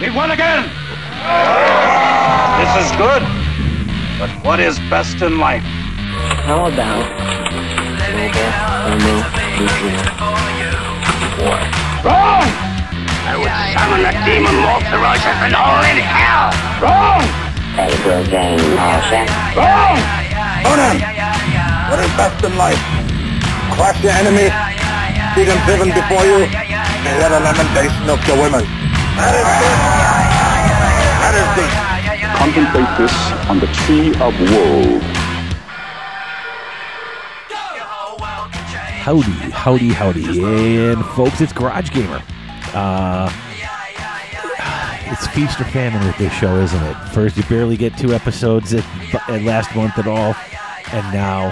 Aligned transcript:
We 0.00 0.08
won 0.08 0.30
again! 0.30 0.64
This 2.56 2.72
is 2.80 2.88
good. 2.96 3.20
But 4.16 4.32
what 4.40 4.58
is 4.58 4.78
best 4.88 5.20
in 5.20 5.38
life? 5.38 5.60
How 6.48 6.72
about 6.72 7.04
global 8.08 8.48
thermonuclear 8.80 10.00
war? 11.36 11.60
Wrong! 12.00 12.48
I 13.28 13.36
would 13.36 13.52
summon 13.76 14.00
the 14.00 14.16
demon 14.24 14.56
more 14.64 14.80
ferocious 14.88 15.36
than 15.36 15.52
all 15.52 15.84
in 15.84 16.00
hell! 16.00 16.48
Wrong! 16.80 17.20
Pedro 17.76 18.24
Jane 18.24 18.56
Marshall. 18.80 19.28
Wrong! 19.52 20.00
Conan! 20.64 20.96
What 21.92 22.00
is 22.00 22.08
best 22.16 22.40
in 22.40 22.56
life? 22.56 22.80
Crush 23.76 24.00
your 24.00 24.16
enemy, 24.16 24.48
see 25.36 25.44
them 25.44 25.60
driven 25.68 25.92
before 25.92 26.24
you, 26.24 26.48
and 26.48 27.12
hear 27.20 27.28
the 27.28 27.40
lamentation 27.44 28.08
of 28.08 28.16
your 28.26 28.40
women. 28.40 28.79
Contemplate 32.36 32.98
this 32.98 33.14
on 33.48 33.60
the 33.60 33.66
tree 33.66 34.10
of 34.20 34.34
woe. 34.50 35.00
Howdy, 39.02 39.32
howdy, 39.50 39.88
howdy, 39.88 40.22
and 40.92 41.04
folks, 41.06 41.40
it's 41.40 41.52
Garage 41.52 41.90
Gamer. 41.90 42.22
Uh, 42.74 43.32
it's 45.06 45.26
feast 45.28 45.60
or 45.60 45.64
famine 45.64 46.06
with 46.06 46.16
this 46.18 46.32
show, 46.34 46.56
isn't 46.60 46.82
it? 46.82 46.94
First, 47.12 47.36
you 47.36 47.42
barely 47.44 47.76
get 47.76 47.96
two 47.98 48.14
episodes 48.14 48.72
at, 48.74 48.84
at 49.28 49.42
last 49.42 49.74
month 49.74 49.98
at 49.98 50.06
all, 50.06 50.36
and 50.92 51.12
now 51.12 51.50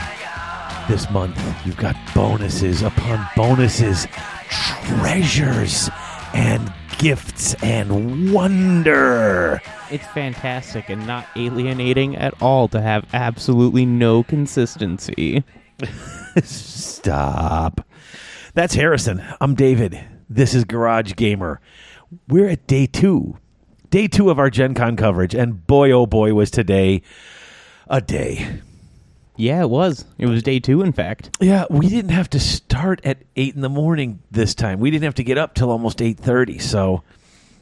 this 0.88 1.10
month 1.10 1.36
you've 1.66 1.76
got 1.76 1.96
bonuses 2.14 2.82
upon 2.82 3.26
bonuses, 3.34 4.06
treasures, 4.48 5.90
and 6.34 6.72
gifts 6.98 7.54
and 7.62 8.32
wonder. 8.32 9.62
It's 9.90 10.06
fantastic 10.08 10.90
and 10.90 11.06
not 11.06 11.26
alienating 11.36 12.16
at 12.16 12.40
all 12.42 12.68
to 12.68 12.80
have 12.80 13.06
absolutely 13.12 13.86
no 13.86 14.24
consistency. 14.24 15.44
Stop. 16.42 17.86
That's 18.54 18.74
Harrison. 18.74 19.24
I'm 19.40 19.54
David. 19.54 20.04
This 20.28 20.54
is 20.54 20.64
Garage 20.64 21.14
Gamer. 21.14 21.60
We're 22.26 22.48
at 22.48 22.66
day 22.66 22.86
two. 22.86 23.38
Day 23.90 24.08
two 24.08 24.28
of 24.28 24.38
our 24.38 24.50
Gen 24.50 24.74
Con 24.74 24.96
coverage, 24.96 25.34
and 25.34 25.66
boy 25.66 25.90
oh 25.92 26.06
boy 26.06 26.34
was 26.34 26.50
today 26.50 27.02
a 27.88 28.00
day. 28.00 28.60
Yeah, 29.38 29.62
it 29.62 29.70
was. 29.70 30.04
It 30.18 30.26
was 30.26 30.42
day 30.42 30.58
two, 30.58 30.82
in 30.82 30.92
fact. 30.92 31.36
Yeah, 31.40 31.64
we 31.70 31.88
didn't 31.88 32.10
have 32.10 32.28
to 32.30 32.40
start 32.40 33.00
at 33.04 33.18
eight 33.36 33.54
in 33.54 33.60
the 33.60 33.68
morning 33.68 34.18
this 34.30 34.54
time. 34.54 34.80
We 34.80 34.90
didn't 34.90 35.04
have 35.04 35.14
to 35.14 35.24
get 35.24 35.38
up 35.38 35.54
till 35.54 35.70
almost 35.70 36.02
eight 36.02 36.18
thirty. 36.18 36.58
So 36.58 37.02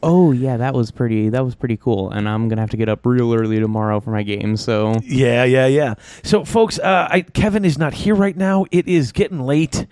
Oh 0.03 0.31
yeah, 0.33 0.57
that 0.59 0.75
was 0.75 0.91
pretty. 0.91 1.31
That 1.31 1.45
was 1.45 1.55
pretty 1.55 1.77
cool. 1.77 2.11
And 2.11 2.29
I'm 2.29 2.49
gonna 2.49 2.61
have 2.61 2.71
to 2.71 2.77
get 2.77 2.89
up 2.89 3.05
real 3.05 3.35
early 3.35 3.59
tomorrow 3.61 4.01
for 4.01 4.11
my 4.11 4.23
game. 4.23 4.57
So 4.57 4.95
yeah, 5.03 5.45
yeah, 5.45 5.67
yeah. 5.67 5.95
So 6.23 6.45
folks, 6.45 6.79
uh, 6.79 7.09
I, 7.11 7.23
Kevin 7.23 7.65
is 7.65 7.77
not 7.77 7.93
here 7.95 8.15
right 8.15 8.37
now. 8.37 8.67
It 8.71 8.87
is 8.89 9.13
getting 9.13 9.41
late, 9.41 9.87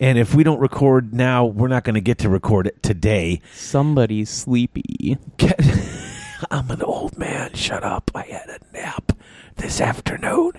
and 0.00 0.16
if 0.16 0.34
we 0.34 0.42
don't 0.42 0.60
record 0.60 1.12
now, 1.12 1.44
we're 1.44 1.68
not 1.68 1.84
going 1.84 1.94
to 1.94 2.00
get 2.00 2.18
to 2.18 2.28
record 2.28 2.66
it 2.66 2.82
today. 2.82 3.40
somebody's 3.52 4.30
sleepy. 4.30 5.18
Ke- 5.38 5.60
I'm 6.50 6.70
an 6.70 6.82
old 6.82 7.18
man. 7.18 7.52
Shut 7.54 7.82
up. 7.84 8.10
I 8.14 8.22
had 8.22 8.48
a 8.48 8.58
nap 8.72 9.12
this 9.58 9.80
afternoon. 9.80 10.52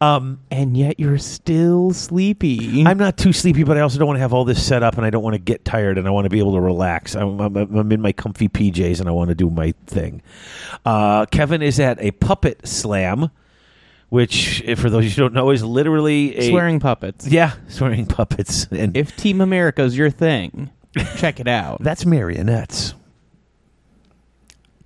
Um, 0.00 0.40
And 0.50 0.76
yet 0.76 0.98
you're 0.98 1.18
still 1.18 1.92
sleepy. 1.92 2.84
I'm 2.84 2.98
not 2.98 3.16
too 3.16 3.32
sleepy, 3.32 3.62
but 3.64 3.76
I 3.76 3.80
also 3.80 3.98
don't 3.98 4.06
want 4.06 4.16
to 4.16 4.20
have 4.22 4.32
all 4.32 4.44
this 4.44 4.64
set 4.64 4.82
up, 4.82 4.96
and 4.96 5.06
I 5.06 5.10
don't 5.10 5.22
want 5.22 5.34
to 5.34 5.38
get 5.38 5.64
tired, 5.64 5.98
and 5.98 6.06
I 6.06 6.10
want 6.10 6.24
to 6.24 6.30
be 6.30 6.38
able 6.38 6.54
to 6.54 6.60
relax. 6.60 7.14
I'm, 7.14 7.40
I'm, 7.40 7.56
I'm 7.56 7.92
in 7.92 8.00
my 8.00 8.12
comfy 8.12 8.48
PJs, 8.48 9.00
and 9.00 9.08
I 9.08 9.12
want 9.12 9.28
to 9.28 9.34
do 9.34 9.50
my 9.50 9.72
thing. 9.86 10.22
Uh, 10.84 11.26
Kevin 11.26 11.62
is 11.62 11.78
at 11.80 12.00
a 12.00 12.10
puppet 12.12 12.66
slam, 12.66 13.30
which, 14.08 14.62
for 14.76 14.90
those 14.90 15.04
who 15.14 15.22
don't 15.22 15.34
know, 15.34 15.50
is 15.50 15.64
literally 15.64 16.36
a 16.36 16.50
swearing 16.50 16.80
puppets. 16.80 17.26
Yeah, 17.26 17.54
swearing 17.68 18.06
puppets, 18.06 18.66
and 18.70 18.96
If 18.96 19.16
Team 19.16 19.40
America's 19.40 19.96
your 19.96 20.10
thing, 20.10 20.70
check 21.16 21.40
it 21.40 21.48
out. 21.48 21.78
that's 21.82 22.04
marionettes. 22.04 22.94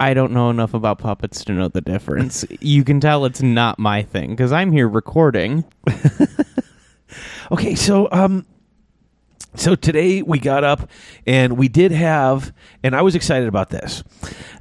I 0.01 0.15
don't 0.15 0.33
know 0.33 0.51
enough 0.51 0.75
about 0.75 0.99
puppets 0.99 1.45
to 1.47 1.53
know 1.53 1.69
the 1.69 1.81
difference. 1.81 2.45
you 2.61 2.85
can 2.85 3.01
tell 3.01 3.25
it's 3.25 3.43
not 3.43 3.79
my 3.79 4.03
thing 4.03 4.31
because 4.31 4.53
I'm 4.53 4.73
here 4.73 4.89
recording. 4.89 5.65
Okay, 7.51 7.75
so 7.75 8.09
um 8.13 8.45
so 9.55 9.75
today 9.75 10.23
we 10.23 10.39
got 10.39 10.65
up 10.65 10.91
and 11.27 11.57
we 11.57 11.69
did 11.69 11.93
have 11.93 12.53
and 12.83 12.95
I 12.95 13.03
was 13.03 13.15
excited 13.15 13.49
about 13.49 13.71
this. 13.71 14.03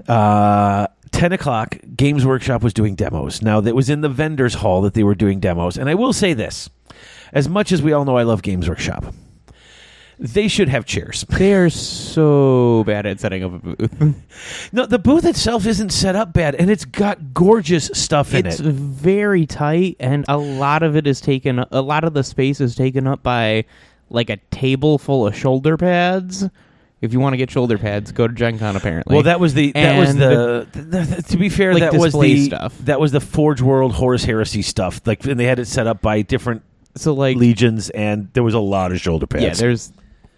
Uh 0.07 0.87
10 1.11 1.31
o'clock, 1.31 1.77
Games 1.95 2.25
Workshop 2.25 2.61
was 2.61 2.73
doing 2.73 2.93
demos. 2.93 3.41
Now, 3.41 3.61
that 3.61 3.73
was 3.73 3.89
in 3.89 4.01
the 4.01 4.09
vendors 4.09 4.55
hall 4.55 4.81
that 4.81 4.93
they 4.93 5.03
were 5.03 5.15
doing 5.15 5.39
demos. 5.39 5.77
And 5.77 5.89
I 5.89 5.95
will 5.95 6.11
say 6.13 6.33
this 6.33 6.69
as 7.31 7.47
much 7.47 7.71
as 7.71 7.81
we 7.81 7.93
all 7.93 8.05
know 8.05 8.17
I 8.17 8.23
love 8.23 8.41
Games 8.41 8.67
Workshop, 8.69 9.13
they 10.19 10.47
should 10.47 10.69
have 10.69 10.85
chairs. 10.85 11.25
They're 11.29 11.69
so 11.69 12.83
bad 12.85 13.05
at 13.05 13.19
setting 13.19 13.43
up 13.43 13.53
a 13.53 13.59
booth. 13.59 14.15
no, 14.71 14.85
the 14.85 14.99
booth 14.99 15.25
itself 15.25 15.65
isn't 15.65 15.91
set 15.91 16.15
up 16.15 16.33
bad, 16.33 16.55
and 16.55 16.69
it's 16.69 16.85
got 16.85 17.33
gorgeous 17.33 17.89
stuff 17.93 18.33
in 18.33 18.45
it's 18.45 18.59
it. 18.59 18.65
It's 18.67 18.77
very 18.77 19.45
tight, 19.45 19.97
and 19.99 20.25
a 20.27 20.37
lot 20.37 20.83
of 20.83 20.95
it 20.95 21.07
is 21.07 21.21
taken. 21.21 21.59
A 21.71 21.81
lot 21.81 22.03
of 22.03 22.13
the 22.13 22.23
space 22.23 22.59
is 22.61 22.75
taken 22.75 23.07
up 23.07 23.23
by 23.23 23.65
like 24.09 24.29
a 24.29 24.37
table 24.51 24.97
full 24.97 25.27
of 25.27 25.35
shoulder 25.35 25.77
pads. 25.77 26.45
If 26.99 27.13
you 27.13 27.19
want 27.19 27.33
to 27.33 27.37
get 27.37 27.51
shoulder 27.51 27.77
pads, 27.77 28.11
go 28.11 28.27
to 28.27 28.33
Gen 28.33 28.57
Con. 28.57 28.75
Apparently, 28.75 29.13
Well, 29.13 29.23
that 29.23 29.39
was 29.39 29.53
the 29.53 29.71
that 29.73 29.99
was 29.99 30.09
And 30.09 30.19
the, 30.19 30.67
the, 30.71 30.81
the- 30.81 31.21
to 31.21 31.37
be 31.37 31.47
fair 31.49 31.73
Like 31.75 31.83
that 31.83 31.93
was 31.93 32.13
the 32.13 32.45
stuff. 32.45 32.75
that 32.85 32.99
was 32.99 33.11
the 33.11 33.19
Forge 33.19 33.61
World 33.61 33.93
Horus 33.93 34.23
Heresy 34.23 34.63
stuff. 34.63 35.01
Like 35.05 35.23
and 35.25 35.39
they 35.39 35.45
had 35.45 35.59
it 35.59 35.67
set 35.67 35.85
up 35.85 36.01
by 36.01 36.23
different 36.23 36.63
so 36.95 37.13
like 37.13 37.37
legions, 37.37 37.91
and 37.91 38.33
there 38.33 38.41
was 38.41 38.55
a 38.55 38.59
lot 38.59 38.91
of 38.91 38.99
shoulder 38.99 39.27
pads. 39.27 39.43
yeah. 39.43 39.53
There's 39.53 39.91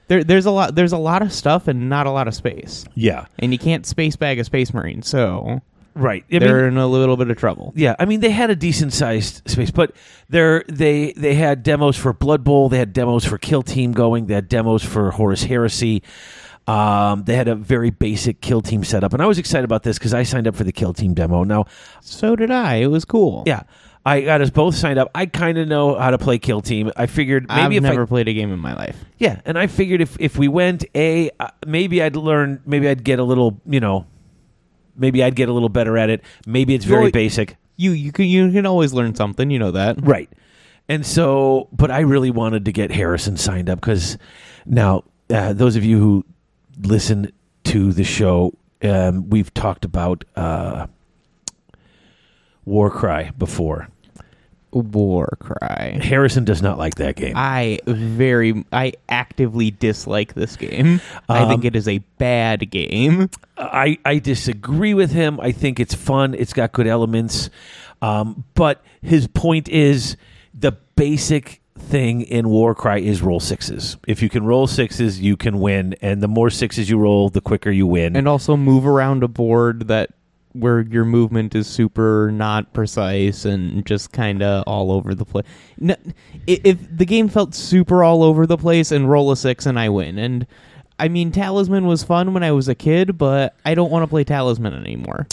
there 0.09 0.23
there's 0.25 0.45
a 0.45 0.51
lot 0.51 0.75
there's 0.75 0.91
a 0.91 0.97
lot 0.97 1.21
of 1.21 1.31
stuff 1.31 1.67
and 1.69 1.87
not 1.89 2.05
a 2.05 2.11
lot 2.11 2.27
of 2.27 2.35
space, 2.35 2.83
yeah, 2.95 3.25
and 3.39 3.53
you 3.53 3.57
can't 3.57 3.85
space 3.85 4.17
bag 4.17 4.37
a 4.39 4.43
space 4.43 4.73
marine, 4.73 5.01
so 5.01 5.61
right. 5.95 6.25
I 6.31 6.39
they're 6.39 6.57
mean, 6.63 6.73
in 6.73 6.77
a 6.77 6.87
little 6.87 7.15
bit 7.15 7.29
of 7.31 7.37
trouble. 7.37 7.71
yeah, 7.75 7.95
I 7.97 8.03
mean 8.05 8.19
they 8.19 8.31
had 8.31 8.49
a 8.49 8.55
decent 8.55 8.91
sized 8.91 9.49
space, 9.49 9.71
but 9.71 9.95
there 10.27 10.65
they 10.67 11.13
they 11.13 11.35
had 11.35 11.63
demos 11.63 11.95
for 11.95 12.11
Blood 12.11 12.43
Bowl, 12.43 12.67
they 12.67 12.79
had 12.79 12.91
demos 12.91 13.23
for 13.23 13.37
Kill 13.37 13.63
Team 13.63 13.93
going, 13.93 14.25
they 14.25 14.33
had 14.33 14.49
demos 14.49 14.83
for 14.83 15.11
Horus 15.11 15.43
Heresy. 15.43 16.03
Um, 16.67 17.23
they 17.23 17.35
had 17.35 17.47
a 17.47 17.55
very 17.55 17.89
basic 17.89 18.41
kill 18.41 18.61
team 18.61 18.83
setup, 18.83 19.13
and 19.13 19.23
I 19.23 19.25
was 19.25 19.39
excited 19.39 19.63
about 19.65 19.81
this 19.81 19.97
because 19.97 20.13
I 20.13 20.21
signed 20.21 20.47
up 20.47 20.55
for 20.55 20.63
the 20.63 20.71
kill 20.71 20.93
team 20.93 21.15
demo. 21.15 21.43
Now, 21.43 21.65
So 22.01 22.35
did 22.35 22.51
I. 22.51 22.75
It 22.75 22.87
was 22.87 23.05
cool. 23.05 23.41
Yeah, 23.47 23.63
I 24.09 24.21
got 24.21 24.41
us 24.41 24.49
both 24.49 24.75
signed 24.75 24.97
up. 24.97 25.11
I 25.13 25.25
kind 25.27 25.57
of 25.57 25.67
know 25.67 25.95
how 25.95 26.09
to 26.11 26.17
play 26.17 26.39
Kill 26.39 26.61
Team. 26.61 26.91
I 26.95 27.05
figured 27.05 27.47
maybe 27.47 27.61
I've 27.61 27.71
if 27.73 27.83
never 27.83 28.03
I, 28.03 28.05
played 28.05 28.27
a 28.27 28.33
game 28.33 28.51
in 28.51 28.59
my 28.59 28.73
life. 28.75 28.97
yeah, 29.17 29.41
and 29.45 29.57
I 29.57 29.67
figured 29.67 30.01
if 30.01 30.19
if 30.19 30.37
we 30.37 30.47
went 30.47 30.85
a 30.95 31.29
uh, 31.39 31.49
maybe 31.67 32.01
I'd 32.01 32.15
learn, 32.15 32.61
maybe 32.65 32.87
I'd 32.89 33.03
get 33.03 33.19
a 33.19 33.23
little, 33.23 33.61
you 33.65 33.79
know, 33.79 34.05
maybe 34.95 35.23
I'd 35.23 35.35
get 35.35 35.47
a 35.49 35.53
little 35.53 35.69
better 35.69 35.97
at 35.97 36.09
it. 36.09 36.23
Maybe 36.47 36.73
it's 36.73 36.85
very 36.85 37.03
Well, 37.03 37.11
basic, 37.11 37.55
You 37.77 37.91
you 37.91 38.11
can 38.11 38.25
you 38.25 38.51
can 38.51 38.65
always 38.65 38.93
learn 38.93 39.13
something. 39.15 39.51
You 39.51 39.59
know 39.59 39.71
that. 39.71 39.97
right? 40.01 40.29
And 40.87 41.05
so, 41.05 41.67
but 41.71 41.91
I 41.91 41.99
really 41.99 42.31
wanted 42.31 42.65
to 42.65 42.71
get 42.71 42.89
Harrison 42.89 43.37
signed 43.37 43.69
up 43.69 43.79
because 43.79 44.17
now 44.65 45.03
uh, 45.29 45.53
those 45.53 45.75
of 45.75 45.85
you 45.85 45.99
who 45.99 46.25
listen 46.81 47.31
to 47.65 47.93
the 47.93 48.03
show, 48.03 48.53
um, 48.81 49.29
we've 49.29 49.53
talked 49.53 49.85
about 49.85 50.23
uh, 50.35 50.87
Warcry 52.65 53.31
before. 53.37 53.89
War 54.71 55.37
cry. 55.39 55.99
Harrison 56.01 56.45
does 56.45 56.61
not 56.61 56.77
like 56.77 56.95
that 56.95 57.15
game. 57.15 57.33
I 57.35 57.79
very 57.85 58.65
I 58.71 58.93
actively 59.07 59.71
dislike 59.71 60.33
this 60.33 60.55
game. 60.55 61.01
I 61.27 61.39
Um, 61.39 61.49
think 61.49 61.65
it 61.65 61.75
is 61.75 61.87
a 61.87 61.99
bad 62.17 62.69
game. 62.69 63.29
I, 63.57 63.97
I 64.05 64.19
disagree 64.19 64.93
with 64.93 65.11
him. 65.11 65.39
I 65.39 65.51
think 65.51 65.79
it's 65.79 65.93
fun. 65.95 66.33
It's 66.33 66.53
got 66.53 66.71
good 66.71 66.87
elements. 66.87 67.49
Um, 68.01 68.43
but 68.53 68.83
his 69.01 69.27
point 69.27 69.67
is 69.69 70.15
the 70.53 70.73
basic 70.95 71.61
thing 71.77 72.21
in 72.21 72.49
Warcry 72.49 73.05
is 73.07 73.21
roll 73.21 73.39
sixes. 73.39 73.97
If 74.07 74.21
you 74.21 74.29
can 74.29 74.45
roll 74.45 74.67
sixes, 74.67 75.19
you 75.19 75.35
can 75.37 75.59
win. 75.59 75.95
And 76.01 76.21
the 76.21 76.27
more 76.27 76.49
sixes 76.49 76.89
you 76.89 76.97
roll, 76.97 77.29
the 77.29 77.41
quicker 77.41 77.71
you 77.71 77.87
win. 77.87 78.15
And 78.15 78.27
also 78.27 78.55
move 78.57 78.85
around 78.85 79.23
a 79.23 79.27
board 79.27 79.87
that 79.87 80.11
where 80.53 80.81
your 80.81 81.05
movement 81.05 81.55
is 81.55 81.67
super 81.67 82.31
not 82.31 82.73
precise 82.73 83.45
and 83.45 83.85
just 83.85 84.11
kind 84.11 84.41
of 84.41 84.63
all 84.65 84.91
over 84.91 85.13
the 85.13 85.25
place. 85.25 85.45
No, 85.77 85.95
if 86.47 86.77
the 86.95 87.05
game 87.05 87.29
felt 87.29 87.53
super 87.53 88.03
all 88.03 88.23
over 88.23 88.47
the 88.47 88.57
place 88.57 88.91
and 88.91 89.09
roll 89.09 89.31
a 89.31 89.37
six 89.37 89.65
and 89.65 89.79
I 89.79 89.89
win, 89.89 90.17
and 90.17 90.47
I 90.97 91.07
mean 91.07 91.31
Talisman 91.31 91.85
was 91.85 92.03
fun 92.03 92.33
when 92.33 92.43
I 92.43 92.51
was 92.51 92.67
a 92.67 92.75
kid, 92.75 93.17
but 93.17 93.55
I 93.65 93.75
don't 93.75 93.91
want 93.91 94.03
to 94.03 94.07
play 94.07 94.23
Talisman 94.23 94.73
anymore. 94.73 95.27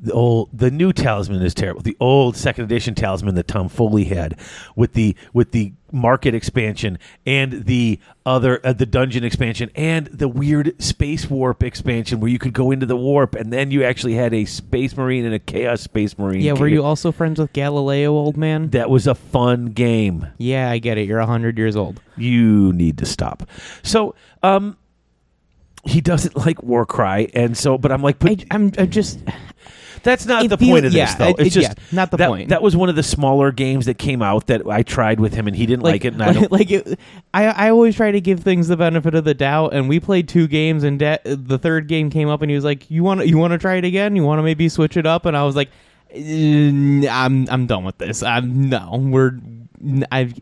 The 0.00 0.12
old 0.12 0.48
the 0.52 0.70
new 0.70 0.92
talisman 0.92 1.42
is 1.42 1.54
terrible. 1.54 1.82
The 1.82 1.96
old 2.00 2.36
second 2.36 2.64
edition 2.64 2.94
talisman 2.94 3.34
that 3.34 3.48
Tom 3.48 3.68
Foley 3.68 4.04
had 4.04 4.38
with 4.76 4.92
the 4.94 5.16
with 5.32 5.52
the 5.52 5.72
market 5.90 6.34
expansion 6.34 6.98
and 7.24 7.64
the 7.64 7.98
other 8.26 8.60
uh, 8.64 8.72
the 8.72 8.86
dungeon 8.86 9.24
expansion 9.24 9.70
and 9.74 10.06
the 10.08 10.28
weird 10.28 10.80
space 10.82 11.30
warp 11.30 11.62
expansion 11.62 12.20
where 12.20 12.30
you 12.30 12.38
could 12.38 12.52
go 12.52 12.70
into 12.70 12.86
the 12.86 12.96
warp 12.96 13.34
and 13.34 13.52
then 13.52 13.70
you 13.70 13.82
actually 13.84 14.14
had 14.14 14.34
a 14.34 14.44
space 14.44 14.96
marine 14.96 15.24
and 15.24 15.34
a 15.34 15.38
chaos 15.38 15.80
space 15.80 16.18
marine. 16.18 16.40
Yeah, 16.40 16.52
were 16.52 16.68
you 16.68 16.84
also 16.84 17.10
friends 17.10 17.40
with 17.40 17.52
Galileo, 17.52 18.12
old 18.12 18.36
man? 18.36 18.70
That 18.70 18.90
was 18.90 19.06
a 19.06 19.14
fun 19.14 19.66
game. 19.66 20.26
Yeah, 20.36 20.70
I 20.70 20.78
get 20.78 20.98
it. 20.98 21.06
You're 21.06 21.20
hundred 21.20 21.58
years 21.58 21.76
old. 21.76 22.00
You 22.16 22.72
need 22.72 22.98
to 22.98 23.06
stop. 23.06 23.48
So, 23.82 24.14
um 24.42 24.76
he 25.84 26.00
doesn't 26.00 26.36
like 26.36 26.62
Warcry, 26.62 27.30
and 27.34 27.56
so, 27.56 27.78
but 27.78 27.92
I'm 27.92 28.02
like, 28.02 28.18
but 28.18 28.30
I, 28.30 28.36
I'm, 28.50 28.72
I'm 28.78 28.90
just. 28.90 29.20
That's 30.02 30.26
not 30.26 30.48
the 30.48 30.56
point 30.58 30.86
of 30.86 30.92
this, 30.92 30.98
yeah, 30.98 31.14
though. 31.16 31.28
it- 31.30 31.36
It's 31.40 31.56
it- 31.56 31.60
just 31.60 31.78
yeah, 31.78 31.84
not 31.96 32.10
the 32.10 32.16
that, 32.18 32.28
point. 32.28 32.48
That 32.50 32.62
was 32.62 32.76
one 32.76 32.88
of 32.88 32.96
the 32.96 33.02
smaller 33.02 33.52
games 33.52 33.86
that 33.86 33.98
came 33.98 34.22
out 34.22 34.46
that 34.48 34.66
I 34.66 34.82
tried 34.82 35.20
with 35.20 35.34
him, 35.34 35.46
and 35.46 35.56
he 35.56 35.66
didn't 35.66 35.82
like, 35.82 36.04
it. 36.04 36.12
And 36.14 36.22
I 36.22 36.32
don't. 36.34 36.50
like 36.52 36.70
it, 36.70 36.98
I, 37.34 37.46
I 37.46 37.70
always 37.70 37.94
try 37.96 38.10
to 38.10 38.20
give 38.20 38.40
things 38.40 38.68
the 38.68 38.76
benefit 38.76 39.14
of 39.14 39.24
the 39.24 39.34
doubt, 39.34 39.74
and 39.74 39.88
we 39.88 40.00
played 40.00 40.28
two 40.28 40.46
games, 40.48 40.84
and 40.84 40.98
da- 40.98 41.18
the 41.24 41.58
third 41.58 41.86
game 41.88 42.10
came 42.10 42.28
up, 42.28 42.42
and 42.42 42.50
he 42.50 42.54
was 42.54 42.64
like, 42.64 42.90
"You 42.90 43.02
want 43.04 43.20
to, 43.20 43.28
you 43.28 43.38
want 43.38 43.52
to 43.52 43.58
try 43.58 43.74
it 43.76 43.84
again? 43.84 44.16
You 44.16 44.24
want 44.24 44.38
to 44.38 44.42
maybe 44.42 44.68
switch 44.68 44.96
it 44.96 45.06
up?" 45.06 45.26
And 45.26 45.36
I 45.36 45.44
was 45.44 45.56
like, 45.56 45.68
"Uh, 46.14 46.18
"I'm, 47.10 47.48
I'm 47.50 47.66
done 47.66 47.84
with 47.84 47.98
this. 47.98 48.22
I'm 48.22 48.68
no, 48.68 48.96
we're, 48.98 49.32
I've." 50.12 50.34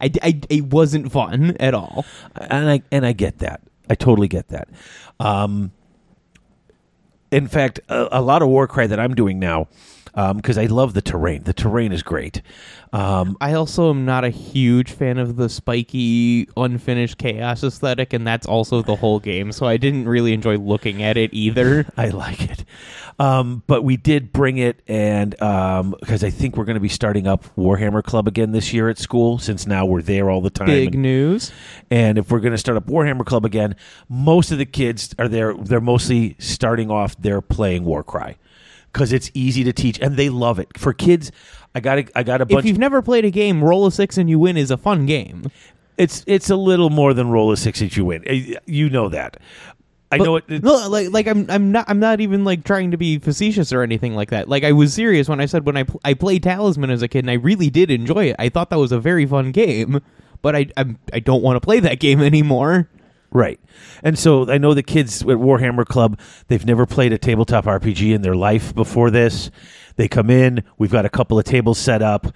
I, 0.00 0.10
I, 0.20 0.40
it 0.50 0.64
wasn't 0.64 1.12
fun 1.12 1.56
at 1.60 1.74
all." 1.74 2.04
and 2.36 2.68
I 2.70 2.82
and 2.90 3.06
I 3.06 3.12
get 3.12 3.38
that. 3.38 3.60
I 3.88 3.94
totally 3.94 4.26
get 4.28 4.48
that. 4.48 4.68
Um, 5.20 5.70
in 7.32 7.48
fact, 7.48 7.80
a, 7.88 8.08
a 8.12 8.22
lot 8.22 8.42
of 8.42 8.48
Warcry 8.48 8.86
that 8.86 9.00
I'm 9.00 9.14
doing 9.14 9.40
now, 9.40 9.66
because 10.14 10.58
I 10.58 10.66
love 10.66 10.94
the 10.94 11.02
terrain. 11.02 11.44
The 11.44 11.52
terrain 11.52 11.92
is 11.92 12.02
great. 12.02 12.42
Um, 12.92 13.38
I 13.40 13.54
also 13.54 13.88
am 13.88 14.04
not 14.04 14.24
a 14.24 14.28
huge 14.28 14.92
fan 14.92 15.16
of 15.16 15.36
the 15.36 15.48
spiky, 15.48 16.46
unfinished 16.56 17.16
chaos 17.16 17.64
aesthetic, 17.64 18.12
and 18.12 18.26
that's 18.26 18.46
also 18.46 18.82
the 18.82 18.96
whole 18.96 19.18
game. 19.18 19.50
So 19.52 19.66
I 19.66 19.78
didn't 19.78 20.06
really 20.06 20.34
enjoy 20.34 20.58
looking 20.58 21.02
at 21.02 21.16
it 21.16 21.32
either. 21.32 21.86
I 21.96 22.08
like 22.08 22.50
it. 22.50 22.64
Um, 23.18 23.62
but 23.66 23.82
we 23.82 23.96
did 23.96 24.32
bring 24.32 24.58
it, 24.58 24.82
and 24.86 25.30
because 25.30 26.22
I 26.22 26.28
think 26.30 26.56
we're 26.56 26.64
going 26.64 26.74
to 26.74 26.80
be 26.80 26.88
starting 26.88 27.26
up 27.26 27.44
Warhammer 27.56 28.02
Club 28.02 28.28
again 28.28 28.52
this 28.52 28.72
year 28.74 28.90
at 28.90 28.98
school, 28.98 29.38
since 29.38 29.66
now 29.66 29.86
we're 29.86 30.02
there 30.02 30.30
all 30.30 30.42
the 30.42 30.50
time. 30.50 30.66
Big 30.66 30.94
and, 30.94 31.02
news. 31.02 31.50
and 31.90 32.18
if 32.18 32.30
we're 32.30 32.40
going 32.40 32.52
to 32.52 32.58
start 32.58 32.76
up 32.76 32.86
Warhammer 32.86 33.24
Club 33.24 33.46
again, 33.46 33.74
most 34.08 34.50
of 34.50 34.58
the 34.58 34.66
kids 34.66 35.14
are 35.18 35.28
there. 35.28 35.54
They're 35.54 35.80
mostly 35.80 36.36
starting 36.38 36.90
off. 36.90 37.16
They're 37.16 37.40
playing 37.40 37.84
Warcry 37.84 38.36
because 38.92 39.12
it's 39.12 39.30
easy 39.34 39.64
to 39.64 39.72
teach, 39.72 39.98
and 40.00 40.16
they 40.16 40.28
love 40.28 40.58
it. 40.58 40.76
For 40.78 40.92
kids, 40.92 41.32
I 41.74 41.80
got 41.80 41.98
a, 41.98 42.06
I 42.14 42.22
got 42.22 42.40
a 42.40 42.46
If 42.58 42.64
you've 42.64 42.78
never 42.78 43.00
played 43.02 43.24
a 43.24 43.30
game, 43.30 43.62
roll 43.64 43.86
a 43.86 43.92
six 43.92 44.18
and 44.18 44.28
you 44.28 44.38
win 44.38 44.56
is 44.56 44.70
a 44.70 44.76
fun 44.76 45.06
game. 45.06 45.44
it's 45.98 46.24
it's 46.26 46.50
a 46.50 46.56
little 46.56 46.90
more 46.90 47.14
than 47.14 47.30
roll 47.30 47.52
a 47.52 47.56
six 47.56 47.80
if 47.80 47.96
you 47.96 48.04
win. 48.04 48.22
Eh, 48.26 48.54
You 48.66 48.90
know 48.90 49.08
that. 49.08 49.36
I 50.10 50.18
But- 50.18 50.24
know 50.24 50.36
it. 50.36 50.44
No, 50.62 50.88
like 50.90 51.10
like 51.10 51.26
I'm 51.26 51.50
I'm 51.50 51.72
not 51.72 51.86
I'm 51.88 51.98
not 51.98 52.20
even 52.20 52.44
like 52.44 52.64
trying 52.64 52.90
to 52.90 52.98
be 52.98 53.18
facetious 53.18 53.72
or 53.72 53.82
anything 53.82 54.14
like 54.14 54.28
that. 54.30 54.46
Like 54.48 54.62
I 54.62 54.72
was 54.72 54.92
serious 54.92 55.26
when 55.28 55.40
I 55.40 55.46
said 55.46 55.64
when 55.64 55.76
I 55.78 55.84
pl- 55.84 56.00
I 56.04 56.12
played 56.12 56.42
Talisman 56.42 56.90
as 56.90 57.00
a 57.00 57.08
kid 57.08 57.20
and 57.20 57.30
I 57.30 57.34
really 57.34 57.70
did 57.70 57.90
enjoy 57.90 58.26
it. 58.26 58.36
I 58.38 58.50
thought 58.50 58.68
that 58.70 58.78
was 58.78 58.92
a 58.92 59.00
very 59.00 59.24
fun 59.24 59.52
game, 59.52 60.00
but 60.42 60.54
I 60.54 60.66
I'm, 60.76 60.98
I 61.14 61.20
don't 61.20 61.42
want 61.42 61.56
to 61.56 61.60
play 61.60 61.80
that 61.80 61.98
game 62.06 62.20
anymore. 62.20 62.88
Right. 63.32 63.58
And 64.02 64.18
so 64.18 64.50
I 64.50 64.58
know 64.58 64.74
the 64.74 64.82
kids 64.82 65.22
at 65.22 65.28
Warhammer 65.28 65.86
Club, 65.86 66.18
they've 66.48 66.64
never 66.66 66.84
played 66.86 67.12
a 67.12 67.18
tabletop 67.18 67.64
RPG 67.64 68.14
in 68.14 68.22
their 68.22 68.36
life 68.36 68.74
before 68.74 69.10
this. 69.10 69.50
They 69.96 70.08
come 70.08 70.30
in, 70.30 70.62
we've 70.78 70.90
got 70.90 71.04
a 71.04 71.08
couple 71.10 71.38
of 71.38 71.44
tables 71.44 71.78
set 71.78 72.02
up. 72.02 72.26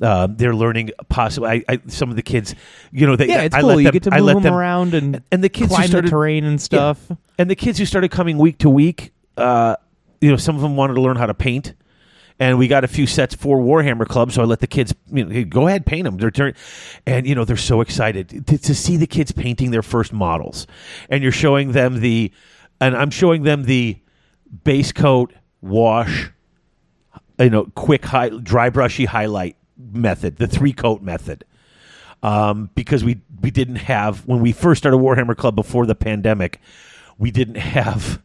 Uh, 0.00 0.28
they're 0.30 0.54
learning 0.54 0.90
possibly. 1.08 1.48
I, 1.50 1.64
I, 1.68 1.80
some 1.88 2.10
of 2.10 2.16
the 2.16 2.22
kids, 2.22 2.54
you 2.92 3.06
know, 3.06 3.16
they, 3.16 3.28
Yeah, 3.28 3.42
it's 3.42 3.54
I 3.54 3.60
cool. 3.60 3.68
let 3.68 3.78
you 3.78 3.84
them, 3.84 3.92
get 3.92 4.02
to 4.04 4.10
move 4.10 4.26
them, 4.26 4.42
them 4.42 4.54
around 4.54 4.94
and 4.94 5.22
and 5.32 5.42
the 5.44 5.48
kids 5.48 5.68
climb 5.72 5.88
started 5.88 6.06
the 6.06 6.10
terrain 6.10 6.44
and 6.44 6.60
stuff. 6.60 7.04
Yeah. 7.08 7.16
And 7.38 7.50
the 7.50 7.54
kids 7.56 7.78
who 7.78 7.84
started 7.86 8.10
coming 8.10 8.38
week 8.38 8.58
to 8.58 8.70
week, 8.70 9.12
uh, 9.36 9.76
you 10.20 10.30
know, 10.30 10.36
some 10.36 10.56
of 10.56 10.62
them 10.62 10.76
wanted 10.76 10.94
to 10.94 11.00
learn 11.00 11.16
how 11.16 11.26
to 11.26 11.34
paint. 11.34 11.74
And 12.38 12.58
we 12.58 12.68
got 12.68 12.84
a 12.84 12.88
few 12.88 13.06
sets 13.06 13.34
for 13.34 13.58
Warhammer 13.58 14.06
Club, 14.06 14.30
so 14.30 14.42
I 14.42 14.44
let 14.44 14.60
the 14.60 14.66
kids 14.66 14.94
you 15.10 15.24
know, 15.24 15.44
go 15.44 15.68
ahead 15.68 15.86
paint 15.86 16.04
them. 16.04 16.18
They're 16.18 16.30
turn, 16.30 16.54
and 17.06 17.26
you 17.26 17.34
know 17.34 17.46
they're 17.46 17.56
so 17.56 17.80
excited 17.80 18.46
to, 18.46 18.58
to 18.58 18.74
see 18.74 18.98
the 18.98 19.06
kids 19.06 19.32
painting 19.32 19.70
their 19.70 19.82
first 19.82 20.12
models, 20.12 20.66
and 21.08 21.22
you're 21.22 21.32
showing 21.32 21.72
them 21.72 22.00
the, 22.00 22.30
and 22.78 22.94
I'm 22.94 23.08
showing 23.08 23.44
them 23.44 23.62
the 23.62 23.98
base 24.64 24.92
coat 24.92 25.32
wash, 25.62 26.30
you 27.38 27.48
know, 27.48 27.70
quick 27.74 28.04
high, 28.04 28.28
dry 28.28 28.68
brushy 28.68 29.06
highlight 29.06 29.56
method, 29.78 30.36
the 30.36 30.46
three 30.46 30.74
coat 30.74 31.00
method 31.00 31.44
um, 32.22 32.70
because 32.74 33.04
we 33.04 33.20
we 33.40 33.50
didn't 33.50 33.76
have 33.76 34.26
when 34.26 34.40
we 34.40 34.52
first 34.52 34.82
started 34.82 34.98
Warhammer 34.98 35.36
Club 35.36 35.54
before 35.54 35.86
the 35.86 35.94
pandemic, 35.94 36.60
we 37.18 37.30
didn't 37.30 37.56
have 37.56 38.20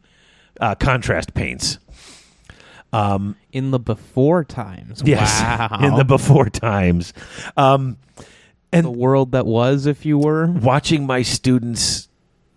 uh, 0.60 0.74
contrast 0.74 1.34
paints. 1.34 1.78
In 2.92 3.70
the 3.70 3.78
before 3.78 4.44
times, 4.44 5.02
Yes, 5.04 5.40
wow, 5.40 5.78
in 5.80 5.94
the 5.94 6.04
before 6.04 6.48
times, 6.50 7.12
um, 7.56 7.96
and 8.72 8.84
the 8.86 8.90
world 8.90 9.32
that 9.32 9.46
was, 9.46 9.86
if 9.86 10.04
you 10.04 10.18
were. 10.18 10.46
watching 10.46 11.06
my 11.06 11.22
students 11.22 12.08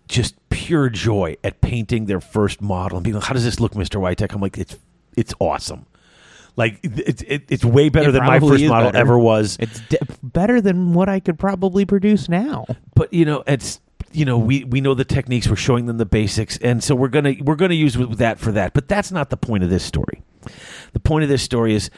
just 0.08 0.34
pure 0.50 0.88
joy 0.88 1.36
at 1.42 1.60
painting 1.60 2.04
their 2.06 2.20
first 2.20 2.60
model 2.60 2.98
and 2.98 3.04
being 3.04 3.14
like, 3.14 3.24
"How 3.24 3.32
does 3.34 3.44
this 3.44 3.60
look, 3.60 3.74
Mister 3.74 3.98
Whitek?" 3.98 4.34
I'm 4.34 4.40
like, 4.40 4.58
"It's 4.58 4.76
it's 5.16 5.32
awesome." 5.38 5.86
Like 6.54 6.80
it's 6.82 7.22
it, 7.22 7.44
it's 7.48 7.64
way 7.64 7.88
better 7.90 8.08
It 8.08 8.12
than 8.12 8.24
my 8.24 8.40
first 8.40 8.64
model 8.64 8.88
better. 8.92 8.98
ever 8.98 9.18
was. 9.18 9.56
It's 9.60 9.80
de- 9.88 9.98
better 10.22 10.60
than 10.62 10.94
what 10.94 11.08
I 11.08 11.20
could 11.20 11.38
probably 11.38 11.84
produce 11.84 12.28
now. 12.30 12.64
but 12.94 13.12
you 13.12 13.24
know 13.26 13.42
it's 13.46 13.80
you 14.16 14.24
know 14.24 14.38
we 14.38 14.64
we 14.64 14.80
know 14.80 14.94
the 14.94 15.04
techniques 15.04 15.46
we're 15.46 15.56
showing 15.56 15.86
them 15.86 15.98
the 15.98 16.06
basics 16.06 16.56
and 16.58 16.82
so 16.82 16.94
we're 16.94 17.08
gonna 17.08 17.34
we're 17.42 17.54
gonna 17.54 17.74
use 17.74 17.94
that 18.16 18.38
for 18.38 18.50
that 18.50 18.72
but 18.72 18.88
that's 18.88 19.12
not 19.12 19.30
the 19.30 19.36
point 19.36 19.62
of 19.62 19.70
this 19.70 19.84
story 19.84 20.22
the 20.94 21.00
point 21.00 21.22
of 21.22 21.28
this 21.28 21.42
story 21.42 21.74
is 21.74 21.90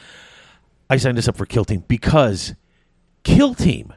i 0.89 0.97
signed 0.97 1.17
us 1.17 1.27
up 1.27 1.37
for 1.37 1.45
kill 1.45 1.63
team 1.63 1.83
because 1.87 2.55
kill 3.23 3.55
team 3.55 3.93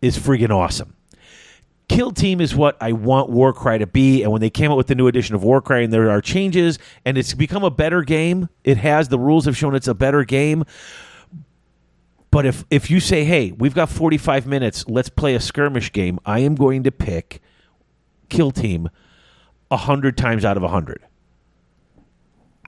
is 0.00 0.18
friggin' 0.18 0.50
awesome 0.50 0.94
Kill 1.88 2.10
Team 2.10 2.42
is 2.42 2.54
what 2.54 2.76
I 2.82 2.92
want 2.92 3.30
Warcry 3.30 3.78
to 3.78 3.86
be, 3.86 4.22
and 4.22 4.30
when 4.30 4.42
they 4.42 4.50
came 4.50 4.70
out 4.70 4.76
with 4.76 4.88
the 4.88 4.94
new 4.94 5.06
edition 5.06 5.34
of 5.34 5.42
Warcry, 5.42 5.84
and 5.84 5.90
there 5.90 6.10
are 6.10 6.20
changes, 6.20 6.78
and 7.06 7.16
it's 7.16 7.32
become 7.32 7.64
a 7.64 7.70
better 7.70 8.02
game. 8.02 8.50
It 8.62 8.76
has 8.76 9.08
the 9.08 9.18
rules 9.18 9.46
have 9.46 9.56
shown 9.56 9.74
it's 9.74 9.88
a 9.88 9.94
better 9.94 10.22
game. 10.22 10.64
But 12.30 12.44
if 12.44 12.66
if 12.68 12.90
you 12.90 13.00
say, 13.00 13.24
"Hey, 13.24 13.52
we've 13.52 13.74
got 13.74 13.88
45 13.88 14.46
minutes, 14.46 14.84
let's 14.86 15.08
play 15.08 15.34
a 15.34 15.40
skirmish 15.40 15.90
game," 15.90 16.18
I 16.26 16.40
am 16.40 16.56
going 16.56 16.82
to 16.82 16.92
pick 16.92 17.40
Kill 18.28 18.50
Team 18.50 18.88
a 19.70 19.76
hundred 19.76 20.16
times 20.16 20.44
out 20.44 20.56
of 20.56 20.62
a 20.62 20.68
hundred. 20.68 21.02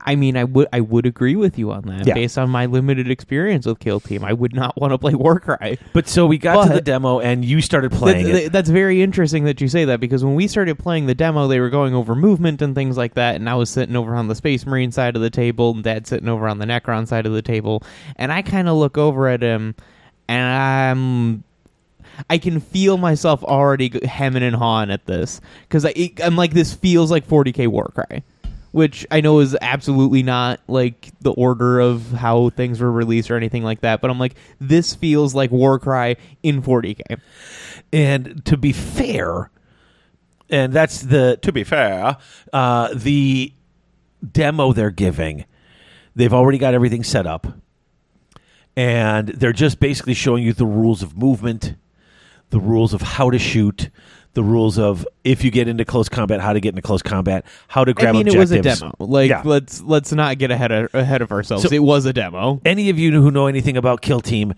I 0.02 0.16
mean, 0.16 0.34
I 0.34 0.44
would 0.44 0.66
I 0.72 0.80
would 0.80 1.04
agree 1.04 1.36
with 1.36 1.58
you 1.58 1.72
on 1.72 1.82
that 1.82 2.06
Yeah. 2.06 2.14
based 2.14 2.38
on 2.38 2.48
my 2.48 2.64
limited 2.64 3.10
experience 3.10 3.66
with 3.66 3.80
Kill 3.80 4.00
Team. 4.00 4.24
I 4.24 4.32
would 4.32 4.54
not 4.54 4.80
want 4.80 4.92
to 4.94 4.98
play 4.98 5.14
Warcry. 5.14 5.78
But 5.92 6.08
so 6.08 6.24
we 6.26 6.38
got 6.38 6.68
to 6.68 6.72
the 6.72 6.80
demo, 6.80 7.20
and 7.20 7.44
you 7.44 7.60
started 7.60 7.92
playing 7.92 8.24
That- 8.24 8.44
it. 8.46 8.52
that's 8.52 8.70
very 8.70 9.02
interesting 9.02 9.44
that 9.44 9.60
you 9.60 9.68
say 9.68 9.84
that 9.84 10.00
because 10.00 10.24
when 10.24 10.34
we 10.34 10.46
started 10.48 10.78
playing 10.78 11.04
the 11.04 11.14
demo, 11.14 11.48
they 11.48 11.60
were 11.60 11.68
going 11.68 11.94
over 11.94 12.14
movement 12.14 12.62
and 12.62 12.74
things 12.74 12.96
like 12.96 13.12
that, 13.14 13.34
and 13.36 13.46
I 13.46 13.54
was 13.56 13.68
sitting 13.68 13.94
over 13.94 14.14
on 14.14 14.28
the 14.28 14.34
Space 14.34 14.64
Marine 14.64 14.90
side 14.90 15.16
of 15.16 15.22
the 15.22 15.28
table, 15.28 15.72
and 15.72 15.84
Dad 15.84 16.06
sitting 16.06 16.30
over 16.30 16.48
on 16.48 16.56
the 16.58 16.64
Necron 16.66 17.06
side 17.06 17.26
of 17.26 17.34
the 17.34 17.42
table, 17.42 17.82
and 18.16 18.32
I 18.32 18.40
kind 18.40 18.70
of 18.70 18.76
look 18.78 18.96
over 18.96 19.28
at 19.28 19.42
him, 19.42 19.74
and 20.28 20.46
I'm. 20.54 21.44
I 22.28 22.38
can 22.38 22.60
feel 22.60 22.96
myself 22.96 23.42
already 23.42 24.06
hemming 24.06 24.42
and 24.42 24.56
hawing 24.56 24.90
at 24.90 25.06
this 25.06 25.40
because 25.68 25.86
I'm 26.22 26.36
like, 26.36 26.52
this 26.52 26.74
feels 26.74 27.10
like 27.10 27.26
40k 27.26 27.68
Warcry, 27.68 28.24
which 28.72 29.06
I 29.10 29.20
know 29.20 29.40
is 29.40 29.56
absolutely 29.60 30.22
not 30.22 30.60
like 30.68 31.10
the 31.20 31.32
order 31.32 31.80
of 31.80 32.10
how 32.12 32.50
things 32.50 32.80
were 32.80 32.92
released 32.92 33.30
or 33.30 33.36
anything 33.36 33.62
like 33.62 33.80
that. 33.80 34.00
But 34.00 34.10
I'm 34.10 34.18
like, 34.18 34.34
this 34.60 34.94
feels 34.94 35.34
like 35.34 35.50
Warcry 35.50 36.16
in 36.42 36.62
40k. 36.62 37.20
And 37.92 38.44
to 38.44 38.56
be 38.56 38.72
fair, 38.72 39.50
and 40.50 40.72
that's 40.72 41.02
the 41.02 41.38
to 41.42 41.52
be 41.52 41.64
fair, 41.64 42.16
uh, 42.52 42.90
the 42.94 43.52
demo 44.32 44.72
they're 44.72 44.90
giving, 44.90 45.44
they've 46.14 46.34
already 46.34 46.58
got 46.58 46.74
everything 46.74 47.02
set 47.02 47.26
up, 47.26 47.46
and 48.76 49.28
they're 49.28 49.52
just 49.52 49.80
basically 49.80 50.14
showing 50.14 50.42
you 50.42 50.52
the 50.52 50.66
rules 50.66 51.02
of 51.02 51.16
movement, 51.16 51.74
the 52.50 52.60
rules 52.60 52.92
of 52.94 53.02
how 53.02 53.30
to 53.30 53.38
shoot. 53.38 53.90
The 54.34 54.44
rules 54.44 54.78
of 54.78 55.04
if 55.24 55.42
you 55.42 55.50
get 55.50 55.66
into 55.66 55.84
close 55.84 56.08
combat, 56.08 56.40
how 56.40 56.52
to 56.52 56.60
get 56.60 56.68
into 56.68 56.82
close 56.82 57.02
combat, 57.02 57.44
how 57.66 57.84
to 57.84 57.92
grab 57.92 58.10
I 58.10 58.18
mean, 58.18 58.28
objectives. 58.28 58.52
it 58.52 58.58
was 58.58 58.78
a 58.78 58.80
demo. 58.80 58.94
Like, 59.00 59.28
Yeah. 59.28 59.42
let's 59.44 59.80
let's 59.82 60.12
not 60.12 60.38
get 60.38 60.52
ahead 60.52 60.70
of 60.70 60.94
ahead 60.94 61.20
of 61.20 61.32
ourselves. 61.32 61.64
So- 61.68 61.74
it 61.74 61.82
was 61.82 62.06
a 62.06 62.12
demo. 62.12 62.60
any 62.64 62.90
of 62.90 62.98
you 62.98 63.10
who 63.20 63.32
know 63.32 63.48
anything 63.48 63.76
about 63.76 64.02
Kill 64.02 64.20
Team, 64.20 64.54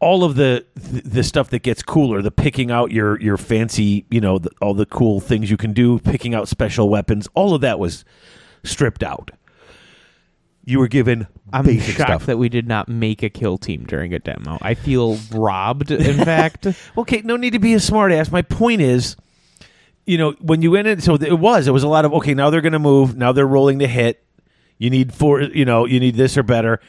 all 0.00 0.24
of 0.24 0.34
the 0.34 0.64
the 0.74 1.22
stuff 1.22 1.50
that 1.50 1.62
gets 1.62 1.80
cooler, 1.80 2.22
the 2.22 2.32
picking 2.32 2.72
out 2.72 2.90
your 2.90 3.20
your 3.20 3.36
fancy, 3.36 4.04
you 4.10 4.20
know, 4.20 4.38
the, 4.38 4.50
all 4.60 4.74
the 4.74 4.86
cool 4.86 5.20
things 5.20 5.48
you 5.48 5.56
can 5.56 5.72
do, 5.72 6.00
picking 6.00 6.34
out 6.34 6.48
special 6.48 6.88
weapons, 6.88 7.28
all 7.34 7.54
of 7.54 7.60
that 7.60 7.78
was 7.78 8.04
stripped 8.64 9.04
out. 9.04 9.30
You 10.68 10.80
were 10.80 10.88
given 10.88 11.26
I'm 11.50 11.64
basic 11.64 11.96
shocked 11.96 12.08
stuff. 12.10 12.26
that 12.26 12.36
we 12.36 12.50
did 12.50 12.68
not 12.68 12.88
make 12.88 13.22
a 13.22 13.30
kill 13.30 13.56
team 13.56 13.84
during 13.86 14.12
a 14.12 14.18
demo. 14.18 14.58
I 14.60 14.74
feel 14.74 15.18
robbed. 15.32 15.90
In 15.90 16.16
fact, 16.24 16.66
Okay, 16.96 17.22
no 17.24 17.36
need 17.36 17.54
to 17.54 17.58
be 17.58 17.72
a 17.72 17.78
smartass. 17.78 18.30
My 18.30 18.42
point 18.42 18.82
is, 18.82 19.16
you 20.04 20.18
know, 20.18 20.32
when 20.40 20.60
you 20.60 20.70
went 20.70 20.86
in, 20.86 21.00
so 21.00 21.14
it 21.14 21.38
was, 21.38 21.66
it 21.66 21.70
was 21.70 21.84
a 21.84 21.88
lot 21.88 22.04
of 22.04 22.12
okay. 22.14 22.34
Now 22.34 22.50
they're 22.50 22.60
going 22.60 22.74
to 22.74 22.78
move. 22.78 23.16
Now 23.16 23.32
they're 23.32 23.46
rolling 23.46 23.78
to 23.78 23.86
hit. 23.86 24.22
You 24.76 24.90
need 24.90 25.14
four. 25.14 25.40
You 25.40 25.64
know, 25.64 25.86
you 25.86 26.00
need 26.00 26.16
this 26.16 26.36
or 26.36 26.42
better. 26.42 26.80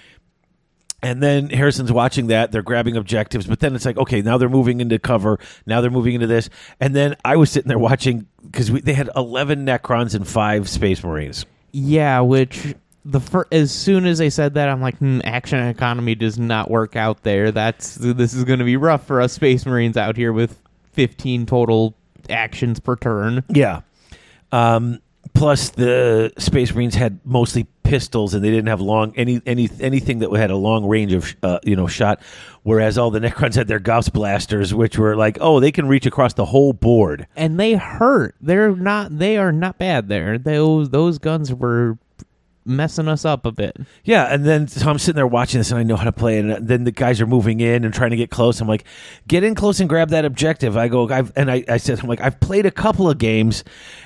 And 1.02 1.24
then 1.24 1.50
Harrison's 1.50 1.94
watching 1.94 2.28
that. 2.28 2.52
They're 2.52 2.62
grabbing 2.62 2.98
objectives, 2.98 3.48
but 3.48 3.62
then 3.62 3.74
it's 3.74 3.86
like, 3.86 3.98
okay, 3.98 4.22
now 4.22 4.38
they're 4.38 4.50
moving 4.50 4.82
into 4.82 5.00
cover. 5.00 5.40
Now 5.66 5.80
they're 5.80 5.90
moving 5.90 6.16
into 6.16 6.28
this. 6.28 6.50
And 6.82 6.94
then 6.94 7.16
I 7.24 7.38
was 7.38 7.50
sitting 7.50 7.70
there 7.70 7.80
watching 7.80 8.28
because 8.44 8.70
they 8.70 8.94
had 8.94 9.10
eleven 9.16 9.66
Necrons 9.66 10.14
and 10.16 10.28
five 10.28 10.68
Space 10.68 11.02
Marines. 11.02 11.46
yeah. 11.72 12.20
Which 12.20 12.76
the 13.06 13.20
fir- 13.20 13.48
as 13.52 13.72
soon 13.72 14.06
as 14.06 14.18
they 14.18 14.30
said 14.30 14.56
that, 14.56 14.70
I'm 14.70 14.82
like, 14.82 14.98
hmm, 14.98 15.20
action 15.24 15.60
economy 15.68 16.16
does 16.16 16.38
not 16.38 16.70
work 16.70 16.96
out 16.96 17.24
there. 17.24 17.52
That's 17.52 17.96
this 17.96 18.34
is 18.34 18.44
going 18.44 18.60
to 18.60 18.66
be 18.66 18.78
rough 18.78 19.06
for 19.08 19.22
us 19.22 19.34
Space 19.34 19.66
Marines 19.66 19.98
out 19.98 20.16
here 20.18 20.34
with 20.34 20.60
15 20.94 21.46
total 21.46 21.96
actions 22.30 22.80
per 22.80 22.96
turn. 22.96 23.44
Yeah. 23.50 23.82
Um, 24.52 25.00
plus, 25.34 25.70
the 25.70 26.32
Space 26.38 26.74
Marines 26.74 26.96
had 26.96 27.20
mostly 27.26 27.68
pistols, 27.84 28.34
and 28.34 28.44
they 28.44 28.50
didn't 28.52 28.68
have 28.68 28.82
long 28.82 29.14
any 29.16 29.42
any 29.46 29.70
anything 29.80 30.20
that 30.20 30.32
had 30.34 30.52
a 30.52 30.56
long 30.56 30.86
range 30.86 31.14
of 31.14 31.36
uh, 31.42 31.60
you 31.64 31.76
know 31.76 31.88
shot. 31.88 32.22
Whereas 32.64 32.98
all 32.98 33.10
the 33.10 33.20
Necrons 33.20 33.56
had 33.56 33.68
their 33.68 33.80
Gauss 33.80 34.10
blasters, 34.10 34.74
which 34.74 34.98
were 34.98 35.16
like, 35.16 35.38
oh, 35.42 35.60
they 35.60 35.72
can 35.72 35.88
reach 35.88 36.06
across 36.06 36.34
the 36.34 36.46
whole 36.46 36.74
board. 36.74 37.26
and 37.36 37.60
they 37.60 37.74
hurt. 37.74 38.36
They're 38.42 38.76
not. 38.76 39.18
They 39.18 39.38
are 39.38 39.52
not 39.52 39.78
bad. 39.78 40.10
There, 40.10 40.38
those 40.38 40.90
those 40.90 41.18
guns 41.20 41.54
were 41.54 41.98
messing 42.70 43.08
us 43.08 43.26
up 43.26 43.46
a 43.46 43.52
bit. 43.52 43.76
Yeah, 44.04 44.34
and 44.34 44.46
then 44.46 44.68
so 44.68 44.90
I'm 44.90 45.00
sitting 45.00 45.16
there 45.16 45.28
watching 45.28 45.60
this, 45.60 45.72
and 45.72 45.80
I 45.80 45.84
know 45.84 45.96
how 45.96 46.06
to 46.06 46.12
play. 46.12 46.40
And 46.40 46.68
then 46.68 46.84
the 46.84 46.92
guys 46.92 47.20
are 47.20 47.28
moving 47.28 47.60
in 47.60 47.84
and 47.84 47.94
trying 47.94 48.12
to 48.12 48.16
get 48.16 48.30
close. 48.30 48.62
I'm 48.62 48.68
like, 48.68 48.86
get 49.28 49.44
in 49.44 49.56
close 49.56 49.80
and 49.80 49.90
grab 49.90 50.10
that 50.10 50.26
objective. 50.26 50.78
I 50.78 50.88
go, 50.88 51.10
I've, 51.10 51.34
and 51.36 51.52
I, 51.52 51.64
I 51.68 51.78
said, 51.78 52.00
I'm 52.00 52.08
like, 52.08 52.22
I've 52.22 52.40
played 52.40 52.66
a 52.66 52.72
couple 52.72 53.10
of 53.10 53.18
games, 53.18 53.64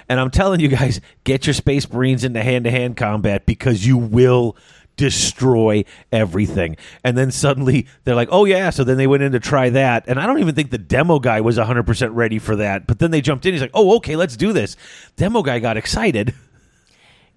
and 0.09 0.19
I'm 0.19 0.31
telling 0.31 0.59
you 0.59 0.69
guys, 0.69 1.01
get 1.23 1.45
your 1.45 1.53
Space 1.53 1.91
Marines 1.91 2.23
into 2.23 2.41
hand 2.41 2.65
to 2.65 2.71
hand 2.71 2.97
combat 2.97 3.45
because 3.45 3.85
you 3.85 3.97
will 3.97 4.55
destroy 4.95 5.83
everything. 6.11 6.77
And 7.03 7.17
then 7.17 7.31
suddenly 7.31 7.87
they're 8.03 8.15
like, 8.15 8.29
oh 8.31 8.45
yeah. 8.45 8.69
So 8.69 8.83
then 8.83 8.97
they 8.97 9.07
went 9.07 9.23
in 9.23 9.31
to 9.33 9.39
try 9.39 9.69
that, 9.69 10.05
and 10.07 10.19
I 10.19 10.25
don't 10.25 10.39
even 10.39 10.55
think 10.55 10.71
the 10.71 10.77
demo 10.77 11.19
guy 11.19 11.41
was 11.41 11.57
100 11.57 11.85
percent 11.85 12.11
ready 12.13 12.39
for 12.39 12.55
that. 12.57 12.87
But 12.87 12.99
then 12.99 13.11
they 13.11 13.21
jumped 13.21 13.45
in. 13.45 13.53
He's 13.53 13.61
like, 13.61 13.71
oh 13.73 13.95
okay, 13.97 14.15
let's 14.15 14.37
do 14.37 14.53
this. 14.53 14.75
Demo 15.15 15.41
guy 15.41 15.59
got 15.59 15.77
excited. 15.77 16.33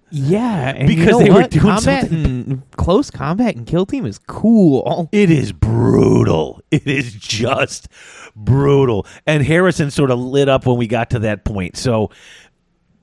Yeah, 0.09 0.69
and 0.69 0.89
you 0.89 0.95
Because 0.95 1.11
know 1.11 1.19
they 1.19 1.29
were 1.29 1.47
doing 1.47 1.63
combat 1.65 2.01
something- 2.07 2.25
and 2.25 2.71
close 2.71 3.11
combat 3.11 3.55
and 3.55 3.65
kill 3.67 3.85
team 3.85 4.05
is 4.05 4.19
cool. 4.19 5.09
It 5.13 5.29
is 5.29 5.51
brutal. 5.51 6.61
It 6.71 6.87
is 6.87 7.13
just 7.13 7.89
brutal. 8.35 9.05
And 9.25 9.43
Harrison 9.43 9.91
sort 9.91 10.11
of 10.11 10.19
lit 10.19 10.47
up 10.47 10.65
when 10.65 10.77
we 10.77 10.87
got 10.87 11.09
to 11.11 11.19
that 11.19 11.43
point. 11.43 11.75
So 11.77 12.09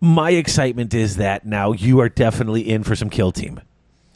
my 0.00 0.30
excitement 0.30 0.94
is 0.94 1.16
that 1.16 1.44
now 1.46 1.72
you 1.72 2.00
are 2.00 2.08
definitely 2.08 2.62
in 2.68 2.82
for 2.84 2.94
some 2.96 3.10
kill 3.10 3.32
team. 3.32 3.60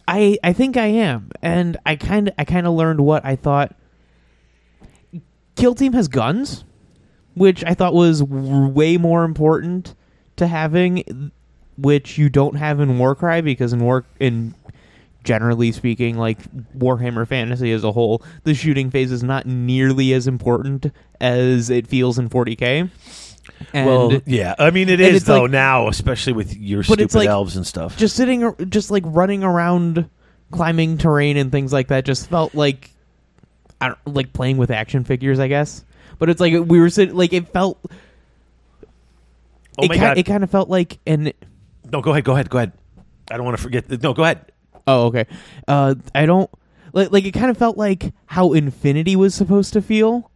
I 0.06 0.38
I 0.42 0.54
think 0.54 0.76
I 0.78 0.86
am, 0.86 1.30
and 1.42 1.76
I 1.84 1.96
kind 1.96 2.28
of 2.28 2.34
I 2.38 2.44
kind 2.44 2.66
of 2.66 2.72
learned 2.72 3.00
what 3.00 3.22
I 3.26 3.36
thought. 3.36 3.74
Kill 5.56 5.74
team 5.74 5.92
has 5.92 6.08
guns, 6.08 6.64
which 7.34 7.64
I 7.64 7.74
thought 7.74 7.92
was 7.92 8.20
w- 8.20 8.68
way 8.68 8.96
more 8.96 9.24
important 9.24 9.94
to 10.36 10.46
having, 10.46 11.30
which 11.78 12.18
you 12.18 12.28
don't 12.28 12.56
have 12.56 12.80
in 12.80 12.98
Warcry 12.98 13.40
because 13.40 13.72
in 13.72 13.80
War 13.80 14.04
in 14.20 14.54
generally 15.24 15.72
speaking, 15.72 16.16
like 16.18 16.38
Warhammer 16.76 17.26
Fantasy 17.26 17.72
as 17.72 17.84
a 17.84 17.92
whole, 17.92 18.22
the 18.44 18.54
shooting 18.54 18.90
phase 18.90 19.12
is 19.12 19.22
not 19.22 19.46
nearly 19.46 20.12
as 20.12 20.26
important 20.26 20.86
as 21.20 21.70
it 21.70 21.86
feels 21.86 22.18
in 22.18 22.28
40k. 22.28 22.90
And 23.72 23.86
well, 23.86 24.20
yeah. 24.26 24.54
I 24.58 24.70
mean, 24.70 24.88
it 24.88 25.00
is 25.00 25.24
though 25.24 25.42
like- 25.42 25.50
now, 25.50 25.88
especially 25.88 26.32
with 26.32 26.56
your 26.56 26.82
stupid 26.82 27.14
like- 27.14 27.28
elves 27.28 27.56
and 27.56 27.66
stuff. 27.66 27.96
just 27.96 28.14
sitting 28.16 28.54
just 28.68 28.90
like 28.90 29.02
running 29.06 29.42
around 29.42 30.08
climbing 30.50 30.96
terrain 30.98 31.36
and 31.36 31.52
things 31.52 31.72
like 31.72 31.88
that 31.88 32.04
just 32.04 32.28
felt 32.30 32.54
like 32.54 32.90
I 33.80 33.88
don't, 33.88 33.98
like 34.06 34.32
playing 34.32 34.56
with 34.56 34.70
action 34.70 35.04
figures 35.04 35.38
I 35.38 35.48
guess 35.48 35.84
but 36.18 36.30
it's 36.30 36.40
like 36.40 36.54
we 36.54 36.80
were 36.80 36.88
sitting 36.88 37.14
like 37.14 37.34
it 37.34 37.48
felt 37.48 37.78
oh 39.78 39.82
it, 39.82 39.88
my 39.88 39.94
ki- 39.94 40.00
god! 40.00 40.16
it 40.18 40.22
kind 40.24 40.42
of 40.42 40.50
felt 40.50 40.70
like 40.70 40.98
an 41.06 41.32
no, 41.92 42.00
go 42.00 42.12
ahead. 42.12 42.24
Go 42.24 42.32
ahead. 42.32 42.50
Go 42.50 42.58
ahead. 42.58 42.72
I 43.30 43.36
don't 43.36 43.44
want 43.44 43.56
to 43.56 43.62
forget. 43.62 44.02
No, 44.02 44.14
go 44.14 44.24
ahead. 44.24 44.52
oh 44.86 45.06
okay 45.06 45.26
uh 45.66 45.94
I 46.14 46.24
don't 46.24 46.50
like 46.92 47.12
like 47.12 47.24
it 47.24 47.32
kind 47.32 47.50
of 47.50 47.58
felt 47.58 47.76
like 47.76 48.12
how 48.26 48.52
Infinity 48.54 49.16
was 49.16 49.34
supposed 49.34 49.74
to 49.74 49.82
feel 49.82 50.30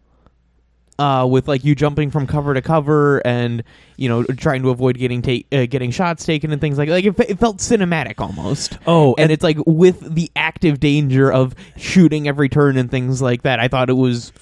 uh, 0.99 1.27
with 1.27 1.49
like 1.49 1.65
you 1.65 1.75
jumping 1.75 2.11
from 2.11 2.27
cover 2.27 2.55
to 2.55 2.63
cover 2.63 3.27
and 3.27 3.65
you 3.97 4.09
know 4.09 4.23
trying 4.23 4.63
to 4.63 4.71
avoid 4.71 4.99
getting 4.99 5.23
ta- 5.23 5.47
uh, 5.51 5.67
getting 5.67 5.91
shots 5.91 6.25
taken 6.25 6.53
and 6.53 6.61
things 6.61 6.79
like 6.79 6.89
like 6.89 7.05
it, 7.05 7.17
fe- 7.17 7.27
it 7.29 7.39
felt 7.39 7.59
cinematic 7.59 8.21
almost. 8.21 8.79
Oh, 8.87 9.15
and, 9.19 9.33
it's 9.33 9.43
like 9.43 9.57
with 9.67 10.15
the 10.15 10.31
active 10.37 10.81
danger 10.81 11.33
of 11.33 11.55
shooting 11.77 12.29
every 12.29 12.49
turn 12.49 12.77
and 12.77 12.91
things 12.91 13.23
like 13.23 13.43
that. 13.43 13.59
I 13.59 13.69
thought 13.69 13.91
it 13.91 13.95
was 13.95 14.33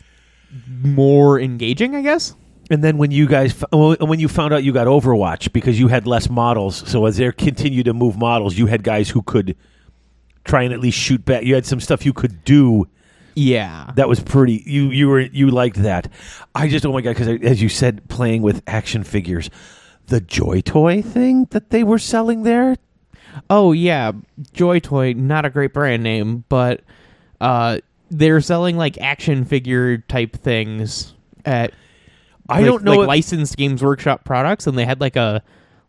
more 0.83 1.41
engaging. 1.41 1.95
I 1.95 2.03
guess. 2.03 2.35
And 2.71 2.85
then 2.85 2.99
when 2.99 3.11
you 3.11 3.27
guys, 3.27 3.53
when 3.73 4.21
you 4.21 4.29
found 4.29 4.55
out 4.55 4.63
you 4.63 4.73
got 4.73 4.87
Overwatch 4.87 5.53
because 5.53 5.79
you 5.81 5.89
had 5.89 6.07
less 6.07 6.31
models, 6.31 6.89
so 6.89 7.05
as 7.07 7.17
they 7.17 7.31
continue 7.33 7.83
to 7.83 7.93
move 7.93 8.17
models, 8.17 8.57
you 8.57 8.67
had 8.67 8.85
guys 8.85 9.11
who 9.11 9.23
could 9.23 9.57
try 10.45 10.63
and 10.63 10.73
at 10.73 10.79
least 10.81 10.97
shoot 10.97 11.25
back. 11.25 11.43
You 11.43 11.55
had 11.57 11.67
some 11.67 11.81
stuff 11.81 12.07
you 12.07 12.13
could 12.13 12.45
do 12.45 12.87
Yeah. 13.35 13.91
that 13.97 14.09
was 14.09 14.21
pretty. 14.21 14.63
You 14.67 14.91
you 14.91 15.09
were 15.09 15.21
you 15.21 15.51
liked 15.51 15.83
that. 15.83 16.13
I 16.55 16.69
just 16.69 16.87
oh 16.87 16.93
my 16.93 17.01
god 17.01 17.17
because 17.17 17.29
as 17.43 17.61
you 17.61 17.69
said, 17.69 18.09
playing 18.09 18.43
with 18.43 18.63
action 18.69 19.03
figures, 19.03 19.51
the 20.07 20.21
Joy 20.21 20.61
Toy 20.61 21.03
thing 21.03 21.47
that 21.51 21.71
they 21.71 21.83
were 21.83 21.99
selling 21.99 22.45
there. 22.45 22.77
Oh 23.49 23.73
yeah, 23.73 24.13
Joy 24.53 24.79
Toy, 24.79 25.13
not 25.15 25.45
a 25.45 25.51
great 25.51 25.73
brand 25.73 26.03
name, 26.05 26.45
but 26.49 26.83
uh, 27.41 27.79
they're 28.13 28.41
selling 28.41 28.77
like 28.77 28.97
action 29.01 29.45
figure 29.45 29.99
type 29.99 30.37
things 30.37 31.15
at. 31.45 31.73
I 32.51 32.59
like- 32.59 32.67
don't 32.67 32.85
know 32.85 32.93
like 32.93 33.01
if- 33.01 33.09
licensed 33.09 33.57
Games 33.57 33.83
Workshop 33.83 34.25
products, 34.25 34.67
and 34.67 34.77
they 34.77 34.85
had 34.85 35.01
like 35.01 35.17
a 35.17 35.43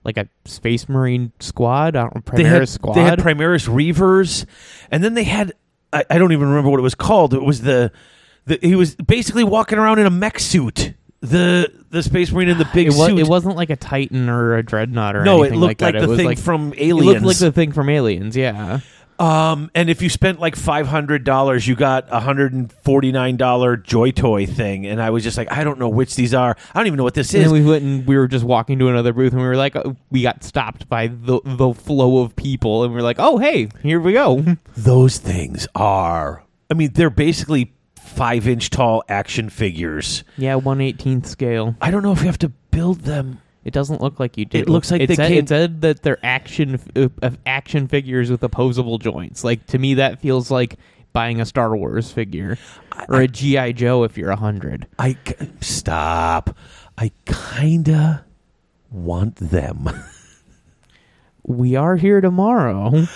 like 0.04 0.18
a 0.18 0.28
Space 0.46 0.90
Marine 0.90 1.32
squad. 1.40 1.96
I 1.96 2.02
don't 2.02 2.16
know, 2.16 2.38
they 2.38 2.44
had 2.44 2.68
squad. 2.70 2.94
they 2.96 3.04
had 3.04 3.20
Primaris 3.20 3.74
Reivers, 3.74 4.46
and 4.90 5.04
then 5.04 5.14
they 5.14 5.24
had 5.24 5.54
I, 5.94 6.04
I 6.10 6.18
don't 6.18 6.32
even 6.32 6.48
remember 6.50 6.70
what 6.70 6.80
it 6.80 6.84
was 6.84 6.96
called. 6.96 7.34
It 7.34 7.44
was 7.44 7.62
the, 7.62 7.92
the 8.46 8.60
he 8.62 8.76
was 8.76 8.96
basically 8.96 9.44
walking 9.44 9.78
around 9.78 10.00
in 10.00 10.06
a 10.06 10.12
mech 10.12 10.40
suit. 10.40 10.94
The 11.22 11.72
the 11.92 12.02
Space 12.02 12.32
Marine 12.32 12.50
in 12.50 12.58
the 12.58 12.68
big 12.74 12.88
it, 12.88 12.94
was, 12.94 13.10
suit. 13.10 13.20
it 13.20 13.28
wasn't 13.28 13.56
like 13.56 13.70
a 13.70 13.76
Titan 13.76 14.28
or 14.28 14.56
a 14.56 14.64
Dreadnought 14.64 15.16
or 15.16 15.24
no, 15.24 15.44
it 15.44 15.48
anything 15.48 15.60
looked 15.60 15.82
like 15.82 15.94
like, 15.94 15.94
that. 15.94 16.00
the 16.00 16.06
it 16.06 16.10
was 16.10 16.18
thing 16.18 16.26
like, 16.26 16.40
from 16.40 16.74
Aliens. 16.78 17.02
It 17.02 17.06
looked 17.06 17.22
like 17.22 17.38
the 17.38 17.52
thing 17.52 17.72
from 17.74 17.90
Aliens. 17.90 18.36
Yeah. 18.36 18.80
Um, 19.22 19.70
and 19.76 19.90
if 19.90 20.02
you 20.02 20.10
spent 20.10 20.40
like 20.40 20.56
five 20.56 20.88
hundred 20.88 21.24
dollars, 21.24 21.68
you 21.68 21.76
got 21.76 22.08
a 22.10 22.20
hundred 22.20 22.54
and 22.54 22.72
forty 22.72 23.12
nine 23.12 23.38
dollar 23.38 23.78
Joy 23.78 24.12
Toy 24.12 24.48
thing, 24.48 24.88
and 24.88 25.00
I 25.02 25.12
was 25.12 25.24
just 25.24 25.38
like, 25.38 25.52
I 25.52 25.64
don't 25.64 25.78
know 25.78 25.90
which 25.90 26.16
these 26.16 26.34
are. 26.34 26.56
I 26.74 26.80
don't 26.80 26.88
even 26.88 26.98
know 26.98 27.04
what 27.04 27.14
this 27.14 27.34
And 27.34 27.44
is. 27.44 27.52
then 27.52 27.64
we 27.64 27.70
went 27.70 27.84
and 27.84 28.08
we 28.08 28.18
were 28.18 28.28
just 28.28 28.44
walking 28.44 28.80
to 28.80 28.88
another 28.90 29.14
booth, 29.14 29.32
and 29.34 29.42
we 29.42 29.48
were 29.48 29.56
like, 29.56 29.76
uh, 29.76 29.94
we 30.10 30.24
got 30.24 30.44
stopped 30.44 30.90
by 30.90 31.06
the 31.08 31.40
the 31.46 31.74
flow 31.74 32.24
of 32.24 32.36
people, 32.36 32.84
and 32.84 32.94
we 32.94 33.00
are 33.00 33.04
like, 33.04 33.18
oh 33.20 33.38
hey, 33.38 33.70
here 33.84 34.00
we 34.00 34.14
go. 34.14 34.44
Those 34.76 35.18
things 35.20 35.68
are. 35.76 36.44
I 36.70 36.74
mean, 36.74 36.92
they're 36.94 37.10
basically 37.12 37.74
five 37.98 38.48
inch 38.48 38.72
tall 38.72 39.04
action 39.08 39.50
figures. 39.52 40.24
yeah, 40.38 40.56
one 40.56 40.82
eighteenth 40.82 41.28
scale. 41.28 41.76
I 41.80 41.92
don't 41.92 42.02
know 42.02 42.12
if 42.12 42.22
you 42.22 42.26
have 42.26 42.40
to 42.40 42.50
build 42.50 43.02
them. 43.02 43.40
It 43.64 43.74
doesn't 43.74 44.02
look 44.02 44.20
like 44.20 44.38
you 44.38 44.46
do. 44.46 44.58
It 44.60 44.70
looks 44.70 44.90
like 44.92 45.02
it 45.02 45.08
they 45.08 45.16
said, 45.16 45.28
came- 45.30 45.38
it 45.44 45.50
said 45.50 45.82
that 45.82 46.02
they're 46.02 46.18
action 46.24 46.80
uh, 46.96 47.10
uh, 47.22 47.32
action 47.46 47.88
figures 47.88 48.32
with 48.32 48.42
opposable 48.44 48.98
joints. 48.98 49.44
Like 49.44 49.66
to 49.68 49.78
me, 49.78 49.96
that 49.96 50.20
feels 50.20 50.50
like 50.50 50.78
buying 51.14 51.40
a 51.42 51.46
Star 51.46 51.76
Wars 51.76 52.12
figure 52.12 52.58
or 53.10 53.22
a 53.22 53.28
GI 53.28 53.74
Joe 53.74 54.04
if 54.04 54.18
you're 54.18 54.32
a 54.32 54.36
hundred. 54.36 54.88
I 54.98 55.18
stop. 55.62 56.56
I 56.98 57.12
kinda 57.26 58.26
want 58.90 59.36
them. 59.36 59.90
We 61.44 61.76
are 61.76 61.96
here 61.96 62.22
tomorrow. 62.22 63.08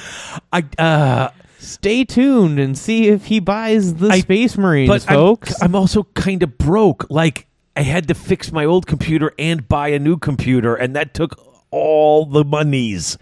I 0.52 0.66
uh, 0.80 1.30
Stay 1.60 2.04
tuned 2.06 2.60
and 2.60 2.76
see 2.78 3.08
if 3.08 3.26
he 3.26 3.40
buys 3.40 3.94
the 3.96 4.10
I- 4.10 4.20
Space 4.22 4.58
Marines, 4.58 4.88
but 4.90 5.08
I'm- 5.10 5.16
folks. 5.20 5.62
I'm, 5.62 5.76
also 5.76 6.04
kind 6.16 6.42
of 6.44 6.58
broke. 6.58 7.06
Like 7.10 7.48
I 7.76 7.82
had 7.82 8.08
to 8.08 8.14
fix 8.14 8.52
my 8.52 8.66
old 8.66 8.88
computer 8.88 9.34
and 9.38 9.68
buy 9.68 9.90
a 9.90 10.00
new 10.00 10.18
computer, 10.18 10.76
and 10.76 10.96
that 10.96 11.14
took 11.14 11.40
all 11.72 12.26
the 12.26 12.44
monies. 12.44 13.18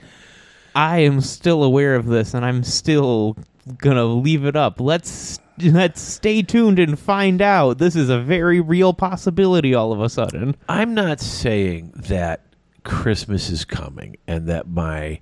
I 0.76 1.00
am 1.00 1.22
still 1.22 1.64
aware 1.64 1.96
of 1.96 2.06
this, 2.06 2.34
and 2.34 2.46
I'm 2.46 2.64
still 2.64 3.38
gonna 3.78 4.06
leave 4.06 4.46
it 4.46 4.56
up. 4.56 4.80
Let's 4.80 5.40
let's 5.62 6.02
stay 6.02 6.42
tuned 6.42 6.80
and 6.80 6.98
find 6.98 7.42
out. 7.42 7.78
This 7.78 7.96
is 7.96 8.10
a 8.10 8.20
very 8.20 8.60
real 8.60 8.94
possibility. 8.94 9.74
All 9.74 9.92
of 9.92 10.02
a 10.02 10.10
sudden, 10.10 10.56
I'm 10.68 10.94
not 10.94 11.20
saying 11.20 11.94
that 11.96 12.42
Christmas 12.84 13.50
is 13.50 13.66
coming 13.66 14.18
and 14.28 14.48
that 14.48 14.68
my 14.68 15.20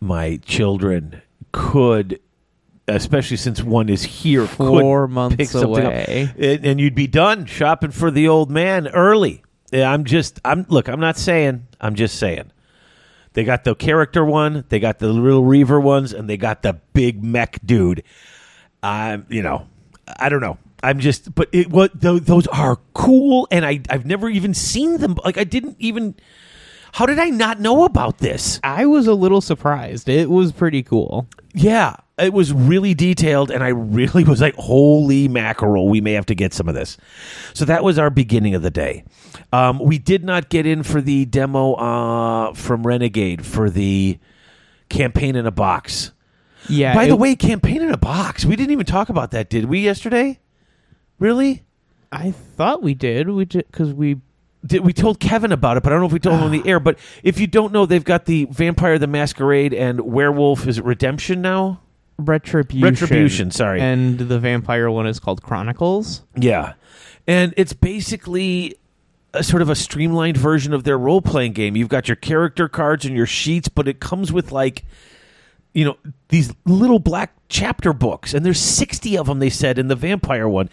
my 0.00 0.36
children 0.44 1.22
could, 1.52 2.20
especially 2.94 3.36
since 3.36 3.62
one 3.62 3.88
is 3.88 4.02
here, 4.02 4.46
Four 4.46 5.08
months 5.08 5.36
pick 5.36 5.48
something 5.48 5.84
up. 5.84 5.92
away. 5.92 6.32
and, 6.38 6.64
and 6.66 6.80
you'd 6.80 6.94
be 6.94 7.06
done 7.06 7.46
shopping 7.46 7.90
for 7.90 8.10
the 8.10 8.28
old 8.28 8.50
man 8.50 8.88
early. 8.88 9.42
I'm 9.72 10.04
just, 10.04 10.40
I'm 10.44 10.66
look, 10.68 10.88
I'm 10.88 11.00
not 11.00 11.16
saying, 11.16 11.66
I'm 11.80 11.94
just 11.94 12.18
saying. 12.18 12.50
They 13.34 13.44
got 13.44 13.62
the 13.64 13.74
character 13.76 14.24
one, 14.24 14.64
they 14.68 14.80
got 14.80 14.98
the 14.98 15.08
little 15.12 15.44
Reiver 15.44 15.80
ones, 15.80 16.12
and 16.12 16.28
they 16.28 16.36
got 16.36 16.62
the 16.62 16.74
big 16.92 17.22
mech 17.22 17.60
dude. 17.64 18.02
I'm, 18.82 19.26
you 19.28 19.42
know, 19.42 19.66
I 20.18 20.28
don't 20.28 20.40
know. 20.40 20.58
I'm 20.82 20.98
just, 20.98 21.34
but 21.34 21.48
it 21.52 21.68
what 21.70 22.00
tho- 22.00 22.18
those 22.18 22.46
are 22.48 22.78
cool, 22.94 23.46
and 23.50 23.64
I 23.66 23.80
I've 23.90 24.06
never 24.06 24.28
even 24.30 24.54
seen 24.54 24.96
them. 24.96 25.16
Like 25.24 25.36
I 25.38 25.44
didn't 25.44 25.76
even. 25.78 26.14
How 26.92 27.06
did 27.06 27.20
I 27.20 27.26
not 27.28 27.60
know 27.60 27.84
about 27.84 28.18
this? 28.18 28.58
I 28.64 28.86
was 28.86 29.06
a 29.06 29.14
little 29.14 29.40
surprised. 29.40 30.08
It 30.08 30.28
was 30.30 30.50
pretty 30.52 30.82
cool. 30.82 31.28
Yeah, 31.54 31.94
it 32.22 32.32
was 32.32 32.52
really 32.52 32.94
detailed, 32.94 33.50
and 33.50 33.62
I 33.64 33.68
really 33.68 34.24
was 34.32 34.40
like, 34.40 34.54
"Holy 34.56 35.28
mackerel! 35.28 35.88
We 35.88 36.00
may 36.00 36.12
have 36.12 36.26
to 36.26 36.34
get 36.34 36.52
some 36.54 36.68
of 36.68 36.74
this." 36.74 36.96
So 37.54 37.64
that 37.64 37.82
was 37.84 37.98
our 37.98 38.10
beginning 38.10 38.54
of 38.54 38.62
the 38.62 38.70
day. 38.70 39.04
Um, 39.52 39.78
we 39.78 39.98
did 39.98 40.24
not 40.24 40.48
get 40.48 40.66
in 40.66 40.82
for 40.82 41.00
the 41.00 41.24
demo 41.24 41.74
uh, 41.74 42.54
from 42.54 42.86
Renegade 42.86 43.44
for 43.44 43.68
the 43.70 44.18
campaign 44.88 45.36
in 45.36 45.46
a 45.46 45.50
box. 45.50 46.12
Yeah. 46.68 46.94
By 46.94 47.06
the 47.06 47.16
way, 47.16 47.34
campaign 47.36 47.82
in 47.82 47.90
a 47.90 47.96
box. 47.96 48.44
We 48.44 48.54
didn't 48.54 48.72
even 48.72 48.86
talk 48.86 49.08
about 49.08 49.30
that, 49.32 49.48
did 49.50 49.64
we? 49.64 49.80
Yesterday, 49.80 50.38
really? 51.18 51.64
I 52.12 52.32
thought 52.32 52.82
we 52.82 52.94
did. 52.94 53.28
We 53.28 53.44
did 53.44 53.66
because 53.66 53.92
we 53.94 54.20
Did, 54.66 54.84
we 54.84 54.92
told 54.92 55.20
Kevin 55.20 55.52
about 55.52 55.78
it, 55.78 55.82
but 55.82 55.90
I 55.90 55.94
don't 55.94 56.00
know 56.02 56.06
if 56.06 56.12
we 56.12 56.18
told 56.18 56.36
him 56.38 56.44
on 56.44 56.50
the 56.52 56.62
air. 56.68 56.78
But 56.80 56.98
if 57.22 57.40
you 57.40 57.46
don't 57.46 57.72
know, 57.72 57.86
they've 57.86 58.04
got 58.04 58.26
the 58.26 58.46
Vampire 58.50 58.98
the 58.98 59.06
Masquerade 59.06 59.72
and 59.72 60.00
Werewolf. 60.00 60.66
Is 60.66 60.78
it 60.78 60.84
Redemption 60.84 61.40
now? 61.40 61.80
Retribution. 62.20 62.88
Retribution, 62.88 63.50
sorry. 63.50 63.80
And 63.80 64.18
the 64.18 64.38
vampire 64.38 64.90
one 64.90 65.06
is 65.06 65.18
called 65.18 65.42
Chronicles. 65.42 66.22
Yeah. 66.36 66.74
And 67.26 67.54
it's 67.56 67.72
basically 67.72 68.76
a 69.32 69.42
sort 69.42 69.62
of 69.62 69.68
a 69.68 69.74
streamlined 69.74 70.36
version 70.36 70.72
of 70.72 70.84
their 70.84 70.98
role 70.98 71.22
playing 71.22 71.52
game. 71.52 71.76
You've 71.76 71.88
got 71.88 72.08
your 72.08 72.16
character 72.16 72.68
cards 72.68 73.04
and 73.04 73.16
your 73.16 73.26
sheets, 73.26 73.68
but 73.68 73.86
it 73.86 74.00
comes 74.00 74.32
with 74.32 74.52
like 74.52 74.84
you 75.72 75.84
know 75.84 75.96
these 76.28 76.52
little 76.66 76.98
black 76.98 77.32
chapter 77.48 77.92
books 77.92 78.34
and 78.34 78.44
there's 78.44 78.60
60 78.60 79.16
of 79.18 79.26
them 79.26 79.38
they 79.38 79.50
said 79.50 79.78
in 79.78 79.88
the 79.88 79.96
vampire 79.96 80.48
one 80.48 80.68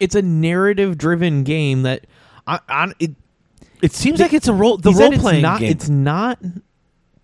It's 0.00 0.14
a 0.14 0.22
narrative 0.22 0.98
driven 0.98 1.42
game 1.42 1.82
that 1.82 2.06
I, 2.46 2.60
I, 2.68 2.92
it, 2.98 3.12
it 3.80 3.92
seems 3.92 4.20
like 4.20 4.32
it's 4.32 4.48
a 4.48 4.52
role 4.52 4.76
the 4.76 4.92
role 4.92 5.12
playing 5.12 5.42
not, 5.42 5.60
game 5.60 5.70
It's 5.70 5.88
not. 5.88 6.38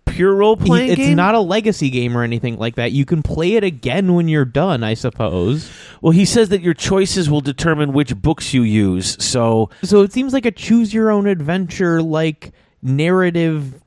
Pure 0.09 0.33
role 0.35 0.57
playing 0.57 0.89
It's 0.91 0.97
game 0.97 1.15
not 1.15 1.35
a 1.35 1.39
legacy 1.39 1.89
game 1.89 2.17
or 2.17 2.23
anything 2.23 2.57
like 2.57 2.75
that. 2.75 2.91
You 2.91 3.05
can 3.05 3.21
play 3.23 3.53
it 3.53 3.63
again 3.63 4.13
when 4.15 4.27
you're 4.27 4.45
done, 4.45 4.83
I 4.83 4.93
suppose. 4.93 5.71
well 6.01 6.11
he 6.11 6.25
says 6.25 6.49
that 6.49 6.61
your 6.61 6.73
choices 6.73 7.29
will 7.29 7.41
determine 7.41 7.93
which 7.93 8.15
books 8.15 8.53
you 8.53 8.63
use 8.63 9.21
so 9.23 9.69
So 9.83 10.01
it 10.01 10.11
seems 10.13 10.33
like 10.33 10.45
a 10.45 10.51
choose 10.51 10.93
your 10.93 11.09
own 11.11 11.27
adventure, 11.27 12.01
like 12.01 12.51
narrative 12.81 13.81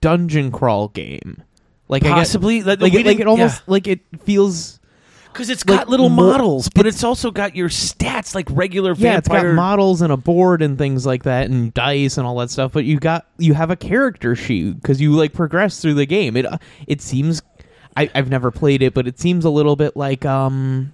dungeon 0.00 0.50
crawl 0.50 0.88
game. 0.88 1.42
Like 1.88 2.02
I 2.04 2.08
get- 2.08 2.14
Possibly. 2.14 2.62
Like, 2.62 2.80
like, 2.80 2.92
we 2.92 3.00
it, 3.00 3.06
like 3.06 3.16
didn't- 3.18 3.20
it 3.22 3.26
almost 3.30 3.56
yeah. 3.60 3.64
like 3.72 3.86
it 3.86 4.00
feels. 4.22 4.80
Because 5.34 5.50
it's 5.50 5.64
got 5.64 5.88
little 5.88 6.08
more- 6.08 6.26
models 6.32 6.68
but 6.68 6.86
it's 6.86 7.04
also 7.04 7.30
got 7.30 7.54
your 7.56 7.68
stats 7.68 8.34
like 8.34 8.46
regular 8.50 8.94
Yeah, 8.96 9.18
it's 9.18 9.28
got 9.28 9.34
vampire 9.34 9.52
models 9.54 10.00
and 10.00 10.12
a 10.12 10.16
board 10.16 10.62
and 10.62 10.78
things 10.78 11.04
like 11.04 11.24
that, 11.24 11.50
and 11.50 11.74
dice 11.74 12.16
and 12.16 12.26
all 12.26 12.38
that 12.38 12.50
stuff. 12.50 12.72
But 12.72 12.84
you 12.84 12.98
got 12.98 13.26
you 13.38 13.52
have 13.54 13.70
a 13.70 13.76
character 13.76 14.34
sheet 14.36 14.80
because 14.80 15.00
you 15.00 15.12
like 15.12 15.32
progress 15.32 15.80
through 15.82 15.94
the 15.94 16.06
game. 16.06 16.36
It 16.36 16.46
it 16.86 17.02
seems 17.02 17.42
I, 17.96 18.10
I've 18.14 18.30
never 18.30 18.50
played 18.50 18.82
it, 18.82 18.94
but 18.94 19.06
it 19.06 19.18
seems 19.20 19.44
a 19.44 19.50
little 19.50 19.76
bit 19.76 19.96
like 19.96 20.24
um 20.24 20.92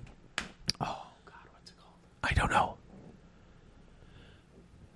oh 0.81 1.03
god, 1.27 1.35
what's 1.53 1.71
it 1.71 1.77
called? 1.81 1.95
I 2.25 2.33
don't 2.35 2.51
know. 2.51 2.77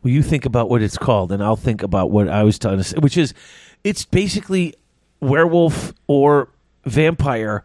Well, 0.03 0.13
you 0.13 0.23
think 0.23 0.45
about 0.45 0.69
what 0.69 0.83
it's 0.83 0.99
called, 0.99 1.33
and 1.33 1.43
I'll 1.43 1.57
think 1.57 1.83
about 1.83 2.11
what 2.11 2.29
I 2.29 2.43
was 2.43 2.59
trying 2.59 2.77
to 2.79 2.85
say, 2.85 2.97
which 2.99 3.17
is 3.17 3.33
it's 3.85 4.05
basically 4.05 4.75
werewolf 5.21 5.95
or 6.07 6.49
vampire. 6.85 7.65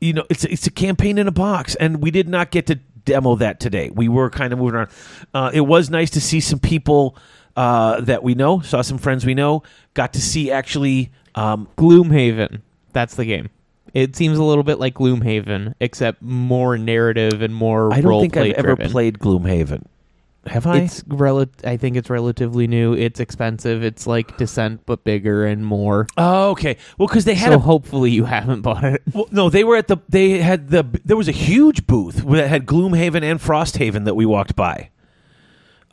You 0.00 0.12
know, 0.12 0.24
it's 0.28 0.44
it's 0.44 0.66
a 0.66 0.70
campaign 0.70 1.18
in 1.18 1.26
a 1.26 1.32
box, 1.32 1.74
and 1.76 2.02
we 2.02 2.10
did 2.10 2.28
not 2.28 2.50
get 2.50 2.66
to 2.66 2.76
demo 3.04 3.36
that 3.36 3.60
today. 3.60 3.90
We 3.94 4.08
were 4.08 4.30
kind 4.30 4.52
of 4.52 4.58
moving 4.58 4.74
around. 4.74 4.90
Uh, 5.32 5.50
it 5.54 5.62
was 5.62 5.88
nice 5.90 6.10
to 6.10 6.20
see 6.20 6.40
some 6.40 6.58
people 6.58 7.16
uh, 7.56 8.00
that 8.02 8.22
we 8.22 8.34
know, 8.34 8.60
saw 8.60 8.82
some 8.82 8.98
friends 8.98 9.24
we 9.24 9.34
know, 9.34 9.62
got 9.94 10.12
to 10.14 10.20
see 10.20 10.50
actually. 10.50 11.12
Um, 11.34 11.68
Gloomhaven. 11.76 12.62
That's 12.92 13.14
the 13.14 13.26
game. 13.26 13.50
It 13.92 14.16
seems 14.16 14.38
a 14.38 14.42
little 14.42 14.64
bit 14.64 14.78
like 14.78 14.94
Gloomhaven, 14.94 15.74
except 15.80 16.20
more 16.22 16.76
narrative 16.76 17.42
and 17.42 17.54
more. 17.54 17.92
I 17.92 18.00
don't 18.00 18.20
think 18.20 18.36
I've 18.36 18.52
ever 18.52 18.74
driven. 18.74 18.90
played 18.90 19.18
Gloomhaven. 19.18 19.84
Have 20.46 20.66
I? 20.66 20.78
It's 20.78 21.02
rel- 21.08 21.46
I 21.64 21.76
think 21.76 21.96
it's 21.96 22.08
relatively 22.10 22.66
new. 22.66 22.94
It's 22.94 23.20
expensive. 23.20 23.82
It's 23.82 24.06
like 24.06 24.36
Descent, 24.36 24.82
but 24.86 25.04
bigger 25.04 25.44
and 25.46 25.64
more. 25.64 26.06
oh, 26.16 26.50
okay. 26.50 26.76
Well, 26.98 27.08
because 27.08 27.24
they 27.24 27.34
had 27.34 27.50
So 27.50 27.56
a 27.56 27.58
hopefully 27.58 28.10
you 28.10 28.24
haven't 28.24 28.62
bought 28.62 28.84
it. 28.84 29.02
Well, 29.12 29.26
no, 29.30 29.48
they 29.50 29.64
were 29.64 29.76
at 29.76 29.88
the. 29.88 29.96
They 30.08 30.38
had 30.38 30.68
the. 30.70 30.84
There 31.04 31.16
was 31.16 31.28
a 31.28 31.32
huge 31.32 31.86
booth 31.86 32.24
that 32.26 32.48
had 32.48 32.66
Gloomhaven 32.66 33.22
and 33.22 33.40
Frosthaven 33.40 34.04
that 34.04 34.14
we 34.14 34.26
walked 34.26 34.54
by, 34.56 34.90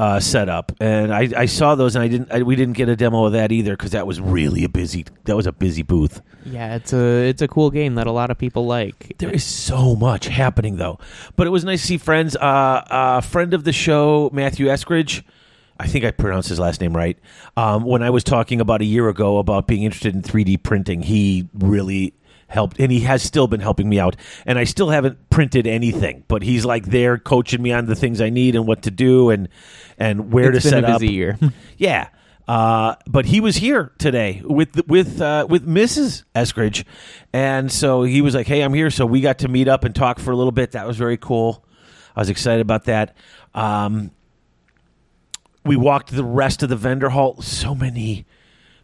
uh, 0.03 0.19
set 0.19 0.49
up, 0.49 0.73
and 0.81 1.13
I, 1.13 1.29
I 1.35 1.45
saw 1.45 1.75
those, 1.75 1.95
and 1.95 2.03
I 2.03 2.09
didn't. 2.09 2.29
I, 2.29 2.43
we 2.43 2.57
didn't 2.57 2.73
get 2.73 2.89
a 2.89 2.95
demo 2.97 3.23
of 3.23 3.31
that 3.31 3.53
either 3.53 3.71
because 3.71 3.91
that 3.91 4.05
was 4.05 4.19
really 4.19 4.65
a 4.65 4.69
busy. 4.69 5.05
That 5.23 5.37
was 5.37 5.47
a 5.47 5.53
busy 5.53 5.81
booth. 5.81 6.21
Yeah, 6.45 6.75
it's 6.75 6.91
a 6.91 7.29
it's 7.29 7.41
a 7.41 7.47
cool 7.47 7.71
game 7.71 7.95
that 7.95 8.05
a 8.05 8.11
lot 8.11 8.29
of 8.29 8.37
people 8.37 8.65
like. 8.65 9.15
There 9.19 9.31
is 9.31 9.45
so 9.45 9.95
much 9.95 10.25
happening 10.25 10.75
though, 10.75 10.99
but 11.37 11.47
it 11.47 11.51
was 11.51 11.63
nice 11.63 11.79
to 11.81 11.87
see 11.87 11.97
friends. 11.97 12.35
Uh, 12.35 12.41
uh, 12.41 13.21
friend 13.21 13.53
of 13.53 13.63
the 13.63 13.71
show, 13.71 14.29
Matthew 14.33 14.65
Eskridge. 14.65 15.23
I 15.79 15.87
think 15.87 16.03
I 16.03 16.11
pronounced 16.11 16.49
his 16.49 16.59
last 16.59 16.81
name 16.81 16.95
right. 16.95 17.17
Um, 17.55 17.83
when 17.85 18.03
I 18.03 18.09
was 18.09 18.25
talking 18.25 18.59
about 18.59 18.81
a 18.81 18.85
year 18.85 19.07
ago 19.07 19.37
about 19.37 19.67
being 19.67 19.83
interested 19.83 20.13
in 20.13 20.21
3D 20.21 20.63
printing, 20.63 21.01
he 21.01 21.47
really 21.53 22.13
helped, 22.47 22.79
and 22.79 22.91
he 22.91 23.01
has 23.01 23.23
still 23.23 23.47
been 23.47 23.59
helping 23.59 23.89
me 23.89 23.99
out. 23.99 24.15
And 24.45 24.59
I 24.59 24.63
still 24.63 24.89
haven't 24.89 25.29
printed 25.29 25.67
anything, 25.67 26.23
but 26.27 26.43
he's 26.43 26.65
like 26.65 26.85
there 26.85 27.17
coaching 27.17 27.61
me 27.61 27.71
on 27.71 27.85
the 27.85 27.95
things 27.95 28.21
I 28.21 28.29
need 28.29 28.55
and 28.55 28.67
what 28.67 28.83
to 28.83 28.91
do 28.91 29.29
and 29.29 29.49
and 29.97 30.31
where 30.31 30.51
It's 30.51 30.63
to 30.63 30.69
set 30.69 30.83
up. 30.85 31.01
year. 31.01 31.37
Yeah. 31.77 32.09
Uh, 32.45 32.95
but 33.07 33.25
he 33.25 33.39
was 33.39 33.55
here 33.55 33.93
today 33.99 34.41
with 34.43 34.85
with 34.87 35.21
uh, 35.21 35.47
with 35.49 35.65
Mrs. 35.65 36.23
Eskridge, 36.35 36.83
and 37.31 37.71
so 37.71 38.03
he 38.03 38.21
was 38.21 38.35
like, 38.35 38.47
"Hey, 38.47 38.61
I'm 38.61 38.73
here." 38.73 38.89
So 38.91 39.05
we 39.05 39.21
got 39.21 39.39
to 39.39 39.47
meet 39.47 39.69
up 39.69 39.85
and 39.85 39.95
talk 39.95 40.19
for 40.19 40.31
a 40.31 40.35
little 40.35 40.51
bit. 40.51 40.71
That 40.73 40.85
was 40.85 40.97
very 40.97 41.15
cool. 41.15 41.63
I 42.15 42.19
was 42.19 42.29
excited 42.29 42.59
about 42.59 42.83
that. 42.83 43.15
Um, 43.53 44.11
we 45.65 45.77
walked 45.77 46.11
the 46.11 46.23
rest 46.23 46.63
of 46.63 46.69
the 46.69 46.75
vendor 46.75 47.09
hall. 47.09 47.41
So 47.41 47.73
many 47.73 48.25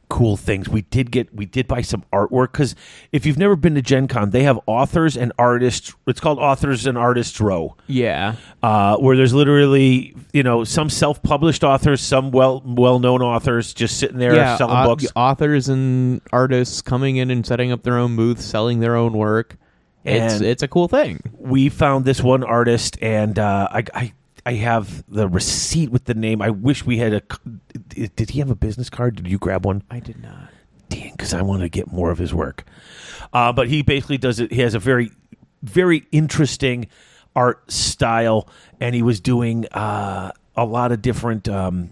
cool 0.10 0.36
things. 0.36 0.68
We 0.68 0.82
did 0.82 1.12
get 1.12 1.34
we 1.34 1.46
did 1.46 1.68
buy 1.68 1.82
some 1.82 2.04
artwork 2.12 2.52
because 2.52 2.76
if 3.12 3.26
you've 3.26 3.38
never 3.38 3.56
been 3.56 3.76
to 3.76 3.82
Gen 3.82 4.08
Con, 4.08 4.32
they 4.32 4.44
have 4.44 4.60
authors 4.66 5.16
and 5.16 5.32
artists. 5.38 5.94
It's 6.08 6.20
called 6.20 6.40
Authors 6.40 6.86
and 6.86 6.98
Artists 6.98 7.40
Row 7.40 7.76
yeah, 7.88 8.36
uh, 8.62 8.98
where 8.98 9.16
there's 9.16 9.34
literally 9.34 10.16
you 10.34 10.44
know 10.44 10.64
some 10.64 10.90
self-published 10.90 11.64
authors, 11.64 12.02
some 12.02 12.32
well 12.32 12.62
well-known 12.66 13.22
authors 13.22 13.74
just 13.74 14.00
sitting 14.00 14.18
there 14.18 14.36
yeah. 14.36 14.58
selling 14.58 14.78
au- 14.78 14.86
books. 14.86 15.08
authors 15.16 15.70
and 15.70 16.22
artists 16.34 16.82
coming 16.82 17.18
in 17.18 17.32
and 17.32 17.46
setting 17.46 17.72
up 17.72 17.84
their 17.84 17.98
own 17.98 18.16
booth, 18.16 18.42
selling 18.42 18.80
their 18.80 18.96
own 18.96 19.14
work. 19.14 19.58
It's 20.04 20.42
it's 20.42 20.64
a 20.64 20.68
cool 20.68 20.88
thing. 20.88 21.22
We 21.38 21.70
found 21.70 22.06
this 22.06 22.22
one 22.22 22.44
artist, 22.44 22.98
and 23.02 23.38
uh, 23.38 23.68
I, 23.72 23.84
I 23.94 24.14
I 24.50 24.54
have 24.54 25.04
the 25.08 25.28
receipt 25.28 25.92
with 25.92 26.06
the 26.06 26.16
name. 26.16 26.42
I 26.42 26.50
wish 26.50 26.84
we 26.84 26.98
had 26.98 27.14
a. 27.14 27.22
Did 27.90 28.32
he 28.32 28.40
have 28.40 28.50
a 28.50 28.56
business 28.56 28.90
card? 28.90 29.16
Did 29.18 29.28
you 29.28 29.38
grab 29.38 29.64
one? 29.64 29.84
I 29.92 30.00
did 30.00 30.24
not. 30.24 30.50
Dang, 30.90 31.12
because 31.12 31.36
I 31.36 31.44
want 31.44 31.62
to 31.62 31.70
get 31.70 31.92
more 31.92 32.10
of 32.10 32.18
his 32.18 32.34
work. 32.34 32.66
Uh, 33.32 33.54
but 33.54 33.68
he 33.68 33.84
basically 33.84 34.18
does 34.18 34.40
it. 34.40 34.52
He 34.52 34.62
has 34.62 34.74
a 34.74 34.80
very, 34.80 35.12
very 35.62 36.08
interesting 36.12 36.88
art 37.36 37.72
style, 37.72 38.50
and 38.80 38.96
he 38.96 39.04
was 39.04 39.20
doing 39.20 39.68
uh, 39.68 40.32
a 40.56 40.66
lot 40.66 40.92
of 40.92 41.04
different 41.04 41.48
um, 41.48 41.92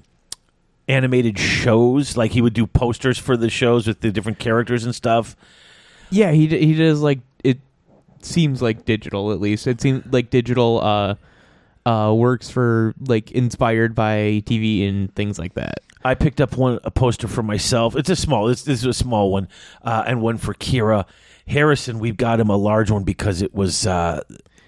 animated 0.87 1.37
shows. 1.37 2.17
Like 2.17 2.31
he 2.31 2.41
would 2.41 2.55
do 2.55 2.65
posters 2.65 3.19
for 3.19 3.37
the 3.37 3.51
shows 3.51 3.85
with 3.85 4.01
the 4.01 4.11
different 4.11 4.39
characters 4.39 4.83
and 4.83 4.95
stuff. 4.95 5.35
Yeah, 6.09 6.31
he 6.31 6.47
d- 6.47 6.65
he 6.65 6.73
does 6.73 7.01
like 7.01 7.19
it 7.43 7.59
seems 8.23 8.63
like 8.63 8.83
digital 8.83 9.31
at 9.31 9.39
least. 9.39 9.67
It 9.67 9.79
seems 9.79 10.11
like 10.11 10.31
digital 10.31 10.81
uh 10.81 11.15
uh 11.87 12.13
works 12.13 12.49
for 12.49 12.93
like 12.99 13.31
inspired 13.31 13.95
by 13.95 14.43
TV 14.45 14.87
and 14.87 15.13
things 15.15 15.39
like 15.39 15.53
that. 15.53 15.79
I 16.03 16.15
picked 16.15 16.41
up 16.41 16.57
one 16.57 16.79
a 16.83 16.91
poster 16.91 17.27
for 17.27 17.43
myself. 17.43 17.95
It's 17.95 18.09
a 18.09 18.15
small. 18.15 18.47
This, 18.47 18.63
this 18.63 18.79
is 18.79 18.85
a 18.85 18.93
small 18.93 19.31
one, 19.31 19.47
uh, 19.83 20.03
and 20.05 20.21
one 20.21 20.37
for 20.37 20.53
Kira 20.53 21.05
Harrison. 21.47 21.99
We've 21.99 22.17
got 22.17 22.39
him 22.39 22.49
a 22.49 22.57
large 22.57 22.91
one 22.91 23.03
because 23.03 23.41
it 23.41 23.53
was. 23.53 23.87
Uh, 23.87 24.21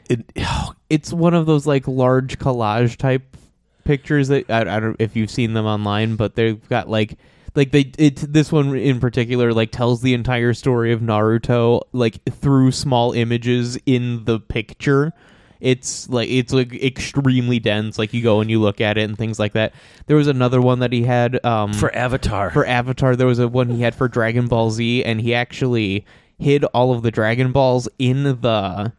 it, 0.09 0.31
It's 0.89 1.13
one 1.13 1.35
of 1.35 1.45
those 1.45 1.67
like 1.67 1.87
large 1.87 2.39
collage 2.39 2.97
type 2.97 3.37
pictures 3.83 4.29
that 4.29 4.49
I, 4.49 4.61
I 4.61 4.79
don't 4.79 4.91
know 4.91 4.95
if 4.97 5.15
you've 5.15 5.29
seen 5.29 5.53
them 5.53 5.67
online, 5.67 6.15
but 6.15 6.33
they've 6.33 6.67
got 6.67 6.89
like 6.89 7.19
like 7.53 7.71
they 7.71 7.91
it 7.99 8.15
this 8.15 8.51
one 8.51 8.75
in 8.75 8.99
particular 8.99 9.53
like 9.53 9.71
tells 9.71 10.01
the 10.01 10.15
entire 10.15 10.55
story 10.55 10.91
of 10.91 10.99
Naruto 11.01 11.81
like 11.91 12.23
through 12.25 12.71
small 12.71 13.11
images 13.11 13.77
in 13.85 14.25
the 14.25 14.39
picture. 14.39 15.13
It's 15.59 16.07
like 16.09 16.29
it's 16.29 16.53
like 16.53 16.73
extremely 16.73 17.59
dense. 17.59 17.97
Like 17.99 18.13
you 18.13 18.21
go 18.23 18.39
and 18.39 18.49
you 18.49 18.59
look 18.61 18.79
at 18.79 18.97
it 18.97 19.01
and 19.01 19.17
things 19.17 19.39
like 19.39 19.53
that. 19.53 19.73
There 20.07 20.15
was 20.15 20.27
another 20.27 20.61
one 20.61 20.79
that 20.79 20.93
he 20.93 21.03
had 21.03 21.43
um, 21.45 21.73
for 21.73 21.93
Avatar. 21.95 22.49
for 22.51 22.65
Avatar. 22.65 23.15
There 23.15 23.27
was 23.27 23.39
a 23.39 23.47
one 23.47 23.69
he 23.69 23.81
had 23.81 23.93
for 23.95 24.07
Dragon 24.07 24.47
Ball 24.47 24.71
Z, 24.71 25.03
and 25.03 25.19
he 25.19 25.33
actually 25.33 26.05
hid 26.37 26.63
all 26.65 26.93
of 26.93 27.01
the 27.01 27.11
Dragon 27.11 27.51
Balls 27.51 27.89
in 27.99 28.23
the 28.23 28.93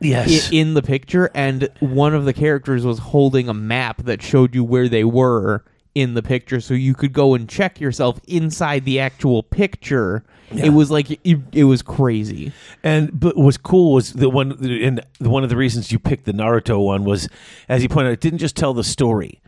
yes, 0.00 0.48
i- 0.52 0.54
in 0.54 0.74
the 0.74 0.82
picture, 0.82 1.30
and 1.34 1.68
one 1.80 2.14
of 2.14 2.24
the 2.24 2.32
characters 2.32 2.84
was 2.86 2.98
holding 3.00 3.48
a 3.48 3.54
map 3.54 4.02
that 4.04 4.22
showed 4.22 4.54
you 4.54 4.62
where 4.62 4.88
they 4.88 5.02
were 5.02 5.64
in 5.96 6.12
the 6.12 6.22
picture, 6.22 6.60
so 6.60 6.74
you 6.74 6.92
could 6.92 7.14
go 7.14 7.32
and 7.32 7.48
check 7.48 7.80
yourself 7.80 8.20
inside 8.28 8.84
the 8.84 9.00
actual 9.00 9.42
picture. 9.42 10.22
It 10.50 10.74
was 10.74 10.90
like 10.90 11.10
it, 11.10 11.40
it 11.52 11.64
was 11.64 11.80
crazy. 11.80 12.52
And 12.82 13.18
but 13.18 13.34
what's 13.34 13.56
cool 13.56 13.94
was 13.94 14.12
the 14.12 14.28
one, 14.28 14.62
and 14.62 15.00
one 15.20 15.42
of 15.42 15.48
the 15.48 15.56
reasons 15.56 15.90
you 15.90 15.98
picked 15.98 16.26
the 16.26 16.34
Naruto 16.34 16.84
one 16.84 17.04
was, 17.04 17.30
as 17.66 17.82
you 17.82 17.88
pointed 17.88 18.10
out, 18.10 18.12
it 18.12 18.20
didn't 18.20 18.40
just 18.40 18.56
tell 18.56 18.74
the 18.74 18.84
story. 18.84 19.40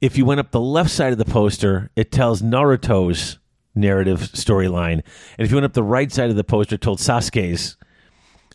If 0.00 0.16
you 0.16 0.24
went 0.24 0.38
up 0.38 0.52
the 0.52 0.60
left 0.60 0.90
side 0.90 1.10
of 1.10 1.18
the 1.18 1.24
poster, 1.24 1.90
it 1.96 2.12
tells 2.12 2.40
Naruto's 2.40 3.38
narrative 3.74 4.20
storyline, 4.20 5.02
and 5.36 5.44
if 5.44 5.50
you 5.50 5.56
went 5.56 5.64
up 5.64 5.72
the 5.72 5.82
right 5.82 6.12
side 6.12 6.30
of 6.30 6.36
the 6.36 6.44
poster, 6.44 6.76
it 6.76 6.82
told 6.82 7.00
Sasuke's 7.00 7.76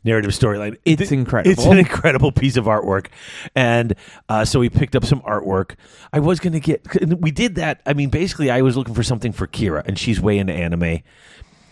narrative 0.03 0.31
storyline. 0.31 0.77
It's 0.85 1.01
It- 1.01 1.11
incredible. 1.11 1.51
It's 1.51 1.65
an 1.65 1.77
incredible 1.77 2.31
piece 2.31 2.57
of 2.57 2.65
artwork, 2.65 3.07
and 3.55 3.93
uh, 4.29 4.45
so 4.45 4.59
we 4.59 4.69
picked 4.69 4.95
up 4.95 5.05
some 5.05 5.21
artwork. 5.21 5.75
I 6.13 6.19
was 6.19 6.39
going 6.39 6.53
to 6.53 6.59
get. 6.59 6.85
We 7.19 7.31
did 7.31 7.55
that. 7.55 7.81
I 7.85 7.93
mean, 7.93 8.09
basically, 8.09 8.49
I 8.51 8.61
was 8.61 8.75
looking 8.77 8.93
for 8.95 9.03
something 9.03 9.31
for 9.31 9.47
Kira, 9.47 9.83
and 9.87 9.97
she's 9.99 10.19
way 10.19 10.37
into 10.37 10.53
anime. 10.53 10.99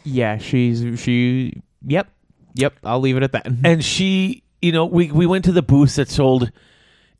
Yeah, 0.03 0.37
she's 0.37 0.99
she. 0.99 1.61
Yep, 1.85 2.09
yep. 2.55 2.73
I'll 2.83 2.99
leave 2.99 3.17
it 3.17 3.23
at 3.23 3.31
that. 3.33 3.47
and 3.63 3.83
she 3.83 4.43
you 4.61 4.71
know 4.71 4.85
we 4.85 5.11
we 5.11 5.25
went 5.25 5.45
to 5.45 5.51
the 5.51 5.61
booth 5.61 5.95
that 5.95 6.09
sold 6.09 6.51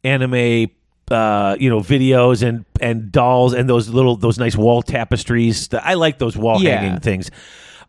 anime 0.04 0.70
uh 1.12 1.56
you 1.60 1.70
know 1.70 1.80
videos 1.80 2.46
and 2.48 2.66
and 2.82 3.12
dolls 3.12 3.54
and 3.54 3.70
those 3.70 3.90
little 3.90 4.16
those 4.16 4.38
nice 4.38 4.56
wall 4.56 4.82
tapestries 4.82 5.68
i 5.74 5.94
like 5.96 6.20
those 6.20 6.38
wall 6.38 6.62
Yeah. 6.62 6.78
hanging 6.82 7.00
things 7.00 7.32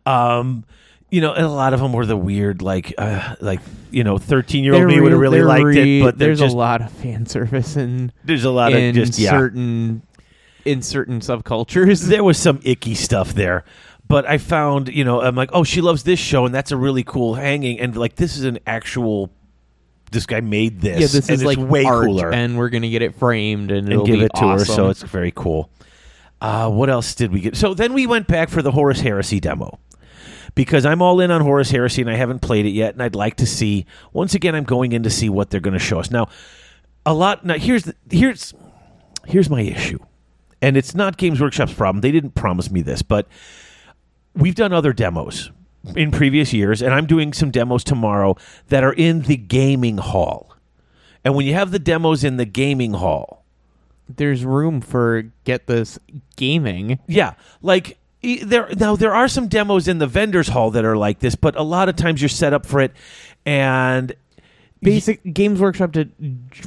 um 0.05 0.65
you 1.11 1.21
know 1.21 1.33
and 1.33 1.45
a 1.45 1.49
lot 1.49 1.73
of 1.73 1.79
them 1.79 1.93
were 1.93 2.05
the 2.05 2.17
weird 2.17 2.61
like 2.61 2.95
uh 2.97 3.35
like 3.41 3.59
you 3.91 4.03
know 4.03 4.17
13 4.17 4.63
year 4.63 4.73
old 4.73 4.87
me 4.87 4.99
would 4.99 5.11
have 5.11 5.21
really 5.21 5.43
liked 5.43 5.63
re- 5.63 5.99
it 5.99 6.03
but 6.03 6.17
there's 6.17 6.39
just 6.39 6.55
a 6.55 6.57
lot 6.57 6.81
of 6.81 6.91
fan 6.91 7.25
service 7.27 7.75
and 7.75 8.11
there's 8.23 8.45
a 8.45 8.49
lot 8.49 8.73
of 8.73 8.95
just 8.95 9.19
yeah 9.19 9.29
certain 9.29 10.01
in 10.63 10.81
certain 10.81 11.19
subcultures. 11.19 12.05
there 12.07 12.23
was 12.23 12.37
some 12.37 12.59
icky 12.63 12.95
stuff 12.95 13.33
there 13.33 13.63
but 14.07 14.25
i 14.25 14.37
found 14.37 14.87
you 14.87 15.03
know 15.03 15.21
i'm 15.21 15.35
like 15.35 15.49
oh 15.53 15.63
she 15.63 15.81
loves 15.81 16.03
this 16.03 16.19
show 16.19 16.45
and 16.45 16.55
that's 16.55 16.71
a 16.71 16.77
really 16.77 17.03
cool 17.03 17.35
hanging 17.35 17.79
and 17.79 17.95
like 17.95 18.15
this 18.15 18.37
is 18.37 18.45
an 18.45 18.57
actual 18.65 19.29
this 20.11 20.25
guy 20.25 20.41
made 20.41 20.81
this 20.81 20.99
yeah, 20.99 21.07
this 21.07 21.29
and 21.29 21.35
is 21.35 21.41
it's 21.41 21.43
like 21.43 21.57
way 21.57 21.83
cooler 21.83 22.31
and 22.31 22.57
we're 22.57 22.69
gonna 22.69 22.89
get 22.89 23.01
it 23.01 23.15
framed 23.15 23.71
and, 23.71 23.85
and 23.85 23.93
it'll 23.93 24.05
give 24.05 24.19
be 24.19 24.25
it 24.25 24.31
to 24.35 24.47
her. 24.49 24.59
So 24.59 24.89
it's 24.89 25.01
very 25.01 25.31
cool. 25.33 25.69
Uh, 26.41 26.69
what 26.69 26.89
else 26.89 27.15
did 27.15 27.31
we 27.31 27.39
get? 27.39 27.55
So 27.55 27.73
then 27.73 27.93
we 27.93 28.07
went 28.07 28.27
back 28.27 28.49
for 28.49 28.61
the 28.61 28.71
Horus 28.71 28.99
Heresy 28.99 29.39
demo 29.39 29.79
because 30.55 30.85
I'm 30.85 31.01
all 31.01 31.19
in 31.19 31.31
on 31.31 31.41
Horus 31.41 31.71
Heresy 31.71 32.01
and 32.01 32.09
I 32.09 32.15
haven't 32.15 32.39
played 32.39 32.65
it 32.65 32.71
yet, 32.71 32.93
and 32.93 33.03
I'd 33.03 33.15
like 33.15 33.35
to 33.37 33.45
see. 33.45 33.85
Once 34.13 34.35
again, 34.35 34.55
I'm 34.55 34.63
going 34.63 34.91
in 34.91 35.03
to 35.03 35.09
see 35.09 35.29
what 35.29 35.49
they're 35.49 35.59
going 35.59 35.73
to 35.73 35.79
show 35.79 35.99
us. 35.99 36.11
Now, 36.11 36.27
a 37.05 37.13
lot. 37.13 37.45
Now 37.45 37.55
here's 37.55 37.83
the, 37.83 37.95
here's 38.09 38.53
here's 39.25 39.49
my 39.49 39.61
issue, 39.61 39.99
and 40.61 40.77
it's 40.77 40.93
not 40.93 41.17
Games 41.17 41.39
Workshop's 41.39 41.73
problem. 41.73 42.01
They 42.01 42.11
didn't 42.11 42.35
promise 42.35 42.69
me 42.69 42.81
this, 42.81 43.01
but 43.01 43.27
we've 44.35 44.55
done 44.55 44.73
other 44.73 44.93
demos 44.93 45.51
in 45.95 46.11
previous 46.11 46.53
years, 46.53 46.81
and 46.81 46.93
I'm 46.93 47.05
doing 47.05 47.33
some 47.33 47.51
demos 47.51 47.83
tomorrow 47.83 48.35
that 48.69 48.83
are 48.83 48.93
in 48.93 49.21
the 49.23 49.37
gaming 49.37 49.97
hall. 49.97 50.55
And 51.23 51.35
when 51.35 51.45
you 51.45 51.53
have 51.53 51.71
the 51.71 51.79
demos 51.79 52.23
in 52.23 52.37
the 52.37 52.45
gaming 52.45 52.93
hall, 52.93 53.45
there's 54.07 54.43
room 54.43 54.81
for 54.81 55.31
get 55.43 55.67
this 55.67 55.99
gaming. 56.35 56.99
Yeah, 57.07 57.33
like 57.61 57.97
there 58.21 58.69
now 58.77 58.95
there 58.95 59.13
are 59.13 59.27
some 59.27 59.47
demos 59.47 59.87
in 59.87 59.97
the 59.97 60.07
vendors 60.07 60.49
hall 60.49 60.71
that 60.71 60.85
are 60.85 60.97
like 60.97 61.19
this, 61.19 61.35
but 61.35 61.55
a 61.55 61.63
lot 61.63 61.89
of 61.89 61.95
times 61.95 62.21
you're 62.21 62.29
set 62.29 62.53
up 62.53 62.65
for 62.65 62.79
it, 62.79 62.91
and 63.45 64.15
Basic 64.81 65.33
Games 65.33 65.59
Workshop 65.59 65.91
did, 65.91 66.11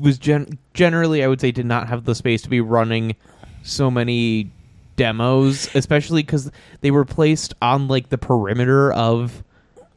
was 0.00 0.18
gen- 0.18 0.58
generally, 0.72 1.24
I 1.24 1.26
would 1.26 1.40
say, 1.40 1.50
did 1.50 1.66
not 1.66 1.88
have 1.88 2.04
the 2.04 2.14
space 2.14 2.42
to 2.42 2.48
be 2.48 2.60
running 2.60 3.16
so 3.62 3.90
many 3.90 4.50
demos, 4.96 5.68
especially 5.74 6.22
because 6.22 6.50
they 6.80 6.90
were 6.90 7.04
placed 7.04 7.54
on 7.60 7.88
like 7.88 8.10
the 8.10 8.18
perimeter 8.18 8.92
of 8.92 9.42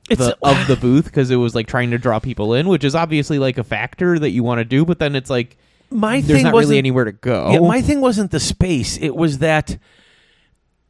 the 0.09 0.37
of 0.41 0.67
the 0.67 0.75
booth 0.81 1.05
because 1.05 1.29
it 1.29 1.35
was 1.35 1.53
like 1.53 1.67
trying 1.67 1.91
to 1.91 1.97
draw 1.99 2.19
people 2.19 2.53
in, 2.55 2.67
which 2.67 2.83
is 2.83 2.95
obviously 2.95 3.37
like 3.37 3.57
a 3.57 3.63
factor 3.63 4.17
that 4.17 4.31
you 4.31 4.43
want 4.43 4.59
to 4.59 4.65
do, 4.65 4.83
but 4.83 4.97
then 4.97 5.15
it's 5.15 5.29
like 5.29 5.57
my 5.91 6.21
there's 6.21 6.39
thing 6.39 6.43
not 6.45 6.53
wasn't 6.53 6.69
really 6.69 6.77
anywhere 6.79 7.05
to 7.05 7.11
go. 7.11 7.51
Yeah, 7.51 7.59
my 7.59 7.81
thing 7.81 8.01
wasn't 8.01 8.31
the 8.31 8.39
space; 8.39 8.97
it 8.97 9.15
was 9.15 9.39
that 9.39 9.77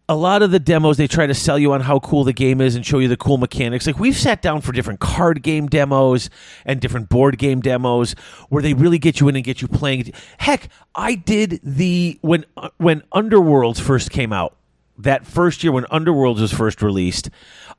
a 0.10 0.16
lot 0.16 0.42
of 0.42 0.52
the 0.52 0.60
demos 0.60 0.96
they 0.96 1.08
try 1.08 1.28
to 1.28 1.34
sell 1.34 1.60
you 1.60 1.74
on 1.74 1.82
how 1.82 2.00
cool 2.00 2.24
the 2.24 2.34
game 2.34 2.62
is 2.62 2.76
and 2.76 2.86
show 2.86 3.00
you 3.00 3.10
the 3.10 3.18
cool 3.18 3.38
mechanics. 3.38 3.86
Like 3.86 4.00
we've 4.00 4.18
sat 4.18 4.42
down 4.42 4.62
for 4.62 4.72
different 4.72 5.00
card 5.02 5.44
game 5.44 5.68
demos 5.68 6.30
and 6.66 6.80
different 6.80 7.10
board 7.10 7.38
game 7.38 7.60
demos 7.60 8.14
where 8.50 8.64
they 8.64 8.74
really 8.74 9.00
get 9.00 9.20
you 9.20 9.28
in 9.28 9.36
and 9.36 9.44
get 9.44 9.62
you 9.62 9.68
playing. 9.68 10.14
Heck, 10.38 10.70
I 10.96 11.16
did 11.16 11.60
the 11.62 12.18
when 12.22 12.46
uh, 12.56 12.70
when 12.78 13.02
Underworlds 13.14 13.82
first 13.82 14.10
came 14.10 14.32
out. 14.32 14.56
That 14.98 15.28
first 15.28 15.64
year 15.64 15.72
when 15.72 15.84
Underworlds 15.86 16.40
was 16.40 16.52
first 16.52 16.82
released, 16.82 17.30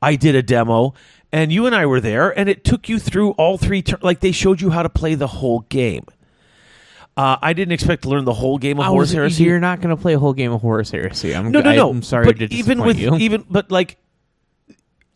I 0.00 0.14
did 0.14 0.36
a 0.36 0.42
demo 0.42 0.94
and 1.32 1.50
you 1.50 1.66
and 1.66 1.74
I 1.74 1.86
were 1.86 2.00
there 2.00 2.36
and 2.38 2.48
it 2.48 2.62
took 2.62 2.88
you 2.88 2.98
through 2.98 3.30
all 3.32 3.58
three 3.58 3.82
tur- 3.82 3.98
like 4.02 4.20
they 4.20 4.32
showed 4.32 4.60
you 4.60 4.70
how 4.70 4.82
to 4.82 4.88
play 4.88 5.14
the 5.14 5.26
whole 5.26 5.60
game. 5.60 6.04
Uh, 7.18 7.36
I 7.42 7.52
didn't 7.52 7.72
expect 7.72 8.02
to 8.02 8.08
learn 8.10 8.24
the 8.24 8.32
whole 8.32 8.58
game 8.58 8.78
of 8.78 8.84
I 8.84 8.88
Horus 8.90 9.08
was, 9.08 9.14
Heresy. 9.14 9.42
you're 9.42 9.58
not 9.58 9.80
going 9.80 9.94
to 9.94 10.00
play 10.00 10.14
a 10.14 10.18
whole 10.20 10.32
game 10.32 10.52
of 10.52 10.60
Horus 10.60 10.90
Heresy. 10.92 11.34
I'm, 11.34 11.50
No, 11.50 11.60
no, 11.60 11.74
no. 11.74 11.90
I'm 11.90 12.02
sorry 12.02 12.26
but 12.26 12.38
to 12.38 12.54
even 12.54 12.80
with 12.84 12.96
you. 12.96 13.16
even, 13.16 13.44
but 13.50 13.72
like, 13.72 13.98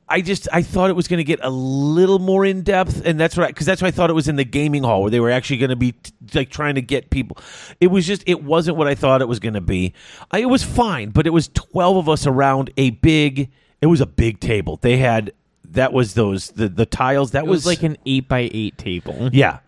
I 0.09 0.21
just 0.21 0.49
I 0.53 0.62
thought 0.62 0.91
it 0.91 0.97
was 0.97 1.07
going 1.09 1.19
to 1.19 1.25
get 1.25 1.38
a 1.43 1.49
little 1.49 2.19
more 2.19 2.45
in 2.45 2.62
depth, 2.62 3.03
and 3.07 3.19
that's 3.21 3.37
what 3.37 3.47
because 3.49 3.67
that's 3.67 3.81
why 3.81 3.88
I 3.88 3.91
thought 3.93 4.11
it 4.11 4.15
was 4.15 4.27
in 4.29 4.37
the 4.37 4.45
gaming 4.45 4.83
hall 4.83 5.01
where 5.03 5.11
they 5.11 5.21
were 5.21 5.31
actually 5.31 5.59
going 5.59 5.71
to 5.71 5.77
be 5.77 5.93
t- 5.93 6.12
like 6.35 6.51
trying 6.51 6.75
to 6.75 6.83
get 6.83 7.09
people. 7.09 7.38
It 7.81 7.87
was 7.87 8.07
just 8.07 8.23
it 8.27 8.43
wasn't 8.43 8.77
what 8.77 8.88
I 8.88 8.95
thought 8.95 9.23
it 9.23 9.29
was 9.29 9.38
going 9.38 9.55
to 9.55 9.62
be. 9.62 9.95
I, 10.31 10.41
it 10.41 10.51
was 10.51 10.62
fine, 10.65 11.11
but 11.11 11.27
it 11.27 11.31
was 11.31 11.49
twelve 11.55 11.97
of 11.97 12.09
us 12.11 12.27
around 12.27 12.71
a 12.77 12.91
big. 12.91 13.51
It 13.81 13.87
was 13.87 14.01
a 14.03 14.07
big 14.07 14.41
table. 14.41 14.77
They 14.83 14.99
had 14.99 15.33
that 15.71 15.93
was 15.95 16.12
those 16.15 16.49
the 16.51 16.69
the 16.69 16.85
tiles. 16.85 17.31
That 17.31 17.45
it 17.45 17.49
was 17.49 17.65
like 17.65 17.83
an 17.83 17.97
eight 18.05 18.29
by 18.29 18.51
eight 18.53 18.77
table. 18.77 19.31
yeah. 19.33 19.61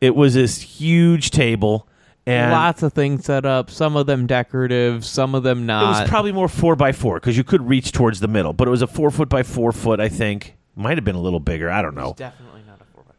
It 0.00 0.14
was 0.16 0.34
this 0.34 0.60
huge 0.60 1.30
table, 1.30 1.86
and 2.26 2.52
Lots 2.52 2.82
of 2.82 2.92
things 2.92 3.24
set 3.24 3.44
up. 3.44 3.70
Some 3.70 3.96
of 3.96 4.06
them 4.06 4.26
decorative. 4.26 5.04
Some 5.04 5.34
of 5.34 5.42
them 5.42 5.66
not. 5.66 5.82
It 5.84 6.00
was 6.02 6.08
probably 6.10 6.32
more 6.32 6.48
four 6.48 6.76
by 6.76 6.92
four 6.92 7.16
because 7.16 7.36
you 7.36 7.44
could 7.44 7.66
reach 7.68 7.92
towards 7.92 8.20
the 8.20 8.28
middle, 8.28 8.52
but 8.52 8.66
it 8.68 8.70
was 8.70 8.82
a 8.82 8.86
four 8.86 9.10
foot 9.10 9.28
by 9.28 9.42
four 9.42 9.72
foot. 9.72 10.00
I 10.00 10.08
think 10.08 10.56
might 10.76 10.96
have 10.96 11.04
been 11.04 11.16
a 11.16 11.20
little 11.20 11.40
bigger. 11.40 11.70
I 11.70 11.82
don't 11.82 11.94
know. 11.94 12.14
definitely 12.16 12.62
not 12.66 12.80
a 12.80 12.84
four 12.94 13.02
by. 13.06 13.12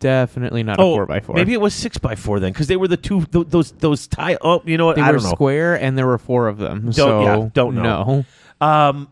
Definitely 0.00 0.62
not 0.62 0.78
Oh, 0.78 0.92
a 0.92 0.94
four 0.96 1.06
by 1.06 1.20
four. 1.20 1.34
maybe 1.34 1.52
it 1.54 1.60
was 1.60 1.74
six 1.74 1.98
by 1.98 2.14
four 2.14 2.38
then 2.40 2.52
because 2.52 2.68
they 2.68 2.76
were 2.76 2.88
the 2.88 2.96
two 2.96 3.24
th- 3.24 3.46
those 3.48 3.72
those 3.72 4.06
tile. 4.06 4.38
Oh, 4.42 4.62
you 4.64 4.76
know 4.78 4.86
what? 4.86 4.96
they 4.96 5.02
I 5.02 5.08
were 5.10 5.14
don't 5.18 5.24
know. 5.24 5.30
square, 5.30 5.74
and 5.80 5.98
there 5.98 6.06
were 6.06 6.18
four 6.18 6.46
of 6.46 6.58
them. 6.58 6.82
Don't- 6.82 6.92
so 6.92 7.22
yeah, 7.22 7.48
don't 7.52 7.74
know. 7.74 8.24
Um, 8.60 9.08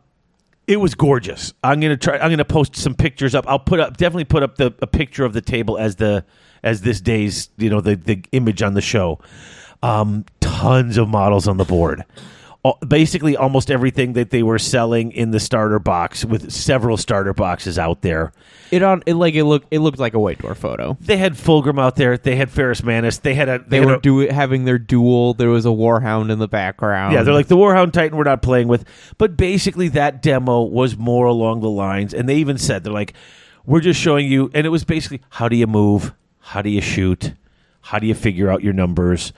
it 0.66 0.78
was 0.80 0.94
gorgeous. 0.94 1.52
I'm 1.62 1.80
gonna 1.80 1.96
try. 1.96 2.18
I'm 2.18 2.30
gonna 2.30 2.44
post 2.44 2.76
some 2.76 2.94
pictures 2.94 3.34
up. 3.34 3.44
I'll 3.48 3.58
put 3.60 3.78
up 3.80 3.96
definitely 3.96 4.24
put 4.24 4.42
up 4.42 4.56
the 4.56 4.74
a 4.82 4.86
picture 4.86 5.24
of 5.24 5.32
the 5.32 5.40
table 5.40 5.78
as 5.78 5.96
the 5.96 6.24
as 6.66 6.82
this 6.82 7.00
day's 7.00 7.48
you 7.56 7.70
know 7.70 7.80
the 7.80 7.94
the 7.94 8.22
image 8.32 8.60
on 8.62 8.74
the 8.74 8.82
show. 8.82 9.18
Um, 9.82 10.24
tons 10.40 10.96
of 10.96 11.08
models 11.08 11.46
on 11.46 11.56
the 11.58 11.64
board. 11.64 12.04
Basically, 12.88 13.36
almost 13.36 13.70
everything 13.70 14.14
that 14.14 14.30
they 14.30 14.42
were 14.42 14.58
selling 14.58 15.12
in 15.12 15.30
the 15.30 15.38
starter 15.38 15.78
box, 15.78 16.24
with 16.24 16.50
several 16.50 16.96
starter 16.96 17.32
boxes 17.32 17.78
out 17.78 18.02
there. 18.02 18.32
It 18.72 18.82
on 18.82 19.04
it 19.06 19.14
like 19.14 19.34
it 19.34 19.44
looked 19.44 19.68
it 19.70 19.78
looked 19.78 20.00
like 20.00 20.14
a 20.14 20.18
White 20.18 20.38
Dwarf 20.38 20.56
photo. 20.56 20.96
They 21.00 21.16
had 21.16 21.34
Fulgrim 21.34 21.80
out 21.80 21.94
there. 21.94 22.18
They 22.18 22.34
had 22.34 22.50
Ferrus 22.50 22.82
Manus. 22.82 23.18
They 23.18 23.34
had 23.34 23.48
a. 23.48 23.60
They 23.64 23.76
had 23.76 23.86
were 23.86 23.94
a- 23.94 24.00
do 24.00 24.18
having 24.26 24.64
their 24.64 24.78
duel. 24.78 25.34
There 25.34 25.50
was 25.50 25.64
a 25.64 25.68
warhound 25.68 26.32
in 26.32 26.40
the 26.40 26.48
background. 26.48 27.14
Yeah, 27.14 27.22
they're 27.22 27.34
like 27.34 27.46
the 27.46 27.56
Warhound 27.56 27.92
Titan 27.92 28.18
we're 28.18 28.24
not 28.24 28.42
playing 28.42 28.66
with. 28.66 28.84
But 29.16 29.36
basically, 29.36 29.86
that 29.90 30.20
demo 30.20 30.62
was 30.62 30.96
more 30.96 31.26
along 31.26 31.60
the 31.60 31.70
lines, 31.70 32.12
and 32.14 32.28
they 32.28 32.36
even 32.38 32.58
said, 32.58 32.82
they're 32.82 32.92
like, 32.92 33.14
we're 33.64 33.80
just 33.80 34.00
showing 34.00 34.26
you, 34.26 34.50
and 34.54 34.66
it 34.66 34.70
was 34.70 34.82
basically, 34.82 35.20
how 35.30 35.48
do 35.48 35.54
you 35.56 35.68
move? 35.68 36.12
How 36.46 36.62
do 36.62 36.70
you 36.70 36.80
shoot? 36.80 37.32
How 37.80 37.98
do 37.98 38.06
you 38.06 38.14
figure 38.14 38.48
out 38.48 38.62
your 38.62 38.72
numbers? 38.72 39.32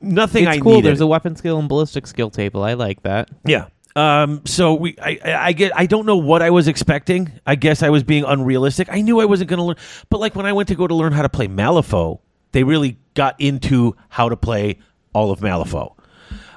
Nothing 0.00 0.44
it's 0.44 0.58
I 0.58 0.60
cool. 0.60 0.74
needed. 0.76 0.86
There's 0.86 1.00
a 1.00 1.06
weapon 1.06 1.34
skill 1.34 1.58
and 1.58 1.68
ballistic 1.68 2.06
skill 2.06 2.30
table. 2.30 2.62
I 2.62 2.74
like 2.74 3.02
that. 3.02 3.30
Yeah. 3.44 3.66
Um, 3.96 4.42
so 4.46 4.74
we, 4.74 4.96
I, 5.02 5.18
I 5.24 5.52
get, 5.52 5.72
I 5.76 5.86
don't 5.86 6.06
know 6.06 6.16
what 6.16 6.40
I 6.40 6.50
was 6.50 6.68
expecting. 6.68 7.32
I 7.44 7.56
guess 7.56 7.82
I 7.82 7.90
was 7.90 8.04
being 8.04 8.22
unrealistic. 8.22 8.88
I 8.92 9.00
knew 9.00 9.20
I 9.20 9.24
wasn't 9.24 9.50
going 9.50 9.58
to 9.58 9.64
learn, 9.64 9.76
but 10.08 10.20
like 10.20 10.36
when 10.36 10.46
I 10.46 10.52
went 10.52 10.68
to 10.68 10.76
go 10.76 10.86
to 10.86 10.94
learn 10.94 11.12
how 11.12 11.22
to 11.22 11.28
play 11.28 11.48
Malifaux, 11.48 12.20
they 12.52 12.62
really 12.62 12.96
got 13.14 13.34
into 13.40 13.96
how 14.08 14.28
to 14.28 14.36
play 14.36 14.78
all 15.12 15.32
of 15.32 15.40
Malifaux. 15.40 15.96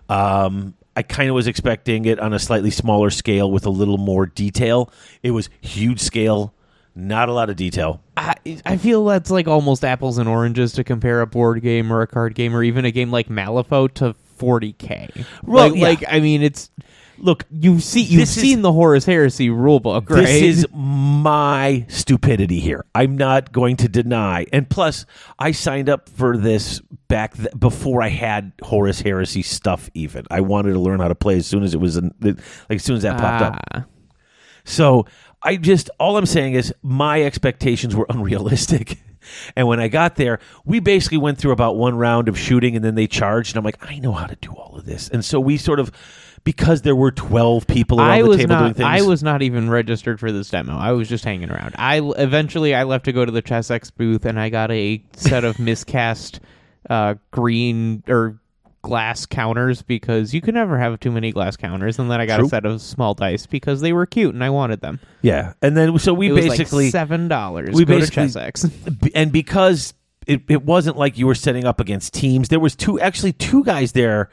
Um, 0.08 0.76
I 0.96 1.02
kind 1.02 1.30
of 1.30 1.34
was 1.34 1.48
expecting 1.48 2.06
it 2.06 2.20
on 2.20 2.32
a 2.34 2.40
slightly 2.40 2.70
smaller 2.70 3.10
scale 3.10 3.52
with 3.52 3.66
a 3.66 3.72
little 3.72 3.98
more 3.98 4.28
detail. 4.28 4.92
It 5.24 5.32
was 5.32 5.50
huge 5.62 6.00
scale, 6.00 6.54
not 6.96 7.30
a 7.30 7.34
lot 7.34 7.50
of 7.50 7.56
detail. 7.56 8.02
I, 8.18 8.36
I 8.66 8.78
feel 8.78 9.06
that's 9.06 9.32
like 9.32 9.48
almost 9.48 9.84
apples 9.84 10.18
and 10.18 10.30
oranges 10.30 10.74
to 10.74 10.84
compare 10.84 11.22
a 11.22 11.28
board 11.28 11.62
game 11.62 11.92
or 11.92 12.02
a 12.02 12.08
card 12.08 12.36
game 12.36 12.56
or 12.56 12.64
even 12.64 12.86
a 12.86 12.92
game 12.92 13.12
like 13.12 13.28
Malifaux 13.30 13.94
to 13.96 14.16
40k. 14.40 15.26
Well, 15.44 15.70
like, 15.70 15.76
yeah. 15.76 15.84
like 15.84 16.04
I 16.08 16.20
mean, 16.20 16.44
it's 16.44 16.70
Look, 17.20 17.46
you've 17.52 17.84
seen 17.84 18.08
you've 18.08 18.22
This 18.22 18.36
is- 18.36 18.42
seen 18.42 18.62
the 18.64 18.72
Horus 18.72 19.06
Heresy 19.06 19.50
rulebook, 19.50 20.10
right? 20.10 20.26
This 20.26 20.42
is 20.42 20.68
my 20.74 21.86
stupidity 21.88 22.60
here. 22.60 22.86
I'm 22.96 23.18
not 23.18 23.52
going 23.52 23.78
to 23.78 23.88
deny. 23.88 24.46
And 24.52 24.70
plus, 24.70 25.06
I 25.38 25.52
signed 25.52 25.90
up 25.90 26.10
for 26.10 26.38
this 26.38 26.82
back 27.08 27.36
th- 27.38 27.50
before 27.58 28.02
I 28.02 28.10
had 28.10 28.52
Horus 28.64 29.00
Heresy 29.00 29.44
stuff. 29.44 29.90
Even 29.94 30.26
I 30.32 30.42
wanted 30.42 30.74
to 30.74 30.80
learn 30.80 31.00
how 31.00 31.08
to 31.08 31.16
play 31.16 31.38
as 31.38 31.46
soon 31.48 31.64
as 31.64 31.74
it 31.74 31.80
was 31.80 31.98
in, 31.98 32.14
like 32.22 32.38
as 32.70 32.84
soon 32.84 32.98
as 32.98 33.04
that 33.04 33.20
popped 33.20 33.44
up. 33.44 33.62
Ah. 33.74 33.86
So 34.64 35.06
I 35.42 35.58
just 35.58 35.90
all 36.00 36.18
I'm 36.18 36.26
saying 36.26 36.54
is 36.54 36.74
my 36.82 37.22
expectations 37.24 37.96
were 37.96 38.06
unrealistic. 38.10 39.00
And 39.56 39.68
when 39.68 39.80
I 39.80 39.88
got 39.88 40.16
there, 40.16 40.40
we 40.66 40.82
basically 40.82 41.18
went 41.18 41.38
through 41.38 41.52
about 41.52 41.78
one 41.78 41.96
round 41.96 42.28
of 42.28 42.38
shooting 42.38 42.76
and 42.76 42.84
then 42.84 42.96
they 42.96 43.08
charged 43.08 43.52
and 43.52 43.58
I'm 43.58 43.64
like, 43.64 43.90
I 43.90 44.00
know 44.00 44.12
how 44.12 44.26
to 44.28 44.36
do 44.36 44.52
all 44.52 44.76
of 44.76 44.86
this. 44.86 45.08
And 45.08 45.24
so 45.24 45.40
we 45.40 45.56
sort 45.56 45.80
of 45.80 45.92
because 46.44 46.82
there 46.82 46.96
were 46.96 47.12
12 47.12 47.66
people 47.68 48.00
around 48.00 48.10
I 48.10 48.22
the 48.22 48.28
was 48.28 48.38
table 48.38 48.58
doing 48.60 48.74
things. 48.74 48.86
I 48.86 49.02
was 49.02 49.24
not 49.24 49.42
even 49.42 49.70
registered 49.70 50.20
for 50.20 50.32
this 50.32 50.50
demo. 50.50 50.78
I 50.78 50.92
was 50.92 51.08
just 51.08 51.24
hanging 51.24 51.50
around. 51.50 51.74
I 51.78 52.00
eventually 52.18 52.76
I 52.76 52.84
left 52.84 53.06
to 53.06 53.14
go 53.14 53.24
to 53.24 53.32
the 53.32 53.42
Chessex 53.42 53.92
booth 53.92 54.26
and 54.26 54.40
I 54.40 54.50
got 54.50 54.72
a 54.72 55.02
set 55.14 55.46
of 55.46 55.58
miscast 55.60 56.42
uh, 56.90 57.16
green 57.32 58.04
or 58.10 58.40
glass 58.84 59.26
counters 59.26 59.82
because 59.82 60.34
you 60.34 60.42
can 60.42 60.54
never 60.54 60.78
have 60.78 61.00
too 61.00 61.10
many 61.12 61.32
glass 61.32 61.56
counters. 61.58 61.98
And 61.98 62.12
then 62.12 62.20
I 62.22 62.26
got 62.28 62.38
True. 62.38 62.46
a 62.46 62.50
set 62.50 62.66
of 62.66 62.82
small 62.82 63.14
dice 63.16 63.48
because 63.48 63.82
they 63.82 63.94
were 63.94 64.06
cute 64.06 64.34
and 64.36 64.44
I 64.44 64.50
wanted 64.52 64.82
them. 64.82 65.00
Yeah. 65.22 65.54
And 65.62 65.76
then 65.76 65.98
so 65.98 66.14
we 66.14 66.28
It 66.28 66.34
was 66.34 66.46
basically 66.46 66.86
like 66.86 66.92
seven 66.92 67.28
dollars. 67.28 67.74
we 67.74 67.86
go 67.86 67.98
basically- 67.98 68.28
to 68.28 68.34
Chessex. 68.34 68.66
B- 68.66 69.12
and 69.16 69.32
because 69.32 69.94
it, 70.28 70.42
it 70.50 70.64
wasn't 70.64 70.98
like 70.98 71.18
you 71.18 71.26
were 71.26 71.36
setting 71.36 71.66
up 71.66 71.80
against 71.82 72.14
teams 72.14 72.48
there 72.50 72.60
was 72.60 72.76
two 72.76 73.00
actually 73.00 73.34
two 73.34 73.64
guys 73.64 73.92
there 73.94 74.30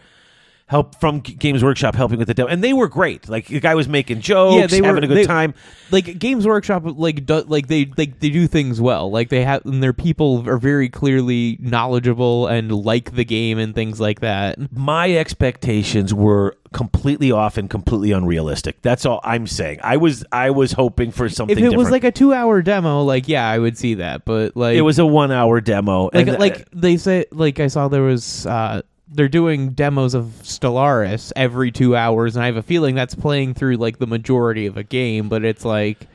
help 0.71 0.95
from 1.01 1.19
games 1.19 1.65
workshop 1.65 1.97
helping 1.97 2.17
with 2.19 2.29
the 2.29 2.35
demo 2.35 2.49
and 2.49 2.63
they 2.63 2.73
were 2.73 2.87
great 2.87 3.29
like 3.29 3.47
the 3.47 3.59
guy 3.59 3.75
was 3.75 3.89
making 3.89 4.21
jokes 4.21 4.55
yeah, 4.57 4.67
they 4.69 4.77
having 4.77 5.03
were 5.03 5.05
a 5.05 5.09
good 5.09 5.17
they- 5.17 5.25
time 5.27 5.53
Like 5.93 6.21
Games 6.21 6.47
Workshop, 6.47 6.85
like 6.87 7.27
do, 7.27 7.41
like 7.49 7.67
they 7.67 7.91
like 7.97 8.21
they 8.21 8.31
do 8.31 8.47
things 8.47 8.81
well. 8.81 9.11
Like 9.11 9.29
they 9.29 9.43
have, 9.45 9.65
and 9.67 9.83
their 9.83 9.93
people 9.93 10.49
are 10.49 10.57
very 10.57 10.89
clearly 10.89 11.57
knowledgeable 11.61 12.47
and 12.47 12.71
like 12.71 13.17
the 13.17 13.25
game 13.25 13.59
and 13.59 13.75
things 13.75 13.99
like 13.99 14.21
that. 14.21 14.57
my 14.73 15.11
expectations 15.17 16.15
were 16.15 16.57
completely 16.73 17.33
off 17.33 17.57
and 17.59 17.69
completely 17.69 18.13
unrealistic 18.13 18.81
that's 18.81 19.05
all 19.05 19.19
i'm 19.25 19.45
saying 19.49 19.81
i 19.83 19.97
was 19.97 20.25
i 20.31 20.51
was 20.51 20.71
hoping 20.71 21.11
for 21.11 21.29
something 21.29 21.59
if 21.59 21.65
it 21.73 21.77
was 21.77 21.91
like 21.91 22.05
a 22.05 22.13
two-hour 22.13 22.63
demo, 22.63 23.03
like 23.03 23.27
yeah, 23.27 23.49
I 23.49 23.59
would 23.59 23.77
see 23.77 23.95
that. 23.95 24.25
But 24.25 24.57
like 24.57 24.77
it 24.77 24.83
was 24.83 25.01
a 25.01 25.07
one 25.07 25.33
hour 25.33 25.61
demo 25.61 26.05
like 26.05 26.29
and, 26.29 26.31
uh, 26.31 26.39
like 26.39 26.69
they 26.71 26.97
say 26.97 27.25
like 27.33 27.59
I 27.59 27.67
saw 27.67 27.89
there 27.89 28.03
was 28.03 28.47
uh 28.47 28.83
they're 29.11 29.29
doing 29.29 29.71
demos 29.71 30.15
of 30.15 30.25
Stellaris 30.43 31.33
every 31.35 31.73
two 31.73 31.97
hours, 31.97 32.37
and 32.37 32.43
I 32.43 32.47
have 32.47 32.57
a 32.57 32.63
feeling 32.63 32.95
that's 32.95 33.15
playing 33.15 33.55
through 33.55 33.77
like 33.77 33.99
the 33.99 34.07
majority 34.07 34.67
of 34.67 34.77
a 34.77 34.83
game. 34.83 35.29
But 35.29 35.45
it's 35.45 35.65
like 35.65 36.07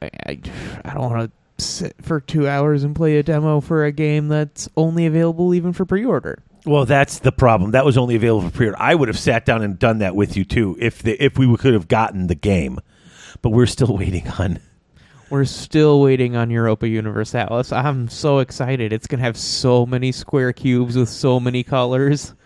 I, 0.00 0.10
I, 0.84 0.94
don't 0.94 1.10
want 1.10 1.32
to 1.58 1.64
sit 1.64 1.96
for 2.02 2.20
two 2.20 2.48
hours 2.48 2.84
and 2.84 2.94
play 2.94 3.16
a 3.16 3.22
demo 3.22 3.60
for 3.60 3.84
a 3.84 3.92
game 3.92 4.28
that's 4.28 4.68
only 4.76 5.06
available 5.06 5.54
even 5.54 5.72
for 5.72 5.84
pre-order. 5.84 6.42
Well, 6.64 6.84
that's 6.84 7.20
the 7.20 7.32
problem. 7.32 7.70
That 7.72 7.84
was 7.84 7.96
only 7.96 8.16
available 8.16 8.48
for 8.48 8.56
pre-order. 8.56 8.78
I 8.80 8.94
would 8.94 9.08
have 9.08 9.18
sat 9.18 9.46
down 9.46 9.62
and 9.62 9.78
done 9.78 9.98
that 9.98 10.16
with 10.16 10.36
you 10.36 10.44
too, 10.44 10.76
if 10.80 11.02
the, 11.02 11.22
if 11.22 11.38
we 11.38 11.54
could 11.56 11.74
have 11.74 11.88
gotten 11.88 12.26
the 12.26 12.34
game. 12.34 12.80
But 13.42 13.50
we're 13.50 13.66
still 13.66 13.96
waiting 13.96 14.28
on. 14.28 14.58
We're 15.28 15.44
still 15.44 16.00
waiting 16.00 16.36
on 16.36 16.50
Europa 16.50 16.86
Universalis. 16.86 17.72
I'm 17.72 18.08
so 18.08 18.38
excited. 18.38 18.92
It's 18.92 19.08
gonna 19.08 19.24
have 19.24 19.36
so 19.36 19.84
many 19.84 20.12
square 20.12 20.52
cubes 20.52 20.96
with 20.96 21.08
so 21.08 21.40
many 21.40 21.62
colors. 21.62 22.34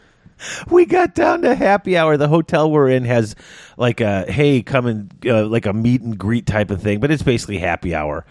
We 0.71 0.87
got 0.87 1.14
down 1.14 1.43
to 1.43 1.55
happy 1.55 1.99
hour. 1.99 2.16
The 2.16 2.27
hotel 2.27 2.71
we're 2.71 2.88
in 2.88 3.05
has 3.05 3.37
like 3.77 4.01
a 4.01 4.25
hey, 4.31 4.62
come 4.62 4.87
and 4.87 5.14
uh, 5.27 5.45
like 5.45 5.66
a 5.66 5.75
meet 5.75 6.01
and 6.01 6.16
greet 6.16 6.47
type 6.47 6.71
of 6.71 6.81
thing, 6.81 6.99
but 6.99 7.11
it's 7.11 7.23
basically 7.23 7.59
happy 7.59 7.95
hour. 7.95 8.25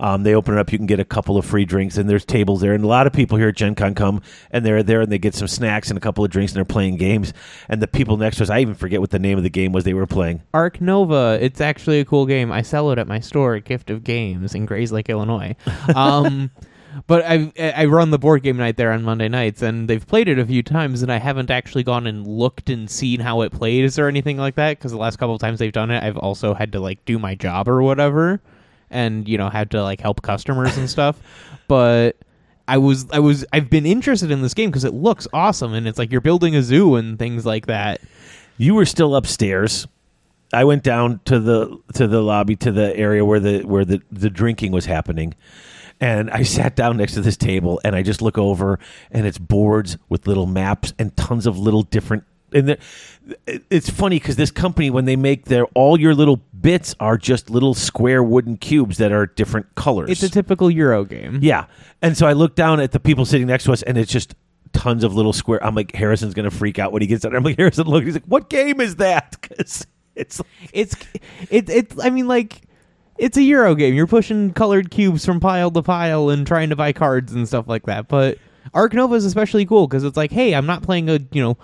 Um, 0.00 0.22
they 0.22 0.34
open 0.34 0.54
it 0.54 0.60
up. 0.60 0.72
You 0.72 0.78
can 0.78 0.86
get 0.86 0.98
a 0.98 1.04
couple 1.04 1.36
of 1.36 1.44
free 1.44 1.64
drinks, 1.64 1.96
and 1.96 2.08
there's 2.08 2.24
tables 2.24 2.60
there. 2.60 2.72
And 2.72 2.82
a 2.82 2.86
lot 2.86 3.06
of 3.06 3.12
people 3.12 3.38
here 3.38 3.48
at 3.48 3.56
Gen 3.56 3.74
Con 3.74 3.94
come, 3.94 4.22
and 4.50 4.64
they're 4.64 4.82
there, 4.82 5.02
and 5.02 5.12
they 5.12 5.18
get 5.18 5.34
some 5.34 5.46
snacks 5.46 5.90
and 5.90 5.98
a 5.98 6.00
couple 6.00 6.24
of 6.24 6.30
drinks, 6.30 6.52
and 6.52 6.56
they're 6.56 6.64
playing 6.64 6.96
games. 6.96 7.32
And 7.68 7.82
the 7.82 7.88
people 7.88 8.16
next 8.16 8.38
to 8.38 8.44
us, 8.44 8.50
I 8.50 8.60
even 8.60 8.74
forget 8.74 9.00
what 9.00 9.10
the 9.10 9.18
name 9.18 9.36
of 9.36 9.44
the 9.44 9.50
game 9.50 9.72
was 9.72 9.84
they 9.84 9.94
were 9.94 10.06
playing. 10.06 10.42
Ark 10.54 10.80
Nova. 10.80 11.38
It's 11.40 11.60
actually 11.60 12.00
a 12.00 12.04
cool 12.04 12.26
game. 12.26 12.50
I 12.50 12.62
sell 12.62 12.90
it 12.90 12.98
at 12.98 13.06
my 13.06 13.20
store, 13.20 13.58
Gift 13.60 13.90
of 13.90 14.02
Games, 14.02 14.54
in 14.54 14.66
Grayslake, 14.66 15.08
Illinois. 15.08 15.54
Um, 15.94 16.50
but 17.06 17.24
I 17.26 17.52
I 17.58 17.84
run 17.86 18.10
the 18.10 18.18
board 18.18 18.42
game 18.42 18.56
night 18.56 18.76
there 18.76 18.92
on 18.92 19.02
Monday 19.02 19.28
nights, 19.28 19.62
and 19.62 19.88
they've 19.88 20.06
played 20.06 20.28
it 20.28 20.38
a 20.38 20.46
few 20.46 20.62
times, 20.62 21.02
and 21.02 21.12
I 21.12 21.18
haven't 21.18 21.50
actually 21.50 21.82
gone 21.82 22.06
and 22.06 22.26
looked 22.26 22.70
and 22.70 22.90
seen 22.90 23.20
how 23.20 23.42
it 23.42 23.52
plays 23.52 23.98
or 23.98 24.08
anything 24.08 24.36
like 24.36 24.54
that. 24.56 24.78
Because 24.78 24.92
the 24.92 24.98
last 24.98 25.16
couple 25.18 25.34
of 25.34 25.40
times 25.40 25.58
they've 25.58 25.72
done 25.72 25.90
it, 25.90 26.02
I've 26.02 26.16
also 26.16 26.54
had 26.54 26.72
to 26.72 26.80
like 26.80 27.04
do 27.04 27.18
my 27.18 27.34
job 27.34 27.68
or 27.68 27.82
whatever, 27.82 28.40
and 28.90 29.28
you 29.28 29.38
know 29.38 29.48
had 29.48 29.70
to 29.72 29.82
like 29.82 30.00
help 30.00 30.22
customers 30.22 30.76
and 30.76 30.88
stuff. 30.90 31.18
But 31.68 32.16
I 32.66 32.78
was 32.78 33.06
I 33.10 33.18
was 33.18 33.44
I've 33.52 33.70
been 33.70 33.86
interested 33.86 34.30
in 34.30 34.42
this 34.42 34.54
game 34.54 34.70
because 34.70 34.84
it 34.84 34.94
looks 34.94 35.26
awesome, 35.32 35.74
and 35.74 35.88
it's 35.88 35.98
like 35.98 36.12
you're 36.12 36.20
building 36.20 36.54
a 36.56 36.62
zoo 36.62 36.96
and 36.96 37.18
things 37.18 37.44
like 37.44 37.66
that. 37.66 38.00
You 38.58 38.74
were 38.74 38.86
still 38.86 39.16
upstairs. 39.16 39.86
I 40.52 40.64
went 40.64 40.82
down 40.82 41.20
to 41.26 41.38
the 41.38 41.78
to 41.94 42.06
the 42.06 42.20
lobby 42.20 42.56
to 42.56 42.72
the 42.72 42.96
area 42.96 43.24
where 43.24 43.40
the 43.40 43.62
where 43.62 43.84
the, 43.84 44.02
the 44.10 44.30
drinking 44.30 44.72
was 44.72 44.86
happening. 44.86 45.34
And 46.00 46.30
I 46.30 46.44
sat 46.44 46.76
down 46.76 46.96
next 46.96 47.12
to 47.14 47.20
this 47.20 47.36
table 47.36 47.78
and 47.84 47.94
I 47.94 48.02
just 48.02 48.22
look 48.22 48.38
over 48.38 48.78
and 49.10 49.26
it's 49.26 49.36
boards 49.36 49.98
with 50.08 50.26
little 50.26 50.46
maps 50.46 50.94
and 50.98 51.14
tons 51.14 51.46
of 51.46 51.58
little 51.58 51.82
different 51.82 52.24
and 52.52 52.76
it's 53.70 53.88
funny 53.88 54.18
because 54.18 54.36
this 54.36 54.50
company 54.50 54.90
when 54.90 55.04
they 55.04 55.16
make 55.16 55.44
their 55.44 55.64
all 55.74 55.98
your 56.00 56.14
little 56.14 56.36
bits 56.60 56.94
are 57.00 57.16
just 57.16 57.50
little 57.50 57.74
square 57.74 58.22
wooden 58.22 58.56
cubes 58.56 58.98
that 58.98 59.12
are 59.12 59.26
different 59.26 59.74
colors. 59.74 60.10
It's 60.10 60.22
a 60.22 60.28
typical 60.28 60.70
Euro 60.70 61.04
game. 61.04 61.38
Yeah. 61.42 61.66
And 62.02 62.16
so 62.16 62.26
I 62.26 62.32
look 62.32 62.54
down 62.54 62.80
at 62.80 62.92
the 62.92 63.00
people 63.00 63.24
sitting 63.24 63.46
next 63.46 63.64
to 63.64 63.72
us, 63.72 63.82
and 63.82 63.96
it's 63.96 64.10
just 64.10 64.34
tons 64.72 65.04
of 65.04 65.14
little 65.14 65.32
square. 65.32 65.64
I'm 65.64 65.74
like, 65.74 65.94
Harrison's 65.94 66.34
going 66.34 66.48
to 66.48 66.56
freak 66.56 66.78
out 66.78 66.92
when 66.92 67.02
he 67.02 67.08
gets 67.08 67.22
there. 67.22 67.34
I'm 67.34 67.42
like, 67.44 67.56
Harrison, 67.58 67.86
look. 67.86 68.04
He's 68.04 68.14
like, 68.14 68.24
what 68.26 68.50
game 68.50 68.80
is 68.80 68.96
that? 68.96 69.36
Because 69.50 69.86
it's 70.16 70.42
It's 70.72 70.94
it 71.50 71.70
it 71.70 71.92
I 72.02 72.10
mean 72.10 72.28
like 72.28 72.62
it's 73.18 73.36
a 73.36 73.42
Euro 73.42 73.74
game. 73.74 73.94
You're 73.94 74.06
pushing 74.06 74.52
colored 74.52 74.90
cubes 74.90 75.24
from 75.24 75.40
pile 75.40 75.70
to 75.70 75.82
pile 75.82 76.30
and 76.30 76.46
trying 76.46 76.70
to 76.70 76.76
buy 76.76 76.92
cards 76.92 77.32
and 77.32 77.46
stuff 77.46 77.68
like 77.68 77.84
that. 77.86 78.08
But 78.08 78.38
Ark 78.74 78.94
Nova 78.94 79.14
is 79.14 79.24
especially 79.24 79.66
cool 79.66 79.86
because 79.86 80.04
it's 80.04 80.16
like, 80.16 80.30
hey, 80.32 80.54
I'm 80.54 80.66
not 80.66 80.82
playing 80.82 81.08
a 81.08 81.20
you 81.32 81.42
know 81.42 81.58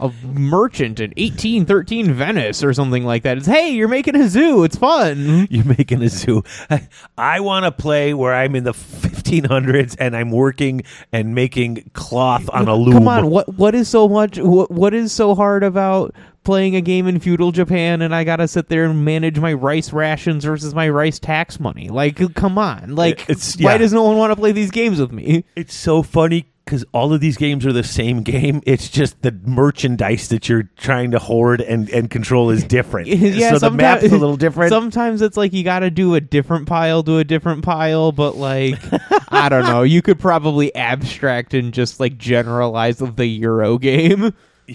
a 0.00 0.10
merchant 0.24 0.98
in 1.00 1.10
1813 1.10 2.12
Venice 2.12 2.64
or 2.64 2.72
something 2.72 3.04
like 3.04 3.22
that. 3.24 3.36
It's 3.38 3.46
hey, 3.46 3.70
you're 3.70 3.88
making 3.88 4.16
a 4.16 4.28
zoo. 4.28 4.64
It's 4.64 4.76
fun. 4.76 5.46
you're 5.50 5.64
making 5.64 6.02
a 6.02 6.08
zoo. 6.08 6.42
I, 6.70 6.88
I 7.18 7.40
want 7.40 7.64
to 7.64 7.72
play 7.72 8.14
where 8.14 8.34
I'm 8.34 8.56
in 8.56 8.64
the 8.64 8.72
1500s 8.72 9.96
and 9.98 10.16
I'm 10.16 10.30
working 10.30 10.82
and 11.12 11.34
making 11.34 11.90
cloth 11.92 12.48
on 12.52 12.68
a 12.68 12.74
loom. 12.74 12.94
Come 12.94 13.08
on, 13.08 13.30
what 13.30 13.52
what 13.54 13.74
is 13.74 13.88
so 13.88 14.08
much? 14.08 14.38
What 14.38 14.70
what 14.70 14.94
is 14.94 15.12
so 15.12 15.34
hard 15.34 15.62
about 15.62 16.14
playing 16.42 16.74
a 16.74 16.80
game 16.80 17.06
in 17.06 17.20
feudal 17.20 17.52
Japan 17.52 18.00
and 18.00 18.14
I 18.14 18.24
gotta 18.24 18.48
sit 18.48 18.68
there 18.68 18.86
and 18.86 19.04
manage 19.04 19.38
my 19.38 19.52
rice 19.52 19.92
rations 19.92 20.44
versus 20.44 20.74
my 20.74 20.88
rice 20.88 21.18
tax 21.18 21.60
money? 21.60 21.88
Like, 21.88 22.34
come 22.34 22.56
on, 22.56 22.96
like, 22.96 23.28
It's- 23.28 23.56
why 23.60 23.76
does 23.76 23.92
no 23.92 24.04
one 24.04 24.16
want 24.16 24.32
to 24.32 24.36
play 24.36 24.52
these 24.52 24.70
games 24.70 24.98
with 24.98 25.12
me? 25.12 25.44
It's 25.54 25.74
so 25.74 26.02
funny 26.02 26.46
because 26.70 26.84
all 26.92 27.12
of 27.12 27.20
these 27.20 27.36
games 27.36 27.66
are 27.66 27.72
the 27.72 27.82
same 27.82 28.22
game. 28.22 28.62
It's 28.64 28.88
just 28.88 29.22
the 29.22 29.32
merchandise 29.32 30.28
that 30.28 30.48
you're 30.48 30.70
trying 30.76 31.10
to 31.10 31.18
hoard 31.18 31.60
and, 31.60 31.90
and 31.90 32.08
control 32.08 32.50
is 32.50 32.62
different. 32.62 33.08
yeah, 33.08 33.54
so 33.54 33.58
the 33.58 33.72
map's 33.72 34.04
a 34.04 34.10
little 34.10 34.36
different. 34.36 34.70
Sometimes 34.70 35.20
it's 35.20 35.36
like 35.36 35.52
you 35.52 35.64
got 35.64 35.80
to 35.80 35.90
do 35.90 36.14
a 36.14 36.20
different 36.20 36.68
pile 36.68 37.02
to 37.02 37.18
a 37.18 37.24
different 37.24 37.64
pile, 37.64 38.12
but 38.12 38.36
like 38.36 38.78
I 39.30 39.48
don't 39.48 39.64
know, 39.64 39.82
you 39.82 40.00
could 40.00 40.20
probably 40.20 40.72
abstract 40.76 41.54
and 41.54 41.74
just 41.74 41.98
like 41.98 42.16
generalize 42.16 42.98
the 42.98 43.26
Euro 43.26 43.76
game. 43.76 44.32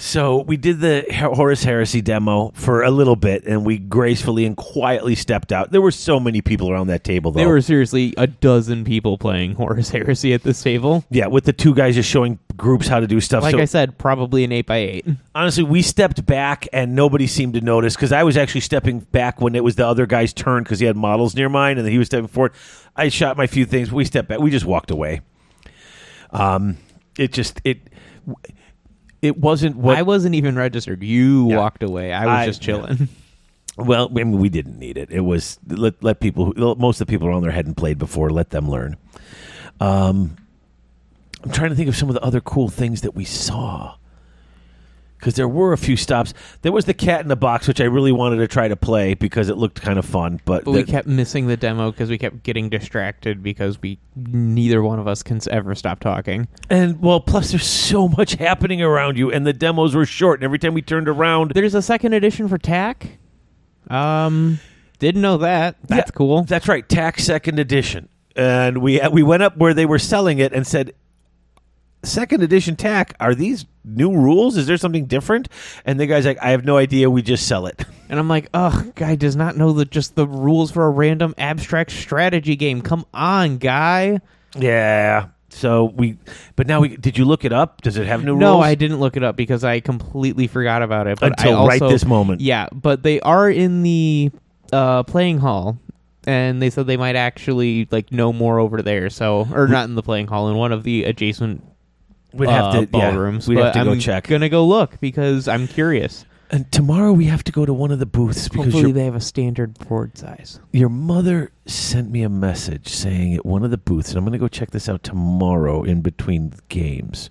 So 0.00 0.38
we 0.38 0.56
did 0.56 0.80
the 0.80 1.04
Horus 1.12 1.62
Heresy 1.62 2.00
demo 2.00 2.52
for 2.54 2.82
a 2.82 2.90
little 2.90 3.16
bit, 3.16 3.44
and 3.44 3.66
we 3.66 3.76
gracefully 3.76 4.46
and 4.46 4.56
quietly 4.56 5.14
stepped 5.14 5.52
out. 5.52 5.72
There 5.72 5.82
were 5.82 5.90
so 5.90 6.18
many 6.18 6.40
people 6.40 6.70
around 6.70 6.86
that 6.86 7.04
table, 7.04 7.32
though. 7.32 7.40
There 7.40 7.50
were 7.50 7.60
seriously 7.60 8.14
a 8.16 8.26
dozen 8.26 8.84
people 8.84 9.18
playing 9.18 9.54
Horus 9.56 9.90
Heresy 9.90 10.32
at 10.32 10.42
this 10.42 10.62
table. 10.62 11.04
yeah, 11.10 11.26
with 11.26 11.44
the 11.44 11.52
two 11.52 11.74
guys 11.74 11.96
just 11.96 12.08
showing 12.08 12.38
groups 12.56 12.88
how 12.88 13.00
to 13.00 13.06
do 13.06 13.20
stuff. 13.20 13.42
Like 13.42 13.54
so 13.54 13.60
I 13.60 13.66
said, 13.66 13.98
probably 13.98 14.42
an 14.42 14.52
eight 14.52 14.64
by 14.64 14.78
eight. 14.78 15.06
honestly, 15.34 15.64
we 15.64 15.82
stepped 15.82 16.24
back, 16.24 16.66
and 16.72 16.94
nobody 16.94 17.26
seemed 17.26 17.52
to 17.52 17.60
notice 17.60 17.94
because 17.94 18.10
I 18.10 18.22
was 18.22 18.38
actually 18.38 18.62
stepping 18.62 19.00
back 19.00 19.42
when 19.42 19.54
it 19.54 19.62
was 19.62 19.76
the 19.76 19.86
other 19.86 20.06
guy's 20.06 20.32
turn 20.32 20.62
because 20.62 20.80
he 20.80 20.86
had 20.86 20.96
models 20.96 21.34
near 21.34 21.50
mine, 21.50 21.76
and 21.76 21.86
he 21.86 21.98
was 21.98 22.06
stepping 22.06 22.28
forward. 22.28 22.52
I 22.96 23.10
shot 23.10 23.36
my 23.36 23.46
few 23.46 23.66
things. 23.66 23.92
We 23.92 24.06
stepped 24.06 24.28
back. 24.28 24.38
We 24.38 24.50
just 24.50 24.64
walked 24.64 24.90
away. 24.90 25.20
Um, 26.30 26.78
it 27.18 27.34
just 27.34 27.60
it. 27.64 27.80
It 29.22 29.36
wasn't 29.38 29.76
what 29.76 29.96
I 29.98 30.02
wasn't 30.02 30.34
even 30.34 30.56
registered. 30.56 31.02
You 31.02 31.50
Yeah. 31.50 31.56
walked 31.58 31.82
away. 31.82 32.12
I 32.12 32.26
was 32.26 32.32
I- 32.34 32.46
just 32.46 32.62
chilling. 32.62 33.08
Well, 33.76 34.08
I 34.10 34.12
mean, 34.12 34.32
we 34.32 34.50
didn't 34.50 34.78
need 34.78 34.98
it. 34.98 35.10
It 35.10 35.20
was 35.20 35.58
let 35.66 36.02
let 36.02 36.20
people. 36.20 36.52
Most 36.56 37.00
of 37.00 37.06
the 37.06 37.10
people 37.10 37.28
around 37.28 37.42
there 37.42 37.50
hadn't 37.52 37.76
played 37.76 37.98
before. 37.98 38.28
Let 38.28 38.50
them 38.50 38.68
learn. 38.68 38.96
Um, 39.80 40.36
I'm 41.42 41.50
trying 41.50 41.70
to 41.70 41.76
think 41.76 41.88
of 41.88 41.96
some 41.96 42.08
of 42.10 42.14
the 42.14 42.20
other 42.22 42.40
cool 42.42 42.68
things 42.68 43.00
that 43.02 43.14
we 43.14 43.24
saw. 43.24 43.94
Because 45.20 45.34
there 45.34 45.48
were 45.48 45.74
a 45.74 45.78
few 45.78 45.96
stops. 45.96 46.32
There 46.62 46.72
was 46.72 46.86
the 46.86 46.94
cat 46.94 47.20
in 47.20 47.28
the 47.28 47.36
box, 47.36 47.68
which 47.68 47.78
I 47.80 47.84
really 47.84 48.10
wanted 48.10 48.36
to 48.36 48.48
try 48.48 48.68
to 48.68 48.76
play 48.76 49.12
because 49.12 49.50
it 49.50 49.58
looked 49.58 49.82
kind 49.82 49.98
of 49.98 50.06
fun. 50.06 50.40
But, 50.46 50.64
But 50.64 50.72
we 50.72 50.82
kept 50.82 51.06
missing 51.06 51.46
the 51.46 51.58
demo 51.58 51.90
because 51.90 52.08
we 52.08 52.16
kept 52.16 52.42
getting 52.42 52.70
distracted 52.70 53.42
because 53.42 53.80
we 53.82 53.98
neither 54.16 54.82
one 54.82 54.98
of 54.98 55.06
us 55.06 55.22
can 55.22 55.38
ever 55.50 55.74
stop 55.74 56.00
talking. 56.00 56.48
and 56.70 57.00
well, 57.02 57.20
plus 57.20 57.50
there's 57.50 57.66
so 57.66 58.08
much 58.08 58.32
happening 58.32 58.80
around 58.82 59.18
you, 59.18 59.30
and 59.30 59.46
the 59.46 59.52
demos 59.52 59.94
were 59.94 60.06
short. 60.06 60.40
And 60.40 60.44
every 60.44 60.58
time 60.58 60.72
we 60.72 60.80
turned 60.82 61.08
around, 61.08 61.52
There's 61.54 61.74
a 61.74 61.82
second 61.82 62.14
edition 62.14 62.48
for 62.48 62.56
TAC. 62.56 63.18
Um, 63.88 64.58
didn't 64.98 65.22
know 65.22 65.36
that. 65.38 65.76
That's 65.86 66.10
Yeah, 66.10 66.16
cool. 66.16 66.44
That's 66.44 66.68
right, 66.68 66.88
TAC 66.88 67.18
second 67.18 67.58
edition. 67.58 68.08
And 68.36 68.78
we 68.78 69.00
we 69.10 69.22
went 69.22 69.42
up 69.42 69.56
where 69.56 69.74
they 69.74 69.86
were 69.86 69.98
selling 69.98 70.38
it 70.38 70.52
and 70.52 70.66
said, 70.66 70.94
second 72.02 72.42
edition 72.42 72.76
TAC. 72.76 73.14
Are 73.20 73.34
these 73.34 73.66
new 73.84 74.12
rules? 74.12 74.56
Is 74.56 74.66
there 74.66 74.76
something 74.76 75.06
different? 75.06 75.48
And 75.84 75.98
the 76.00 76.06
guy's 76.06 76.26
like, 76.26 76.38
I 76.42 76.50
have 76.50 76.64
no 76.64 76.76
idea. 76.76 77.10
We 77.10 77.22
just 77.22 77.46
sell 77.46 77.66
it. 77.66 77.84
And 78.10 78.18
I'm 78.18 78.26
like, 78.28 78.48
ugh, 78.52 78.92
guy 78.96 79.14
does 79.14 79.36
not 79.36 79.56
know 79.56 79.72
the 79.72 79.84
just 79.84 80.16
the 80.16 80.26
rules 80.26 80.72
for 80.72 80.84
a 80.84 80.90
random 80.90 81.32
abstract 81.38 81.92
strategy 81.92 82.56
game. 82.56 82.82
Come 82.82 83.06
on, 83.14 83.58
guy. 83.58 84.18
Yeah. 84.56 85.28
So 85.50 85.84
we, 85.84 86.18
but 86.56 86.66
now 86.66 86.80
we. 86.80 86.96
Did 86.96 87.16
you 87.16 87.24
look 87.24 87.44
it 87.44 87.52
up? 87.52 87.82
Does 87.82 87.96
it 87.98 88.08
have 88.08 88.24
new 88.24 88.34
No, 88.36 88.54
rules? 88.54 88.64
I 88.64 88.74
didn't 88.74 88.98
look 88.98 89.16
it 89.16 89.22
up 89.22 89.36
because 89.36 89.62
I 89.62 89.78
completely 89.78 90.48
forgot 90.48 90.82
about 90.82 91.06
it. 91.06 91.20
But 91.20 91.38
Until 91.38 91.58
I 91.60 91.66
right 91.68 91.82
also- 91.82 91.92
this 91.92 92.04
moment. 92.04 92.40
Yeah, 92.40 92.68
but 92.72 93.04
they 93.04 93.20
are 93.20 93.48
in 93.48 93.84
the 93.84 94.32
uh, 94.72 95.04
playing 95.04 95.38
hall, 95.38 95.78
and 96.26 96.60
they 96.60 96.70
said 96.70 96.88
they 96.88 96.96
might 96.96 97.14
actually 97.14 97.86
like 97.92 98.10
know 98.10 98.32
more 98.32 98.58
over 98.58 98.82
there. 98.82 99.08
So, 99.08 99.46
or 99.52 99.68
not 99.68 99.88
in 99.88 99.94
the 99.94 100.02
playing 100.02 100.26
hall, 100.26 100.48
in 100.48 100.56
one 100.56 100.72
of 100.72 100.82
the 100.82 101.04
adjacent 101.04 101.62
We'd 102.32 102.48
have 102.48 102.64
uh, 102.66 102.72
to 102.72 102.80
yeah, 102.80 102.86
ballrooms. 102.86 103.48
We'd 103.48 103.56
but 103.56 103.64
have 103.64 103.74
to 103.74 103.84
go 103.84 103.92
I'm 103.92 104.00
check. 104.00 104.26
Gonna 104.28 104.48
go 104.48 104.66
look 104.66 105.00
because 105.00 105.48
I'm 105.48 105.66
curious. 105.68 106.24
and 106.50 106.70
tomorrow 106.72 107.12
we 107.12 107.26
have 107.26 107.44
to 107.44 107.52
go 107.52 107.64
to 107.66 107.72
one 107.72 107.90
of 107.90 107.98
the 107.98 108.06
booths 108.06 108.48
because 108.48 108.66
Hopefully, 108.66 108.82
your, 108.84 108.92
they 108.92 109.04
have 109.04 109.14
a 109.14 109.20
standard 109.20 109.78
board 109.88 110.16
size. 110.18 110.60
your 110.72 110.88
mother 110.88 111.52
sent 111.66 112.10
me 112.10 112.22
a 112.22 112.28
message 112.28 112.88
saying 112.88 113.34
at 113.34 113.46
one 113.46 113.64
of 113.64 113.70
the 113.70 113.78
booths, 113.78 114.10
and 114.10 114.18
I'm 114.18 114.24
going 114.24 114.32
to 114.32 114.38
go 114.38 114.48
check 114.48 114.70
this 114.70 114.88
out 114.88 115.02
tomorrow 115.02 115.82
in 115.84 116.00
between 116.02 116.52
games. 116.68 117.30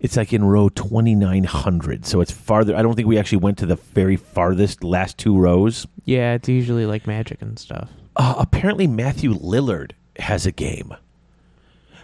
It's 0.00 0.16
like 0.16 0.32
in 0.32 0.44
row 0.44 0.68
2900, 0.68 2.06
so 2.06 2.20
it's 2.20 2.30
farther. 2.30 2.76
I 2.76 2.82
don't 2.82 2.94
think 2.94 3.08
we 3.08 3.18
actually 3.18 3.38
went 3.38 3.58
to 3.58 3.66
the 3.66 3.74
very 3.76 4.16
farthest 4.16 4.84
last 4.84 5.18
two 5.18 5.36
rows. 5.36 5.86
Yeah, 6.04 6.34
it's 6.34 6.48
usually 6.48 6.86
like 6.86 7.06
magic 7.06 7.42
and 7.42 7.58
stuff. 7.58 7.90
Uh, 8.16 8.34
apparently, 8.38 8.86
Matthew 8.86 9.34
Lillard 9.34 9.92
has 10.20 10.46
a 10.46 10.52
game. 10.52 10.94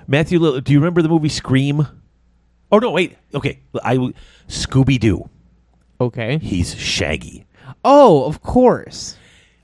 Matthew 0.07 0.39
Lillard, 0.41 0.65
do 0.65 0.73
you 0.73 0.79
remember 0.81 1.03
the 1.03 1.09
movie 1.09 1.29
Scream? 1.29 1.87
Oh 2.73 2.79
no, 2.79 2.91
wait. 2.91 3.17
Okay, 3.35 3.61
I 3.83 3.97
Scooby 4.49 4.99
Doo. 4.99 5.29
Okay. 6.01 6.39
He's 6.39 6.75
Shaggy. 6.75 7.47
Oh, 7.85 8.25
of 8.25 8.43
course. 8.43 9.17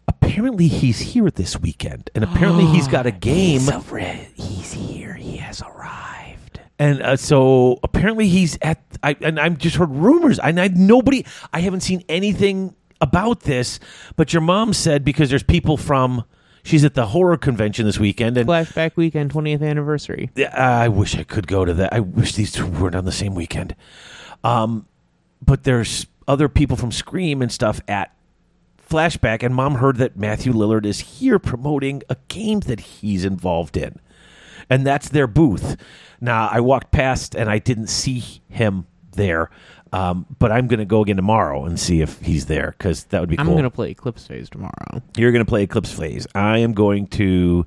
Apparently, 0.06 0.68
he's 0.68 0.98
here 0.98 1.30
this 1.30 1.58
weekend, 1.58 2.10
and 2.14 2.24
apparently, 2.24 2.66
he's 2.66 2.88
got 2.96 3.06
a 3.06 3.10
game. 3.10 3.60
He's 4.34 4.72
here. 4.72 5.14
He 5.14 5.36
has 5.38 5.62
arrived. 5.62 6.60
And 6.78 7.02
uh, 7.02 7.16
so 7.16 7.78
apparently 7.82 8.26
he's 8.28 8.56
at. 8.62 8.82
I 9.02 9.14
and 9.20 9.38
I've 9.38 9.58
just 9.58 9.76
heard 9.76 9.90
rumors. 9.90 10.38
And 10.38 10.58
I 10.58 10.68
nobody. 10.68 11.26
I 11.52 11.60
haven't 11.60 11.80
seen 11.80 12.02
anything 12.08 12.74
about 13.02 13.40
this. 13.40 13.80
But 14.16 14.32
your 14.32 14.40
mom 14.40 14.72
said 14.72 15.04
because 15.04 15.28
there's 15.28 15.42
people 15.42 15.76
from. 15.76 16.24
She's 16.62 16.84
at 16.84 16.94
the 16.94 17.06
horror 17.06 17.36
convention 17.36 17.86
this 17.86 17.98
weekend, 17.98 18.36
and 18.36 18.48
Flashback 18.48 18.96
weekend, 18.96 19.32
20th 19.32 19.62
anniversary. 19.62 20.30
Yeah, 20.34 20.54
I 20.54 20.88
wish 20.88 21.16
I 21.16 21.24
could 21.24 21.46
go 21.46 21.64
to 21.64 21.72
that. 21.74 21.92
I 21.92 22.00
wish 22.00 22.34
these 22.34 22.52
two 22.52 22.66
weren't 22.66 22.94
on 22.94 23.04
the 23.04 23.12
same 23.12 23.34
weekend. 23.34 23.74
Um, 24.44 24.86
but 25.42 25.64
there's 25.64 26.06
other 26.28 26.48
people 26.48 26.76
from 26.76 26.92
Scream 26.92 27.42
and 27.42 27.50
stuff 27.50 27.80
at 27.88 28.14
Flashback, 28.90 29.42
and 29.42 29.54
Mom 29.54 29.76
heard 29.76 29.96
that 29.96 30.16
Matthew 30.16 30.52
Lillard 30.52 30.84
is 30.84 31.00
here 31.00 31.38
promoting 31.38 32.02
a 32.08 32.16
game 32.28 32.60
that 32.60 32.80
he's 32.80 33.24
involved 33.24 33.76
in, 33.76 34.00
and 34.68 34.86
that's 34.86 35.08
their 35.08 35.26
booth. 35.26 35.76
Now 36.20 36.48
I 36.50 36.60
walked 36.60 36.90
past 36.90 37.34
and 37.34 37.48
I 37.48 37.58
didn't 37.58 37.86
see 37.86 38.42
him 38.48 38.86
there, 39.12 39.48
um, 39.92 40.26
but 40.38 40.52
I'm 40.52 40.66
going 40.68 40.78
to 40.80 40.84
go 40.84 41.02
again 41.02 41.16
tomorrow 41.16 41.64
and 41.64 41.78
see 41.78 42.00
if 42.00 42.20
he's 42.20 42.46
there 42.46 42.74
because 42.78 43.04
that 43.04 43.20
would 43.20 43.28
be 43.28 43.38
I'm 43.38 43.46
cool. 43.46 43.56
gonna 43.56 43.70
play 43.70 43.90
Eclipse 43.90 44.26
Phase 44.26 44.48
tomorrow. 44.50 45.02
You're 45.16 45.32
going 45.32 45.44
to 45.44 45.48
play 45.48 45.62
Eclipse 45.64 45.92
Phase. 45.92 46.26
I 46.34 46.58
am 46.58 46.72
going 46.74 47.06
to 47.08 47.66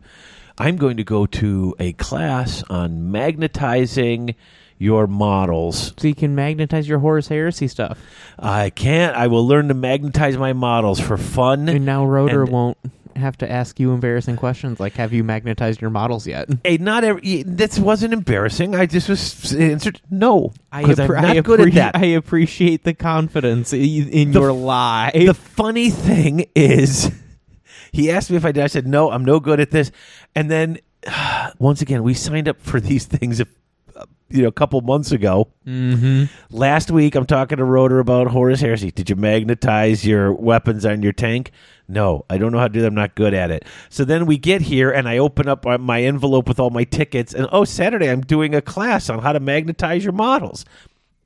I'm 0.57 0.77
going 0.77 0.97
to 0.97 1.03
go 1.03 1.25
to 1.25 1.75
a 1.79 1.93
class 1.93 2.63
on 2.69 3.11
magnetizing 3.11 4.35
your 4.77 5.07
models. 5.07 5.93
So 5.97 6.07
you 6.07 6.15
can 6.15 6.35
magnetize 6.35 6.87
your 6.87 6.99
Horus 6.99 7.27
Heresy 7.27 7.67
stuff. 7.67 7.97
I 8.37 8.69
can't. 8.69 9.15
I 9.15 9.27
will 9.27 9.47
learn 9.47 9.67
to 9.69 9.73
magnetize 9.73 10.37
my 10.37 10.53
models 10.53 10.99
for 10.99 11.17
fun. 11.17 11.69
And 11.69 11.85
now 11.85 12.05
Rotor 12.05 12.43
And- 12.43 12.51
won't 12.51 12.77
have 13.17 13.37
to 13.39 13.51
ask 13.51 13.79
you 13.79 13.91
embarrassing 13.93 14.35
questions 14.37 14.79
like, 14.79 14.93
"Have 14.93 15.13
you 15.13 15.23
magnetized 15.23 15.81
your 15.81 15.89
models 15.89 16.25
yet?" 16.27 16.49
Hey, 16.63 16.77
not 16.77 17.03
every. 17.03 17.43
This 17.43 17.77
wasn't 17.79 18.13
embarrassing. 18.13 18.75
I 18.75 18.85
just 18.85 19.09
was 19.09 19.53
answered 19.55 20.01
no 20.09 20.53
I, 20.71 20.81
because 20.81 20.99
I'm 20.99 21.07
not 21.11 21.25
I, 21.25 21.41
good 21.41 21.61
at 21.61 21.73
that. 21.73 21.95
I 21.95 22.05
appreciate 22.05 22.83
the 22.83 22.93
confidence 22.93 23.73
i- 23.73 23.77
in 23.77 24.31
The 24.31 24.39
your 24.41 24.51
lie. 24.53 25.11
the 25.13 25.33
funny 25.33 25.89
thing 25.89 26.47
is, 26.55 27.11
he 27.91 28.09
asked 28.11 28.29
me 28.31 28.37
if 28.37 28.45
I 28.45 28.51
did. 28.51 28.63
I 28.63 28.67
said 28.67 28.87
no. 28.87 29.11
I'm 29.11 29.25
no 29.25 29.39
good 29.39 29.59
at 29.59 29.71
this. 29.71 29.91
And 30.35 30.49
then 30.49 30.79
once 31.59 31.81
again, 31.81 32.03
we 32.03 32.13
signed 32.13 32.47
up 32.47 32.61
for 32.61 32.79
these 32.79 33.05
things. 33.05 33.41
You 34.33 34.41
know, 34.41 34.47
a 34.47 34.51
couple 34.51 34.81
months 34.81 35.11
ago. 35.11 35.49
mm-hmm. 35.65 36.23
Last 36.49 36.89
week, 36.89 37.13
I'm 37.13 37.27
talking 37.27 37.59
to 37.59 37.63
Rotor 37.63 37.99
about 37.99 38.27
Horus 38.27 38.61
Heresy. 38.61 38.89
Did 38.89 39.09
you 39.09 39.15
magnetize 39.15 40.05
your 40.05 40.33
weapons 40.33 40.85
on 40.85 41.03
your 41.03 41.13
tank? 41.13 41.51
No, 41.87 42.25
I 42.29 42.39
don't 42.39 42.51
know 42.51 42.57
how 42.57 42.67
to 42.67 42.73
do 42.73 42.81
that. 42.81 42.87
I'm 42.87 42.95
not 42.95 43.13
good 43.13 43.35
at 43.35 43.51
it. 43.51 43.63
So 43.89 44.03
then 44.03 44.25
we 44.25 44.37
get 44.37 44.61
here, 44.61 44.89
and 44.89 45.07
I 45.07 45.19
open 45.19 45.47
up 45.47 45.65
my 45.79 46.01
envelope 46.01 46.47
with 46.47 46.59
all 46.59 46.71
my 46.71 46.83
tickets, 46.83 47.33
and 47.33 47.47
oh, 47.51 47.63
Saturday 47.63 48.09
I'm 48.09 48.21
doing 48.21 48.55
a 48.55 48.61
class 48.61 49.07
on 49.09 49.19
how 49.19 49.33
to 49.33 49.39
magnetize 49.39 50.03
your 50.03 50.13
models. 50.13 50.65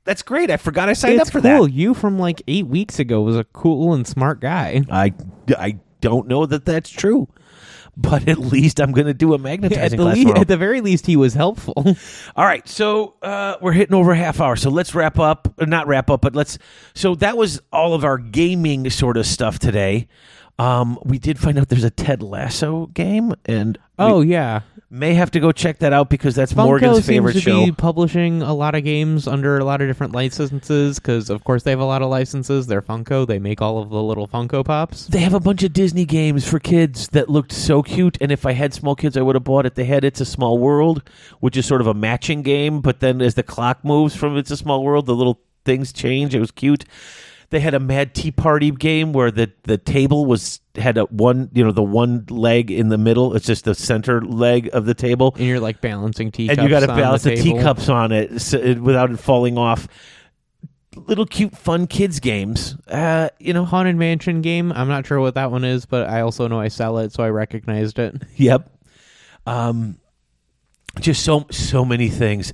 That's 0.04 0.22
great. 0.22 0.50
I 0.50 0.56
forgot 0.58 0.88
I 0.90 0.92
signed 0.92 1.14
It's 1.14 1.28
up 1.28 1.32
for 1.32 1.40
cool. 1.40 1.64
that. 1.66 1.72
You 1.72 1.94
from 1.94 2.18
like 2.18 2.42
eight 2.46 2.66
weeks 2.66 2.98
ago 2.98 3.22
was 3.22 3.36
a 3.36 3.44
cool 3.44 3.94
and 3.94 4.06
smart 4.06 4.40
guy. 4.40 4.82
I, 4.90 5.14
I 5.58 5.78
don't 6.00 6.28
know 6.28 6.44
that 6.44 6.64
that's 6.66 6.90
true, 6.90 7.28
but 7.98 8.28
at 8.28 8.38
least 8.38 8.80
I'm 8.80 8.92
going 8.92 9.08
to 9.08 9.14
do 9.14 9.32
a 9.32 9.34
At 9.38 9.42
magnetizing 9.42 9.98
the, 9.98 10.04
class 10.04 10.18
le- 10.18 10.40
at 10.40 10.48
the 10.48 10.56
very 10.56 10.80
least, 10.80 11.04
he 11.04 11.16
was 11.16 11.34
helpful. 11.34 11.74
All 12.36 12.44
right, 12.44 12.66
so 12.68 13.16
uh, 13.22 13.56
we're 13.60 13.72
hitting 13.72 13.94
over 13.94 14.12
a 14.12 14.16
half 14.16 14.40
hour. 14.40 14.54
So 14.54 14.70
let's 14.70 14.94
wrap 14.94 15.18
up, 15.18 15.52
not 15.60 15.88
wrap 15.88 16.08
up, 16.08 16.20
but 16.20 16.36
let's. 16.36 16.58
So 16.94 17.16
that 17.16 17.36
was 17.36 17.60
all 17.72 17.94
of 17.94 18.04
our 18.04 18.16
gaming 18.16 18.88
sort 18.90 19.16
of 19.16 19.26
stuff 19.26 19.58
today. 19.58 20.06
Um, 20.60 20.98
we 21.04 21.18
did 21.18 21.38
find 21.38 21.58
out 21.58 21.68
there's 21.68 21.84
a 21.84 21.90
Ted 21.90 22.22
Lasso 22.22 22.86
game, 22.86 23.34
and 23.46 23.78
oh 23.98 24.20
we 24.20 24.28
yeah, 24.28 24.62
may 24.90 25.14
have 25.14 25.30
to 25.32 25.40
go 25.40 25.52
check 25.52 25.78
that 25.78 25.92
out 25.92 26.08
because 26.08 26.34
that's 26.34 26.52
Funko 26.52 26.64
Morgan's 26.64 27.06
favorite 27.06 27.32
seems 27.34 27.44
to 27.44 27.50
show. 27.50 27.64
be 27.66 27.72
publishing 27.72 28.42
a 28.42 28.54
lot 28.54 28.74
of 28.74 28.84
games 28.84 29.26
under 29.26 29.58
a 29.58 29.64
lot 29.64 29.80
of 29.80 29.88
different 29.88 30.14
licenses 30.14 30.98
because, 30.98 31.30
of 31.30 31.44
course, 31.44 31.62
they 31.62 31.70
have 31.70 31.80
a 31.80 31.84
lot 31.84 32.02
of 32.02 32.08
licenses. 32.08 32.66
They're 32.66 32.82
Funko. 32.82 33.26
They 33.26 33.38
make 33.38 33.60
all 33.60 33.78
of 33.82 33.90
the 33.90 34.02
little 34.02 34.26
Funko 34.26 34.64
Pops. 34.64 35.06
They 35.06 35.20
have 35.20 35.34
a 35.34 35.40
bunch 35.40 35.62
of 35.62 35.72
Disney 35.72 36.04
games 36.04 36.48
for 36.48 36.58
kids 36.58 37.08
that 37.08 37.28
looked 37.28 37.52
so 37.52 37.82
cute, 37.82 38.18
and 38.20 38.32
if 38.32 38.46
I 38.46 38.52
had 38.52 38.72
small 38.72 38.94
kids, 38.94 39.16
I 39.16 39.22
would 39.22 39.34
have 39.34 39.44
bought 39.44 39.66
it. 39.66 39.74
They 39.74 39.84
had 39.84 40.04
It's 40.04 40.20
a 40.20 40.24
Small 40.24 40.58
World, 40.58 41.02
which 41.40 41.56
is 41.56 41.66
sort 41.66 41.80
of 41.80 41.86
a 41.86 41.94
matching 41.94 42.42
game, 42.42 42.80
but 42.80 43.00
then 43.00 43.20
as 43.20 43.34
the 43.34 43.42
clock 43.42 43.84
moves 43.84 44.14
from 44.16 44.36
It's 44.36 44.50
a 44.50 44.56
Small 44.56 44.82
World, 44.82 45.06
the 45.06 45.14
little 45.14 45.40
things 45.64 45.92
change. 45.92 46.34
It 46.34 46.40
was 46.40 46.50
cute. 46.50 46.84
They 47.50 47.60
had 47.60 47.72
a 47.72 47.80
Mad 47.80 48.14
Tea 48.14 48.30
Party 48.30 48.70
game 48.70 49.14
where 49.14 49.30
the, 49.30 49.50
the 49.62 49.78
table 49.78 50.26
was 50.26 50.60
had 50.74 50.98
a 50.98 51.04
one 51.04 51.48
you 51.54 51.64
know 51.64 51.72
the 51.72 51.82
one 51.82 52.26
leg 52.28 52.70
in 52.70 52.88
the 52.90 52.98
middle. 52.98 53.34
It's 53.34 53.46
just 53.46 53.64
the 53.64 53.74
center 53.74 54.20
leg 54.20 54.68
of 54.74 54.84
the 54.84 54.94
table, 54.94 55.32
And 55.36 55.46
you're 55.46 55.58
like 55.60 55.80
balancing 55.80 56.30
teacups. 56.30 56.58
and 56.58 56.68
you 56.68 56.70
got 56.70 56.80
to 56.80 56.88
balance 56.88 57.22
the, 57.22 57.36
table. 57.36 57.56
teacups 57.58 57.88
on 57.88 58.12
it 58.12 58.40
so 58.40 58.58
it 58.58 58.78
without 58.80 59.10
it 59.10 59.18
falling 59.18 59.56
off. 59.56 59.88
Little 60.96 61.26
cute, 61.26 61.56
fun 61.56 61.86
kids 61.86 62.18
games. 62.20 62.76
Uh, 62.88 63.28
you 63.38 63.52
know, 63.52 63.64
Haunted 63.64 63.96
Mansion 63.96 64.42
game. 64.42 64.72
I'm 64.72 64.88
not 64.88 65.06
sure 65.06 65.20
what 65.20 65.34
that 65.34 65.50
one 65.50 65.64
is, 65.64 65.86
but 65.86 66.08
I 66.08 66.22
also 66.22 66.48
know 66.48 66.58
I 66.60 66.68
sell 66.68 66.98
it, 66.98 67.12
so 67.12 67.22
I 67.22 67.28
recognized 67.30 67.98
it. 67.98 68.14
Yep. 68.36 68.70
Um, 69.46 69.98
just 71.00 71.24
so 71.24 71.46
so 71.50 71.84
many 71.84 72.08
things. 72.08 72.52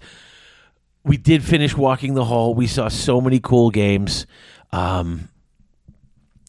We 1.02 1.16
did 1.16 1.42
finish 1.42 1.76
walking 1.76 2.14
the 2.14 2.24
hall. 2.24 2.54
We 2.54 2.66
saw 2.66 2.88
so 2.88 3.20
many 3.20 3.40
cool 3.40 3.70
games. 3.70 4.26
Um, 4.74 5.28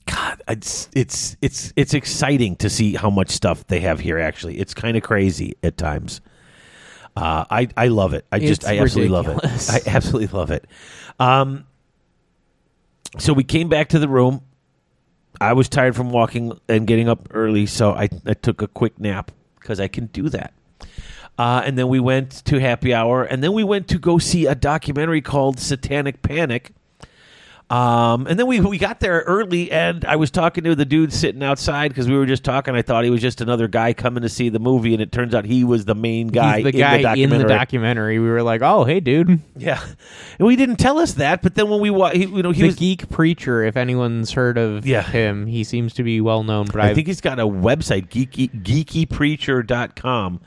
God, 0.07 0.41
it's 0.47 0.89
it's 0.93 1.37
it's 1.41 1.73
it's 1.75 1.93
exciting 1.93 2.55
to 2.57 2.69
see 2.69 2.95
how 2.95 3.09
much 3.09 3.29
stuff 3.29 3.67
they 3.67 3.81
have 3.81 3.99
here. 3.99 4.17
Actually, 4.17 4.57
it's 4.57 4.73
kind 4.73 4.97
of 4.97 5.03
crazy 5.03 5.55
at 5.61 5.77
times. 5.77 6.21
Uh, 7.15 7.45
I 7.49 7.67
I 7.77 7.87
love 7.87 8.13
it. 8.13 8.25
I 8.31 8.39
just 8.39 8.63
It's 8.63 8.65
I 8.71 8.77
absolutely 8.77 9.13
love 9.13 9.27
it. 9.27 9.69
I 9.69 9.81
absolutely 9.95 10.35
love 10.35 10.49
it. 10.51 10.65
Um, 11.19 11.65
so 13.19 13.31
we 13.31 13.43
came 13.43 13.69
back 13.69 13.89
to 13.89 13.99
the 13.99 14.09
room. 14.09 14.41
I 15.39 15.53
was 15.53 15.69
tired 15.69 15.95
from 15.95 16.09
walking 16.09 16.59
and 16.67 16.87
getting 16.87 17.09
up 17.09 17.27
early, 17.31 17.65
so 17.65 17.91
I, 17.91 18.09
I 18.25 18.33
took 18.33 18.61
a 18.61 18.67
quick 18.67 18.99
nap 18.99 19.31
because 19.59 19.79
I 19.79 19.87
can 19.87 20.07
do 20.07 20.29
that. 20.29 20.53
Uh, 21.37 21.61
and 21.65 21.77
then 21.77 21.89
we 21.89 21.99
went 21.99 22.31
to 22.45 22.59
happy 22.59 22.93
hour, 22.93 23.23
and 23.23 23.43
then 23.43 23.53
we 23.53 23.63
went 23.63 23.87
to 23.89 23.99
go 23.99 24.17
see 24.17 24.45
a 24.45 24.55
documentary 24.55 25.21
called 25.21 25.59
Satanic 25.59 26.21
Panic. 26.21 26.71
Um, 27.67 28.27
and 28.27 28.37
then 28.37 28.45
we 28.45 28.59
we 28.59 28.77
got 28.77 28.99
there 28.99 29.21
early, 29.25 29.71
and 29.71 30.05
I 30.05 30.17
was 30.17 30.29
talking 30.29 30.63
to 30.65 30.75
the 30.75 30.85
dude 30.85 31.11
sitting 31.11 31.41
outside 31.41 31.87
because 31.87 32.07
we 32.07 32.15
were 32.15 32.27
just 32.27 32.43
talking. 32.43 32.75
I 32.75 32.83
thought 32.83 33.03
he 33.03 33.09
was 33.09 33.21
just 33.21 33.41
another 33.41 33.67
guy 33.67 33.93
coming 33.93 34.21
to 34.21 34.29
see 34.29 34.49
the 34.49 34.59
movie, 34.59 34.93
and 34.93 35.01
it 35.01 35.11
turns 35.11 35.33
out 35.33 35.45
he 35.45 35.63
was 35.63 35.85
the 35.85 35.95
main 35.95 36.27
guy, 36.27 36.57
He's 36.57 36.65
the 36.65 36.71
guy 36.73 36.93
in, 36.97 37.01
the 37.01 37.03
documentary. 37.07 37.35
in 37.41 37.41
the 37.41 37.47
documentary. 37.53 38.19
We 38.19 38.27
were 38.29 38.43
like, 38.43 38.61
"Oh, 38.61 38.83
hey, 38.83 38.99
dude, 38.99 39.39
Yeah, 39.57 39.83
and 40.37 40.45
we 40.47 40.55
didn't 40.55 40.75
tell 40.75 40.99
us 40.99 41.13
that. 41.13 41.41
But 41.41 41.55
then 41.55 41.69
when 41.71 41.79
we 41.79 41.89
wa- 41.89 42.11
he, 42.11 42.25
you 42.25 42.43
know, 42.43 42.51
he 42.51 42.61
the 42.61 42.67
was. 42.67 42.75
geek 42.75 43.09
preacher." 43.09 43.63
If 43.63 43.77
anyone's 43.77 44.33
heard 44.33 44.59
of 44.59 44.85
Yeah. 44.85 45.01
him, 45.01 45.47
he 45.47 45.63
seems 45.63 45.93
to 45.95 46.03
be 46.03 46.21
well 46.21 46.43
known. 46.43 46.67
But 46.67 46.81
I 46.81 46.85
I've- 46.89 46.95
think 46.95 47.07
he's 47.07 47.19
got 47.21 47.39
a 47.39 47.47
website, 47.47 48.09
geeky, 48.09 48.51
geekypreacher.com. 48.61 50.39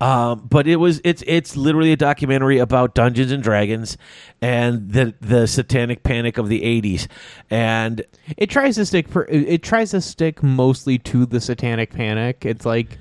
Um, 0.00 0.46
but 0.48 0.66
it 0.68 0.76
was 0.76 1.00
it's 1.04 1.22
it's 1.26 1.56
literally 1.56 1.92
a 1.92 1.96
documentary 1.96 2.58
about 2.58 2.94
Dungeons 2.94 3.32
and 3.32 3.42
Dragons 3.42 3.96
and 4.40 4.90
the 4.92 5.14
the 5.20 5.46
satanic 5.48 6.02
panic 6.04 6.38
of 6.38 6.47
the 6.48 6.60
80s. 6.62 7.06
And 7.50 8.04
it 8.36 8.50
tries 8.50 8.74
to 8.76 8.86
stick. 8.86 9.08
Per, 9.10 9.22
it 9.24 9.42
it 9.48 9.62
tries 9.62 9.90
to 9.92 10.00
stick 10.00 10.42
mostly 10.42 10.98
to 11.00 11.26
the 11.26 11.40
Satanic 11.40 11.90
Panic. 11.92 12.44
It's 12.44 12.66
like. 12.66 12.98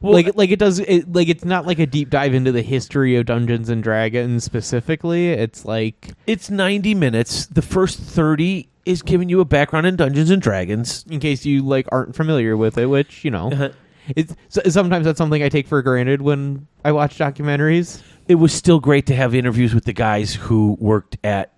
Well, 0.00 0.12
like 0.12 0.36
like 0.36 0.50
it 0.50 0.60
does 0.60 0.78
it, 0.78 1.12
like 1.12 1.28
it's 1.28 1.44
not 1.44 1.66
like 1.66 1.80
a 1.80 1.86
deep 1.86 2.08
dive 2.08 2.32
into 2.32 2.52
the 2.52 2.62
history 2.62 3.16
of 3.16 3.26
Dungeons 3.26 3.68
and 3.68 3.82
Dragons 3.82 4.44
specifically. 4.44 5.30
It's 5.30 5.64
like 5.64 6.12
it's 6.24 6.50
90 6.50 6.94
minutes. 6.94 7.46
The 7.46 7.62
first 7.62 7.98
30 7.98 8.68
is 8.84 9.02
giving 9.02 9.28
you 9.28 9.40
a 9.40 9.44
background 9.44 9.86
in 9.88 9.96
Dungeons 9.96 10.30
and 10.30 10.40
Dragons. 10.40 11.04
in 11.10 11.18
case 11.18 11.44
you 11.44 11.62
like 11.62 11.88
aren't 11.90 12.14
familiar 12.14 12.56
with 12.56 12.78
it, 12.78 12.86
which 12.86 13.24
you 13.24 13.32
know, 13.32 13.50
Uh-huh. 13.50 13.70
it's 14.14 14.36
sometimes 14.72 15.04
that's 15.04 15.18
something 15.18 15.42
I 15.42 15.48
take 15.48 15.66
for 15.66 15.82
granted 15.82 16.22
when 16.22 16.68
I 16.84 16.92
watch 16.92 17.18
documentaries. 17.18 18.00
It 18.28 18.36
was 18.36 18.52
still 18.52 18.78
great 18.78 19.06
to 19.06 19.16
have 19.16 19.34
interviews 19.34 19.74
with 19.74 19.84
the 19.84 19.92
guys 19.92 20.32
who 20.32 20.76
worked 20.78 21.16
at 21.24 21.54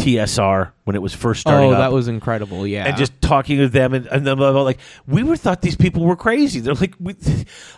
TSR 0.00 0.72
when 0.84 0.96
it 0.96 1.02
was 1.02 1.14
first 1.14 1.42
starting 1.42 1.70
oh, 1.70 1.72
up. 1.72 1.78
that 1.78 1.92
was 1.92 2.08
incredible! 2.08 2.66
Yeah, 2.66 2.86
and 2.86 2.96
just 2.96 3.20
talking 3.20 3.58
to 3.58 3.68
them 3.68 3.94
and, 3.94 4.06
and 4.06 4.26
them 4.26 4.40
about 4.40 4.64
like 4.64 4.78
we 5.06 5.22
were 5.22 5.36
thought 5.36 5.62
these 5.62 5.76
people 5.76 6.04
were 6.04 6.16
crazy. 6.16 6.60
They're 6.60 6.74
like 6.74 6.94
we, 6.98 7.14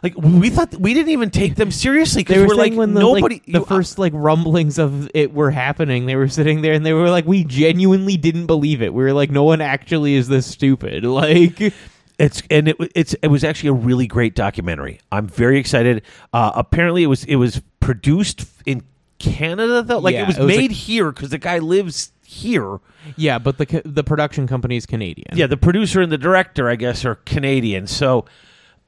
like 0.02 0.16
we 0.16 0.50
thought 0.50 0.74
we 0.76 0.94
didn't 0.94 1.10
even 1.10 1.30
take 1.30 1.56
them 1.56 1.70
seriously 1.70 2.22
because 2.22 2.38
were 2.38 2.48
we're 2.48 2.54
like 2.54 2.74
when 2.74 2.94
the, 2.94 3.00
nobody. 3.00 3.36
like, 3.36 3.46
the 3.46 3.52
you- 3.52 3.64
first 3.64 3.98
like 3.98 4.12
rumblings 4.14 4.78
of 4.78 5.10
it 5.14 5.32
were 5.32 5.50
happening, 5.50 6.06
they 6.06 6.16
were 6.16 6.28
sitting 6.28 6.62
there 6.62 6.72
and 6.72 6.86
they 6.86 6.92
were 6.92 7.10
like, 7.10 7.26
"We 7.26 7.44
genuinely 7.44 8.16
didn't 8.16 8.46
believe 8.46 8.82
it." 8.82 8.94
We 8.94 9.02
were 9.02 9.12
like, 9.12 9.30
"No 9.30 9.44
one 9.44 9.60
actually 9.60 10.14
is 10.14 10.28
this 10.28 10.46
stupid." 10.46 11.04
Like, 11.12 11.74
It's 12.18 12.42
and 12.50 12.68
it 12.68 12.76
it's 12.94 13.14
it 13.14 13.28
was 13.28 13.42
actually 13.42 13.70
a 13.70 13.74
really 13.74 14.06
great 14.06 14.34
documentary. 14.34 15.00
I'm 15.10 15.26
very 15.26 15.58
excited. 15.58 16.02
Uh, 16.32 16.52
apparently, 16.54 17.02
it 17.02 17.06
was 17.06 17.24
it 17.24 17.36
was 17.36 17.60
produced 17.80 18.46
in 18.64 18.82
Canada 19.22 19.82
though. 19.82 19.98
Like 19.98 20.14
Yeah, 20.14 20.24
it 20.24 20.26
was 20.26 20.38
it 20.38 20.44
was 20.44 20.56
made 20.56 20.70
a- 20.70 20.74
here 20.74 21.10
because 21.12 21.30
the 21.30 21.38
guy 21.38 21.58
lives 21.58 22.12
here. 22.24 22.78
yeah, 23.16 23.38
but 23.38 23.58
the 23.58 23.82
the 23.84 24.04
production 24.04 24.46
company 24.46 24.76
is 24.76 24.84
Canadian. 24.86 25.28
Yeah, 25.36 25.46
the 25.46 25.56
producer 25.56 26.00
and 26.02 26.10
the 26.12 26.18
director, 26.18 26.68
I 26.68 26.76
guess, 26.76 27.04
are 27.04 27.14
Canadian. 27.14 27.86
So, 27.86 28.24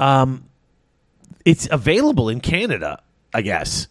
um, 0.01 0.45
it's 1.45 1.68
available 1.70 2.28
in 2.28 2.41
Canada, 2.41 3.01
I 3.32 3.43
guess, 3.43 3.87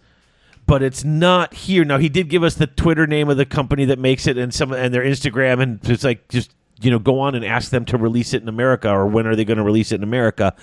but 0.66 0.82
it's 0.84 1.04
not 1.04 1.54
here. 1.54 1.86
Now, 1.86 1.98
he 1.98 2.10
did 2.10 2.30
give 2.30 2.44
us 2.44 2.56
the 2.56 2.68
Twitter 2.68 3.06
name 3.08 3.30
of 3.30 3.38
the 3.38 3.46
company 3.46 3.86
that 3.86 4.00
makes 4.00 4.28
it 4.28 4.38
and 4.38 4.54
some 4.54 4.72
and 4.74 4.94
their 4.94 5.04
Instagram, 5.04 5.62
and 5.62 5.80
it's 5.90 6.04
like 6.04 6.28
just 6.30 6.54
you 6.82 6.92
know 6.92 7.00
go 7.00 7.20
on 7.20 7.36
and 7.36 7.46
ask 7.46 7.72
them 7.72 7.86
to 7.86 7.98
release 7.98 8.34
it 8.34 8.42
in 8.42 8.50
America 8.50 8.90
or 8.90 9.08
when 9.08 9.28
are 9.28 9.36
they 9.36 9.46
going 9.46 9.58
to 9.58 9.64
release 9.64 9.92
it 9.92 9.96
in 9.96 10.04
America. 10.04 10.56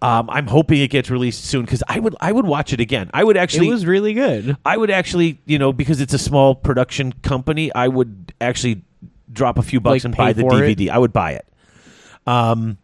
Um, 0.00 0.28
I'm 0.30 0.48
hoping 0.48 0.80
it 0.80 0.88
gets 0.90 1.10
released 1.10 1.44
soon 1.44 1.64
because 1.64 1.82
I 1.88 2.00
would 2.00 2.16
I 2.20 2.32
would 2.32 2.44
watch 2.46 2.72
it 2.72 2.80
again. 2.80 3.08
I 3.14 3.22
would 3.22 3.36
actually 3.36 3.68
it 3.68 3.72
was 3.72 3.86
really 3.86 4.14
good. 4.14 4.56
I 4.66 4.76
would 4.76 4.90
actually, 4.90 5.38
you 5.46 5.58
know, 5.58 5.72
because 5.72 6.00
it's 6.00 6.12
a 6.12 6.18
small 6.18 6.56
production 6.56 7.12
company, 7.22 7.72
I 7.72 7.86
would 7.86 8.34
actually 8.40 8.82
drop 9.32 9.58
a 9.58 9.62
few 9.62 9.80
bucks 9.80 10.02
Like, 10.02 10.04
and 10.04 10.16
buy 10.16 10.32
the 10.32 10.42
for 10.42 10.62
it? 10.62 10.76
DVD. 10.76 10.90
I 10.90 10.98
would 10.98 11.12
buy 11.12 11.32
it. 11.32 11.46
Um, 12.26 12.78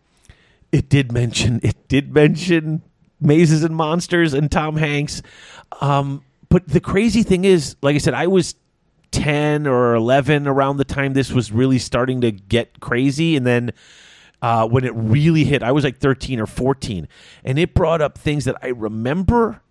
it 0.71 0.89
did 0.89 1.11
mention 1.11 1.61
it 1.65 1.89
did 1.89 2.13
mention 2.15 2.83
mazes 3.21 3.65
and 3.65 3.75
monsters 3.75 4.33
and 4.33 4.51
Tom 4.51 4.77
Hanks. 4.77 5.23
Um, 5.81 6.23
but 6.49 6.69
the 6.69 6.81
crazy 6.81 7.25
thing 7.25 7.45
is, 7.45 7.75
like 7.83 7.95
I 7.95 7.99
said, 7.99 8.15
I 8.15 8.29
was 8.29 8.55
ten 9.11 9.67
or 9.67 9.95
eleven 9.95 10.47
around 10.47 10.77
the 10.77 10.85
time 10.85 11.13
this 11.13 11.33
was 11.33 11.53
really 11.53 11.79
starting 11.79 12.21
to 12.23 12.31
get 12.31 12.81
crazy, 12.81 13.37
and 13.37 13.47
then. 13.47 13.73
Uh, 14.41 14.65
when 14.69 14.85
it 14.85 14.95
really 14.95 15.43
hit, 15.43 15.65
I 15.65 15.73
was 15.73 15.83
like 15.83 15.99
13 15.99 16.39
or 16.39 16.47
14, 16.47 17.09
and 17.43 17.59
it 17.59 17.75
brought 17.75 18.01
up 18.01 18.17
things 18.17 18.45
that 18.45 18.55
I 18.63 18.69
remember 18.69 19.63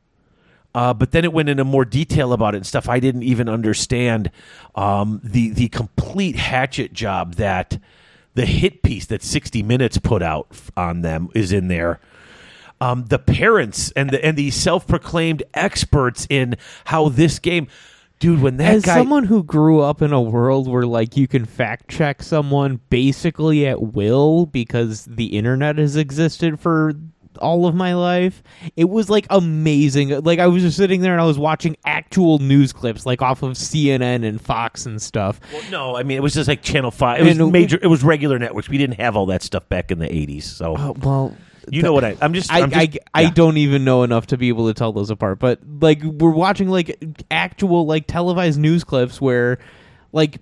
uh, 0.77 0.93
but 0.93 1.11
then 1.11 1.23
it 1.23 1.33
went 1.33 1.49
into 1.49 1.63
more 1.63 1.85
detail 1.85 2.33
about 2.33 2.53
it 2.53 2.57
and 2.57 2.67
stuff 2.67 2.87
I 2.87 2.99
didn't 2.99 3.23
even 3.23 3.49
understand. 3.49 4.29
Um, 4.75 5.19
the 5.23 5.49
the 5.49 5.69
complete 5.69 6.35
hatchet 6.35 6.93
job 6.93 7.33
that 7.35 7.79
the 8.35 8.45
hit 8.45 8.83
piece 8.83 9.07
that 9.07 9.23
60 9.23 9.63
Minutes 9.63 9.97
put 9.97 10.21
out 10.21 10.47
on 10.77 11.01
them 11.01 11.29
is 11.33 11.51
in 11.51 11.67
there. 11.67 11.99
Um, 12.79 13.05
the 13.05 13.17
parents 13.17 13.91
and 13.95 14.11
the 14.11 14.23
and 14.23 14.37
the 14.37 14.51
self 14.51 14.85
proclaimed 14.85 15.41
experts 15.55 16.27
in 16.29 16.57
how 16.85 17.09
this 17.09 17.39
game, 17.39 17.69
dude. 18.19 18.41
When 18.41 18.57
that 18.57 18.75
As 18.75 18.83
guy, 18.85 18.95
someone 18.97 19.23
who 19.25 19.43
grew 19.43 19.79
up 19.81 20.01
in 20.01 20.13
a 20.13 20.21
world 20.21 20.67
where 20.67 20.85
like 20.85 21.15
you 21.17 21.27
can 21.27 21.45
fact 21.45 21.87
check 21.89 22.21
someone 22.23 22.79
basically 22.89 23.65
at 23.67 23.81
will 23.93 24.45
because 24.45 25.05
the 25.05 25.37
internet 25.37 25.77
has 25.77 25.95
existed 25.95 26.59
for 26.59 26.93
all 27.39 27.67
of 27.67 27.75
my 27.75 27.93
life, 27.93 28.41
it 28.75 28.89
was 28.89 29.11
like 29.11 29.27
amazing. 29.29 30.09
Like 30.23 30.39
I 30.39 30.47
was 30.47 30.63
just 30.63 30.75
sitting 30.75 31.01
there 31.01 31.11
and 31.13 31.21
I 31.21 31.25
was 31.25 31.37
watching 31.37 31.77
actual 31.85 32.39
news 32.39 32.73
clips 32.73 33.05
like 33.05 33.21
off 33.21 33.43
of 33.43 33.51
CNN 33.53 34.25
and 34.27 34.41
Fox 34.41 34.87
and 34.87 34.99
stuff. 34.99 35.39
Well, 35.53 35.61
no, 35.69 35.95
I 35.95 36.01
mean 36.03 36.17
it 36.17 36.21
was 36.21 36.33
just 36.33 36.47
like 36.47 36.63
Channel 36.63 36.89
Five. 36.91 37.21
It 37.21 37.25
was 37.25 37.37
And- 37.37 37.51
major. 37.51 37.77
It 37.81 37.87
was 37.87 38.03
regular 38.03 38.39
networks. 38.39 38.69
We 38.69 38.79
didn't 38.79 38.99
have 38.99 39.15
all 39.15 39.27
that 39.27 39.43
stuff 39.43 39.69
back 39.69 39.91
in 39.91 39.99
the 39.99 40.07
80s. 40.07 40.43
So 40.43 40.75
Uh, 40.75 40.93
well, 40.93 41.35
you 41.69 41.81
know 41.81 41.93
what 41.93 42.03
I? 42.03 42.17
I'm 42.21 42.33
just. 42.33 42.51
I, 42.51 42.61
I'm 42.61 42.71
just, 42.71 42.97
I, 42.97 42.99
I 43.13 43.21
yeah. 43.23 43.29
don't 43.31 43.57
even 43.57 43.83
know 43.83 44.03
enough 44.03 44.27
to 44.27 44.37
be 44.37 44.49
able 44.49 44.67
to 44.67 44.73
tell 44.73 44.93
those 44.93 45.09
apart. 45.09 45.39
But 45.39 45.59
like 45.79 46.01
we're 46.03 46.31
watching 46.31 46.69
like 46.69 46.97
actual 47.29 47.85
like 47.85 48.07
televised 48.07 48.59
news 48.59 48.83
clips 48.83 49.19
where 49.21 49.59
like 50.11 50.39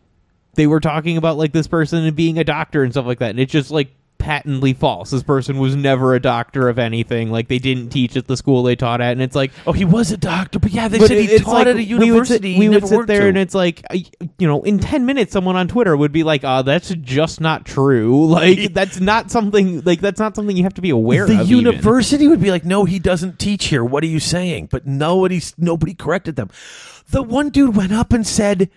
they 0.56 0.68
were 0.68 0.80
talking 0.80 1.18
about 1.18 1.38
like 1.38 1.52
this 1.52 1.68
person 1.68 2.06
and 2.06 2.16
being 2.16 2.38
a 2.38 2.44
doctor 2.44 2.84
and 2.84 2.94
stuff 2.94 3.06
like 3.06 3.20
that, 3.20 3.32
and 3.32 3.40
it's 3.40 3.52
just 3.52 3.72
like 3.72 3.90
patently 4.26 4.74
false. 4.74 5.12
This 5.12 5.22
person 5.22 5.60
was 5.60 5.76
never 5.76 6.16
a 6.16 6.20
doctor 6.20 6.68
of 6.68 6.80
anything. 6.80 7.30
Like 7.30 7.48
they 7.48 7.60
didn't 7.60 7.90
teach 7.90 8.18
at 8.18 8.26
the 8.26 8.36
school 8.36 8.64
they 8.64 8.76
taught 8.76 9.00
at, 9.00 9.12
and 9.12 9.22
it's 9.22 9.36
like. 9.36 9.52
Oh, 9.68 9.72
he 9.72 9.86
was 9.86 10.12
a 10.12 10.18
doctor, 10.18 10.58
but 10.58 10.72
yeah, 10.72 10.88
they 10.88 10.98
but 10.98 11.10
said 11.10 11.18
he 11.20 11.38
taught 11.38 11.54
like 11.54 11.68
at 11.68 11.76
a 11.76 11.78
we 11.78 11.94
would 11.94 12.06
university. 12.08 12.54
sit, 12.54 12.60
we 12.60 12.70
would 12.70 12.88
sit 12.88 13.06
there, 13.06 13.22
to. 13.22 13.28
and 13.28 13.38
it's 13.38 13.54
like, 13.54 13.86
you 13.94 14.48
know, 14.48 14.64
in 14.64 14.80
ten 14.80 15.06
minutes, 15.06 15.32
someone 15.32 15.56
on 15.56 15.68
Twitter 15.68 15.96
would 15.96 16.12
be 16.12 16.24
like, 16.24 16.42
"Oh, 16.44 16.64
that's 16.64 16.90
just 16.90 17.40
not 17.40 17.66
true. 17.66 18.26
Like, 18.36 18.74
that's 18.74 19.00
not 19.00 19.32
something. 19.32 19.82
Like, 19.82 20.02
that's 20.02 20.20
not 20.20 20.36
something 20.36 20.58
you 20.58 20.64
have 20.64 20.74
to 20.74 20.82
be 20.82 20.90
aware 20.90 21.28
the 21.28 21.42
of." 21.42 21.42
even." 21.42 21.58
university 21.58 22.28
would 22.28 22.42
be 22.42 22.50
like, 22.50 22.66
"No, 22.66 22.84
he 22.86 22.98
doesn't 22.98 23.38
teach 23.38 23.66
here. 23.66 23.86
What 23.86 24.04
are 24.04 24.08
you 24.08 24.20
saying?" 24.20 24.70
But 24.72 24.88
nobody, 24.88 25.40
nobody 25.58 25.94
corrected 25.94 26.36
them. 26.36 26.50
The 27.12 27.22
one 27.22 27.50
dude 27.50 27.76
went 27.76 27.94
up 27.94 28.12
and 28.12 28.26
said, 28.26 28.72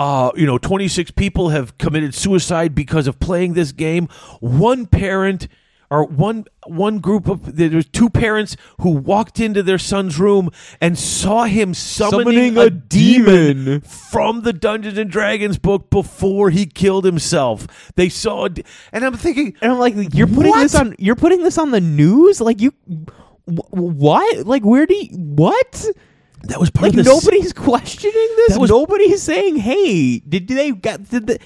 uh, 0.00 0.32
"You 0.34 0.46
know, 0.46 0.58
twenty 0.58 0.88
six 0.88 1.10
people 1.12 1.50
have 1.50 1.78
committed 1.78 2.14
suicide 2.14 2.74
because 2.74 3.06
of 3.06 3.20
playing 3.20 3.52
this 3.54 3.70
game. 3.72 4.08
One 4.40 4.86
parent." 4.86 5.46
Or 5.92 6.04
one 6.06 6.44
one 6.68 7.00
group 7.00 7.26
of 7.28 7.56
there 7.56 7.68
was 7.70 7.84
two 7.84 8.08
parents 8.10 8.56
who 8.80 8.90
walked 8.90 9.40
into 9.40 9.60
their 9.60 9.76
son's 9.76 10.20
room 10.20 10.50
and 10.80 10.96
saw 10.96 11.46
him 11.46 11.74
summoning, 11.74 12.54
Summoning 12.54 12.58
a, 12.58 12.60
a 12.60 12.70
demon, 12.70 13.56
demon. 13.64 13.80
from 13.80 14.42
the 14.42 14.52
Dungeons 14.52 14.96
and 14.98 15.10
Dragons 15.10 15.58
book 15.58 15.90
before 15.90 16.50
he 16.50 16.64
killed 16.64 17.04
himself. 17.04 17.66
They 17.96 18.08
saw, 18.08 18.46
de- 18.46 18.62
and 18.92 19.04
I'm 19.04 19.16
thinking, 19.16 19.56
And 19.60 19.72
I'm 19.72 19.80
like, 19.80 19.96
you're 20.14 20.28
putting 20.28 20.50
What? 20.52 20.62
this 20.62 20.76
on. 20.76 20.94
You're 20.96 21.16
putting 21.16 21.42
this 21.42 21.58
on 21.58 21.72
the 21.72 21.80
news. 21.80 22.40
Like 22.40 22.60
you, 22.60 22.72
wh- 23.46 23.72
what? 23.74 24.46
Like 24.46 24.64
where 24.64 24.86
do 24.86 24.94
you? 24.94 25.08
What? 25.16 25.86
That 26.44 26.58
was 26.60 26.70
part 26.70 26.90
Like 26.90 26.98
of 26.98 27.04
the 27.04 27.10
nobody's 27.10 27.52
questioning 27.68 28.28
this. 28.36 28.52
That 28.54 28.60
was- 28.60 28.70
nobody's 28.70 29.22
saying, 29.22 29.56
"Hey, 29.56 30.20
did 30.20 30.48
they 30.48 30.70
got 30.72 31.08
did 31.08 31.26
the 31.26 31.38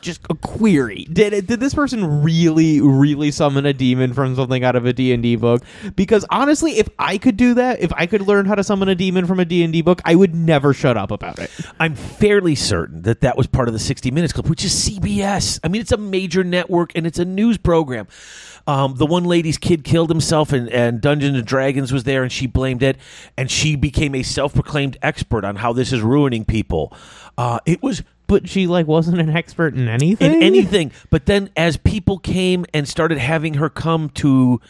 just 0.00 0.20
a 0.30 0.34
query. 0.34 1.06
Did 1.12 1.32
it, 1.32 1.46
did 1.46 1.60
this 1.60 1.74
person 1.74 2.22
really 2.22 2.80
really 2.80 3.30
summon 3.30 3.66
a 3.66 3.72
demon 3.72 4.14
from 4.14 4.36
something 4.36 4.62
out 4.64 4.76
of 4.76 4.86
a 4.86 4.92
D&D 4.92 5.36
book? 5.36 5.62
Because 5.94 6.24
honestly, 6.30 6.78
if 6.78 6.88
I 6.98 7.18
could 7.18 7.36
do 7.36 7.54
that, 7.54 7.80
if 7.80 7.92
I 7.92 8.06
could 8.06 8.22
learn 8.22 8.46
how 8.46 8.54
to 8.54 8.64
summon 8.64 8.88
a 8.88 8.94
demon 8.94 9.26
from 9.26 9.40
a 9.40 9.44
D&D 9.44 9.82
book, 9.82 10.00
I 10.04 10.14
would 10.14 10.34
never 10.34 10.72
shut 10.72 10.96
up 10.96 11.10
about 11.10 11.38
it. 11.38 11.50
I'm 11.80 11.94
fairly 11.94 12.54
certain 12.54 13.02
that 13.02 13.20
that 13.22 13.36
was 13.36 13.46
part 13.46 13.68
of 13.68 13.74
the 13.74 13.80
60 13.80 14.10
Minutes 14.10 14.32
Club, 14.32 14.48
which 14.48 14.64
is 14.64 14.72
CBS. 14.72 15.60
I 15.64 15.68
mean, 15.68 15.80
it's 15.80 15.92
a 15.92 15.96
major 15.96 16.44
network 16.44 16.92
and 16.94 17.06
it's 17.06 17.18
a 17.18 17.24
news 17.24 17.58
program. 17.58 18.06
Um, 18.68 18.96
the 18.96 19.06
one 19.06 19.24
lady's 19.24 19.58
kid 19.58 19.84
killed 19.84 20.10
himself, 20.10 20.52
and, 20.52 20.68
and 20.70 21.00
Dungeons 21.00 21.38
and 21.38 21.46
Dragons 21.46 21.92
was 21.92 22.02
there, 22.02 22.24
and 22.24 22.32
she 22.32 22.48
blamed 22.48 22.82
it, 22.82 22.96
and 23.36 23.48
she 23.48 23.76
became 23.76 24.12
a 24.16 24.24
self-proclaimed 24.24 24.98
expert 25.02 25.44
on 25.44 25.54
how 25.54 25.72
this 25.72 25.92
is 25.92 26.02
ruining 26.02 26.44
people. 26.44 26.92
Uh, 27.38 27.60
it 27.64 27.80
was 27.80 28.02
But 28.26 28.48
she 28.48 28.66
like 28.66 28.86
wasn't 28.86 29.20
an 29.20 29.30
expert 29.30 29.74
in 29.74 29.88
anything. 29.88 30.34
in 30.34 30.42
anything. 30.42 30.92
But 31.10 31.26
then, 31.26 31.50
as 31.56 31.76
people 31.76 32.18
came 32.18 32.66
and 32.74 32.88
started 32.88 33.18
having 33.18 33.54
her 33.54 33.70
come 33.70 34.08
to 34.10 34.60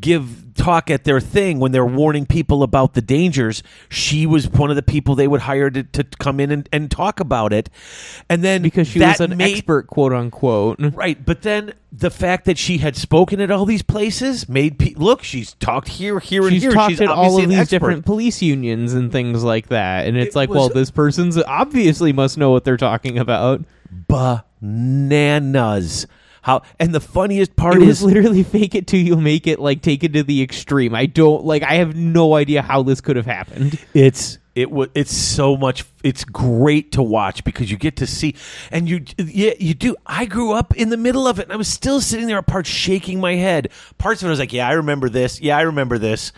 give 0.00 0.54
talk 0.54 0.90
at 0.90 1.04
their 1.04 1.20
thing 1.20 1.58
when 1.58 1.72
they're 1.72 1.86
warning 1.86 2.26
people 2.26 2.62
about 2.62 2.92
the 2.94 3.00
dangers, 3.00 3.62
she 3.88 4.26
was 4.26 4.46
one 4.48 4.68
of 4.68 4.76
the 4.76 4.82
people 4.82 5.14
they 5.14 5.26
would 5.28 5.40
hire 5.42 5.70
to, 5.70 5.82
to 5.82 6.04
come 6.18 6.38
in 6.38 6.50
and, 6.50 6.68
and 6.72 6.90
talk 6.90 7.18
about 7.20 7.52
it. 7.52 7.70
And 8.28 8.44
then 8.44 8.60
because 8.62 8.86
she 8.88 9.00
was 9.00 9.20
an 9.20 9.36
made- 9.38 9.52
expert, 9.56 9.86
quote 9.86 10.12
unquote. 10.12 10.76
Right, 10.94 11.24
but 11.24 11.42
then 11.42 11.72
the 11.92 12.10
fact 12.10 12.44
that 12.44 12.58
she 12.58 12.78
had 12.78 12.94
spoken 12.94 13.40
at 13.40 13.50
all 13.50 13.64
these 13.64 13.82
places 13.82 14.48
made 14.48 14.78
pe- 14.78 14.94
look. 14.94 15.22
She's 15.24 15.54
talked 15.54 15.88
here, 15.88 16.20
here, 16.20 16.42
and 16.42 16.52
She's 16.52 16.62
here. 16.62 16.72
talked 16.72 16.90
she's 16.92 17.00
at 17.00 17.08
all 17.08 17.40
of 17.42 17.48
these 17.48 17.58
expert. 17.58 17.70
different 17.76 18.04
police 18.04 18.42
unions 18.42 18.92
and 18.92 19.10
things 19.10 19.42
like 19.42 19.68
that, 19.68 20.06
and 20.06 20.16
it's 20.16 20.36
It 20.36 20.38
like, 20.38 20.48
was- 20.50 20.56
well, 20.58 20.68
this 20.68 20.90
person's 20.90 21.36
obviously 21.38 22.12
must 22.12 22.36
know 22.38 22.50
what 22.50 22.64
they're 22.64 22.76
talking 22.76 23.18
about. 23.18 23.64
bananas. 24.60 26.06
How 26.50 26.62
and 26.80 26.92
the 26.92 27.00
funniest 27.00 27.54
part 27.54 27.76
It 27.76 27.82
is 27.82 27.88
was 27.88 28.02
literally 28.02 28.42
fake 28.42 28.74
it 28.74 28.88
till 28.88 29.00
you 29.00 29.14
make 29.14 29.46
it, 29.46 29.60
like 29.60 29.82
take 29.82 30.02
it 30.02 30.14
to 30.14 30.24
the 30.24 30.42
extreme. 30.42 30.96
I 30.96 31.06
don't 31.06 31.44
like. 31.44 31.62
I 31.62 31.74
have 31.74 31.94
no 31.94 32.34
idea 32.34 32.60
how 32.60 32.82
this 32.82 33.00
could 33.00 33.14
have 33.14 33.26
happened. 33.26 33.78
It's 33.94 34.38
it 34.56 34.68
was 34.68 34.88
it's 34.96 35.16
so 35.16 35.56
much 35.56 35.84
it's 36.02 36.24
great 36.24 36.90
to 36.92 37.04
watch 37.04 37.44
because 37.44 37.70
you 37.70 37.76
get 37.76 37.96
to 37.98 38.06
see 38.06 38.34
and 38.72 38.88
you 38.88 39.04
yeah 39.16 39.52
you 39.60 39.74
do 39.74 39.94
I 40.04 40.24
grew 40.24 40.52
up 40.52 40.76
in 40.76 40.88
the 40.90 40.96
middle 40.96 41.28
of 41.28 41.38
it 41.38 41.44
and 41.44 41.52
I 41.52 41.56
was 41.56 41.68
still 41.68 42.00
sitting 42.00 42.26
there 42.26 42.38
at 42.38 42.48
parts 42.48 42.68
shaking 42.68 43.20
my 43.20 43.36
head 43.36 43.70
parts 43.96 44.22
of 44.22 44.26
it 44.26 44.30
I 44.30 44.30
was 44.30 44.38
like 44.40 44.52
yeah 44.52 44.68
I 44.68 44.72
remember 44.72 45.08
this 45.08 45.40
yeah 45.40 45.56
I 45.56 45.62
remember 45.62 45.98
this 45.98 46.32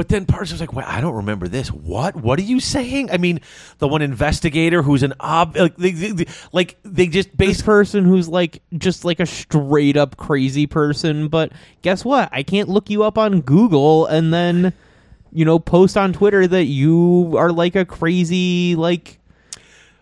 but 0.00 0.08
then 0.08 0.24
I 0.32 0.38
was 0.38 0.58
like 0.58 0.72
well 0.72 0.86
I 0.88 1.02
don't 1.02 1.16
remember 1.16 1.46
this. 1.46 1.68
What? 1.68 2.16
What 2.16 2.38
are 2.38 2.42
you 2.42 2.58
saying? 2.58 3.10
I 3.10 3.18
mean 3.18 3.38
the 3.80 3.86
one 3.86 4.00
investigator 4.00 4.80
who's 4.80 5.02
an 5.02 5.12
ob 5.20 5.54
like 5.58 5.76
they, 5.76 5.90
they, 5.90 6.24
like 6.52 6.78
they 6.84 7.06
just 7.06 7.28
This 7.28 7.36
basically 7.36 7.66
person 7.66 8.04
who's 8.06 8.26
like 8.26 8.62
just 8.78 9.04
like 9.04 9.20
a 9.20 9.26
straight 9.26 9.98
up 9.98 10.16
crazy 10.16 10.66
person, 10.66 11.28
but 11.28 11.52
guess 11.82 12.02
what? 12.02 12.30
I 12.32 12.42
can't 12.42 12.70
look 12.70 12.88
you 12.88 13.02
up 13.02 13.18
on 13.18 13.42
Google 13.42 14.06
and 14.06 14.32
then 14.32 14.72
you 15.32 15.44
know 15.44 15.58
post 15.58 15.98
on 15.98 16.14
Twitter 16.14 16.46
that 16.46 16.64
you 16.64 17.34
are 17.36 17.52
like 17.52 17.76
a 17.76 17.84
crazy 17.84 18.76
like 18.76 19.18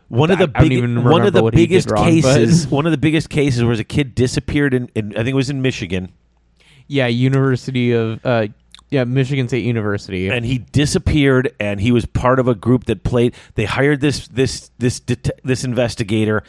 One 0.07 0.31
of 0.31 0.39
the 0.39 0.49
I 0.55 0.69
big, 0.69 0.79
one 0.81 1.27
of 1.27 1.33
the 1.33 1.41
remember 1.41 1.43
what 1.43 1.55
he 1.55 1.63
did 1.67 1.71
biggest 1.71 1.91
wrong, 1.91 2.05
cases, 2.05 2.67
but- 2.67 2.73
one 2.77 2.87
of 2.87 2.93
the 2.93 2.99
biggest 2.99 3.31
cases 3.31 3.65
was 3.65 3.81
a 3.81 3.85
kid 3.85 4.15
disappeared 4.15 4.75
in, 4.75 4.93
in 4.95 5.11
I 5.15 5.25
think 5.25 5.31
it 5.31 5.35
was 5.35 5.51
in 5.51 5.61
Michigan, 5.61 6.13
yeah 6.87 7.09
University 7.09 7.91
of 7.91 8.25
uh 8.25 8.47
yeah 8.91 9.05
Michigan 9.05 9.49
State 9.49 9.65
University. 9.65 10.29
and 10.29 10.45
he 10.45 10.59
disappeared, 10.59 11.55
and 11.61 11.81
he 11.81 11.93
was 11.93 12.07
part 12.07 12.39
of 12.39 12.49
a 12.49 12.55
group 12.55 12.85
that 12.85 13.03
played. 13.05 13.35
They 13.55 13.65
hired 13.65 14.01
this 14.01 14.29
this 14.29 14.71
this 14.79 15.01
det- 15.01 15.41
this 15.45 15.65
investigator. 15.65 16.43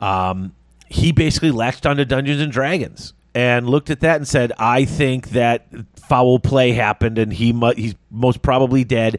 Um, 0.00 0.52
he 0.88 1.12
basically 1.12 1.50
latched 1.50 1.86
onto 1.86 2.04
Dungeons 2.04 2.40
and 2.40 2.52
Dragons 2.52 3.12
and 3.34 3.68
looked 3.68 3.90
at 3.90 4.00
that 4.00 4.16
and 4.16 4.26
said, 4.28 4.52
"I 4.58 4.84
think 4.84 5.30
that 5.30 5.66
foul 6.08 6.38
play 6.38 6.72
happened, 6.72 7.18
and 7.18 7.32
he 7.32 7.52
mu- 7.52 7.74
he's 7.74 7.94
most 8.10 8.42
probably 8.42 8.84
dead." 8.84 9.18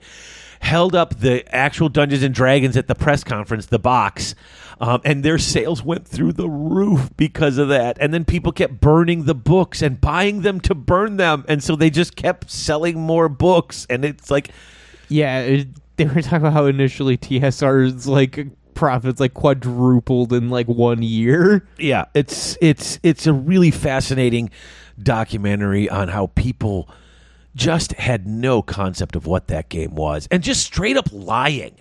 Held 0.60 0.96
up 0.96 1.20
the 1.20 1.44
actual 1.56 1.90
Dungeons 1.90 2.24
and 2.24 2.34
Dragons 2.34 2.76
at 2.78 2.88
the 2.88 2.96
press 2.96 3.24
conference, 3.24 3.68
the 3.68 3.80
box, 3.80 4.36
um, 4.80 5.02
and 5.06 5.24
their 5.24 5.38
sales 5.38 5.84
went 5.84 6.08
through 6.08 6.34
the 6.34 6.50
roof 6.50 7.10
because 7.18 7.58
of 7.58 7.70
that. 7.70 7.98
And 8.00 8.14
then 8.14 8.26
people 8.26 8.52
kept 8.52 8.80
burning 8.80 9.26
the 9.26 9.36
books 9.36 9.82
and 9.82 10.00
buying 10.02 10.42
them 10.42 10.60
to 10.62 10.76
burn 10.76 11.18
them, 11.18 11.46
and 11.48 11.64
so 11.64 11.76
they 11.76 11.90
just 11.90 12.16
kept 12.16 12.52
selling 12.52 13.00
more 13.00 13.30
books. 13.30 13.88
And 13.90 14.04
it's 14.04 14.30
like, 14.30 14.50
Yeah, 15.10 15.40
it, 15.40 15.68
they 15.98 16.06
were 16.06 16.22
talking 16.22 16.40
about 16.40 16.54
how 16.54 16.66
initially 16.66 17.18
TSR's 17.18 18.08
like 18.08 18.48
profits 18.74 19.20
like 19.20 19.34
quadrupled 19.34 20.32
in 20.34 20.50
like 20.50 20.68
one 20.68 21.02
year. 21.02 21.68
yeah, 21.80 22.06
it's 22.14 22.58
it's 22.62 23.00
it's 23.04 23.26
a 23.26 23.34
really 23.34 23.72
fascinating 23.72 24.52
documentary 25.02 25.90
on 25.90 26.08
how 26.08 26.28
people 26.36 26.90
just 27.58 27.94
had 27.94 28.28
no 28.28 28.62
concept 28.62 29.16
of 29.16 29.26
what 29.26 29.48
that 29.48 29.70
game 29.70 29.96
was 29.96 30.28
and 30.32 30.44
just 30.44 30.64
straight 30.66 30.96
up 30.96 31.10
lying. 31.12 31.76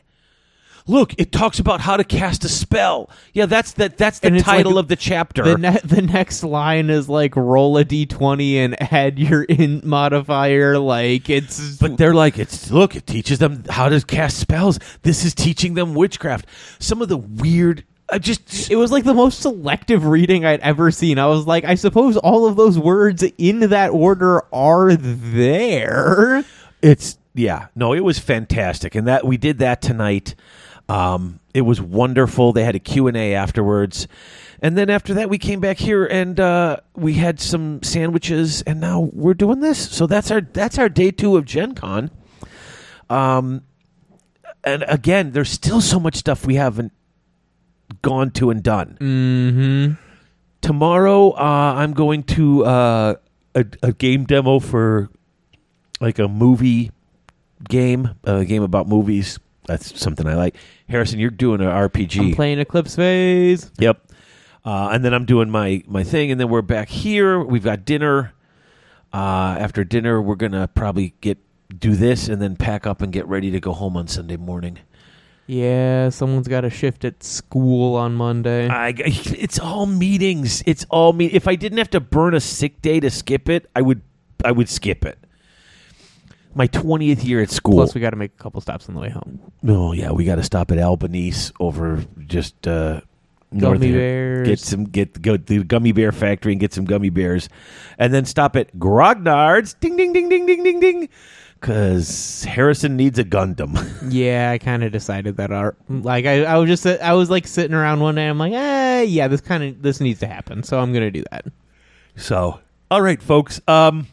Look, 0.88 1.14
it 1.18 1.32
talks 1.32 1.58
about 1.58 1.80
how 1.80 1.96
to 1.96 2.04
cast 2.04 2.44
a 2.44 2.48
spell. 2.48 3.10
Yeah, 3.32 3.46
that's 3.46 3.72
that 3.72 3.98
that's 3.98 4.20
the 4.20 4.28
And 4.28 4.38
title 4.38 4.74
like 4.74 4.84
of 4.84 4.88
the 4.88 4.94
chapter. 4.94 5.42
The 5.42 5.58
ne- 5.58 5.80
the 5.82 6.02
next 6.02 6.44
line 6.44 6.90
is 6.90 7.08
like 7.08 7.34
roll 7.34 7.76
a 7.76 7.84
d20 7.84 8.54
and 8.54 8.92
add 8.92 9.18
your 9.18 9.42
int 9.44 9.84
modifier. 9.84 10.78
Like 10.78 11.28
it's 11.28 11.76
But 11.80 11.96
they're 11.98 12.14
like, 12.14 12.38
it's 12.38 12.70
look, 12.70 12.94
it 12.94 13.04
teaches 13.04 13.40
them 13.40 13.64
how 13.68 13.88
to 13.88 14.00
cast 14.00 14.38
spells. 14.38 14.78
This 15.02 15.24
is 15.24 15.34
teaching 15.34 15.74
them 15.74 15.94
witchcraft. 15.94 16.46
Some 16.78 17.02
of 17.02 17.08
the 17.08 17.16
weird, 17.18 17.84
I 18.08 18.18
just 18.18 18.70
it 18.70 18.76
was 18.76 18.92
like 18.92 19.04
the 19.04 19.14
most 19.14 19.40
selective 19.40 20.06
reading 20.06 20.44
I'd 20.44 20.60
ever 20.60 20.90
seen. 20.90 21.18
I 21.18 21.26
was 21.26 21.46
like, 21.46 21.64
I 21.64 21.74
suppose 21.74 22.16
all 22.16 22.46
of 22.46 22.56
those 22.56 22.78
words 22.78 23.24
in 23.36 23.60
that 23.60 23.90
order 23.90 24.42
are 24.54 24.94
there. 24.94 26.44
it's 26.82 27.18
yeah, 27.34 27.66
no, 27.74 27.92
it 27.92 28.04
was 28.04 28.18
fantastic, 28.18 28.94
and 28.94 29.06
that 29.08 29.26
we 29.26 29.36
did 29.36 29.58
that 29.58 29.82
tonight. 29.82 30.34
Um, 30.88 31.40
it 31.52 31.62
was 31.62 31.80
wonderful. 31.80 32.52
They 32.52 32.62
had 32.62 32.76
a 32.76 32.78
Q 32.78 33.08
and 33.08 33.16
A 33.16 33.34
afterwards, 33.34 34.06
and 34.62 34.78
then 34.78 34.88
after 34.88 35.14
that, 35.14 35.28
we 35.28 35.38
came 35.38 35.60
back 35.60 35.78
here 35.78 36.06
and 36.06 36.38
uh, 36.38 36.78
we 36.94 37.14
had 37.14 37.40
some 37.40 37.82
sandwiches, 37.82 38.62
and 38.62 38.80
now 38.80 39.10
we're 39.12 39.34
doing 39.34 39.60
this. 39.60 39.90
So 39.90 40.06
that's 40.06 40.30
our 40.30 40.40
that's 40.40 40.78
our 40.78 40.88
day 40.88 41.10
two 41.10 41.36
of 41.36 41.44
Gen 41.44 41.74
Con. 41.74 42.10
Um, 43.10 43.62
and 44.64 44.84
again, 44.88 45.32
there's 45.32 45.50
still 45.50 45.80
so 45.80 46.00
much 46.00 46.16
stuff 46.16 46.46
we 46.46 46.54
haven't 46.54 46.92
gone 48.02 48.30
to 48.32 48.50
and 48.50 48.62
done. 48.62 48.96
Mm-hmm. 49.00 49.92
tomorrow 50.60 51.30
uh, 51.30 51.74
i'm 51.76 51.92
going 51.92 52.22
to 52.24 52.64
uh, 52.64 53.14
a, 53.54 53.64
a 53.82 53.92
game 53.92 54.24
demo 54.24 54.58
for 54.58 55.08
like 56.00 56.18
a 56.18 56.28
movie 56.28 56.90
game 57.68 58.10
a 58.24 58.44
game 58.44 58.62
about 58.62 58.86
movies. 58.88 59.38
That's 59.66 59.98
something 60.00 60.26
i 60.26 60.34
like. 60.34 60.56
Harrison 60.88 61.18
you're 61.18 61.30
doing 61.30 61.60
an 61.60 61.68
rpg 61.68 62.20
I'm 62.20 62.32
playing 62.34 62.58
Eclipse 62.60 62.94
Phase. 62.96 63.70
yep. 63.78 64.00
Uh, 64.64 64.90
and 64.92 65.04
then 65.04 65.14
i'm 65.14 65.24
doing 65.24 65.48
my 65.50 65.82
my 65.86 66.02
thing 66.04 66.30
and 66.30 66.40
then 66.40 66.48
we're 66.48 66.62
back 66.62 66.88
here. 66.88 67.40
We've 67.40 67.64
got 67.64 67.84
dinner. 67.84 68.32
Uh, 69.12 69.56
after 69.58 69.84
dinner 69.84 70.20
we're 70.20 70.34
gonna 70.34 70.68
probably 70.68 71.14
get 71.20 71.38
do 71.78 71.94
this 71.94 72.28
and 72.28 72.40
then 72.42 72.54
pack 72.56 72.86
up 72.86 73.00
and 73.02 73.12
get 73.12 73.26
ready 73.26 73.50
to 73.50 73.58
go 73.60 73.72
home 73.72 73.96
on 73.96 74.06
sunday 74.06 74.36
morning 74.36 74.78
Yeah, 75.46 76.08
someone's 76.08 76.48
got 76.48 76.64
a 76.64 76.70
shift 76.70 77.04
at 77.04 77.22
school 77.22 77.94
on 77.94 78.14
Monday. 78.14 78.68
I, 78.68 78.94
it's 78.96 79.58
all 79.60 79.86
meetings. 79.86 80.62
It's 80.66 80.84
all 80.90 81.12
me. 81.12 81.26
If 81.26 81.46
I 81.46 81.54
didn't 81.54 81.78
have 81.78 81.90
to 81.90 82.00
burn 82.00 82.34
a 82.34 82.40
sick 82.40 82.82
day 82.82 82.98
to 83.00 83.10
skip 83.10 83.48
it, 83.48 83.70
I 83.74 83.82
would. 83.82 84.02
I 84.44 84.50
would 84.52 84.68
skip 84.68 85.04
it. 85.04 85.18
My 86.54 86.66
twentieth 86.66 87.22
year 87.22 87.40
at 87.42 87.50
school. 87.50 87.76
Plus, 87.76 87.94
we 87.94 88.00
got 88.00 88.10
to 88.10 88.16
make 88.16 88.32
a 88.38 88.42
couple 88.42 88.60
stops 88.60 88.88
on 88.88 88.94
the 88.94 89.00
way 89.00 89.10
home. 89.10 89.40
oh 89.68 89.92
yeah, 89.92 90.10
we 90.10 90.24
got 90.24 90.36
to 90.36 90.42
stop 90.42 90.70
at 90.72 90.78
Albanese 90.78 91.52
over 91.60 92.04
just 92.26 92.66
uh, 92.66 93.00
north 93.52 93.74
Gummy 93.78 93.88
of 93.88 93.94
here. 93.94 93.98
bears. 93.98 94.48
Get 94.48 94.58
some 94.58 94.84
get 94.84 95.22
go 95.22 95.36
to 95.36 95.42
the 95.42 95.62
gummy 95.64 95.92
bear 95.92 96.12
factory 96.12 96.52
and 96.52 96.60
get 96.60 96.72
some 96.72 96.86
gummy 96.86 97.10
bears, 97.10 97.48
and 97.98 98.12
then 98.12 98.24
stop 98.24 98.56
at 98.56 98.74
Grognard's. 98.78 99.74
Ding 99.74 99.96
ding 99.96 100.12
ding 100.12 100.28
ding 100.28 100.46
ding 100.46 100.64
ding 100.64 100.80
ding. 100.80 101.08
Because 101.60 102.44
Harrison 102.44 102.96
needs 102.96 103.18
a 103.18 103.24
Gundam. 103.24 103.76
Yeah, 104.12 104.52
I 104.52 104.58
kind 104.58 104.84
of 104.84 104.92
decided 104.92 105.36
that. 105.38 105.50
Our, 105.50 105.74
like, 105.88 106.26
I, 106.26 106.44
I 106.44 106.58
was 106.58 106.68
just, 106.68 106.86
I 106.86 107.12
was 107.14 107.28
like 107.28 107.46
sitting 107.46 107.74
around 107.74 108.00
one 108.00 108.14
day. 108.14 108.28
I'm 108.28 108.38
like, 108.38 108.52
eh, 108.52 109.02
yeah, 109.02 109.26
this 109.26 109.40
kind 109.40 109.64
of, 109.64 109.82
this 109.82 110.00
needs 110.00 110.20
to 110.20 110.26
happen. 110.26 110.62
So 110.62 110.78
I'm 110.78 110.92
gonna 110.92 111.10
do 111.10 111.24
that. 111.32 111.46
So, 112.14 112.60
all 112.90 113.02
right, 113.02 113.20
folks. 113.20 113.60
Um, 113.66 114.06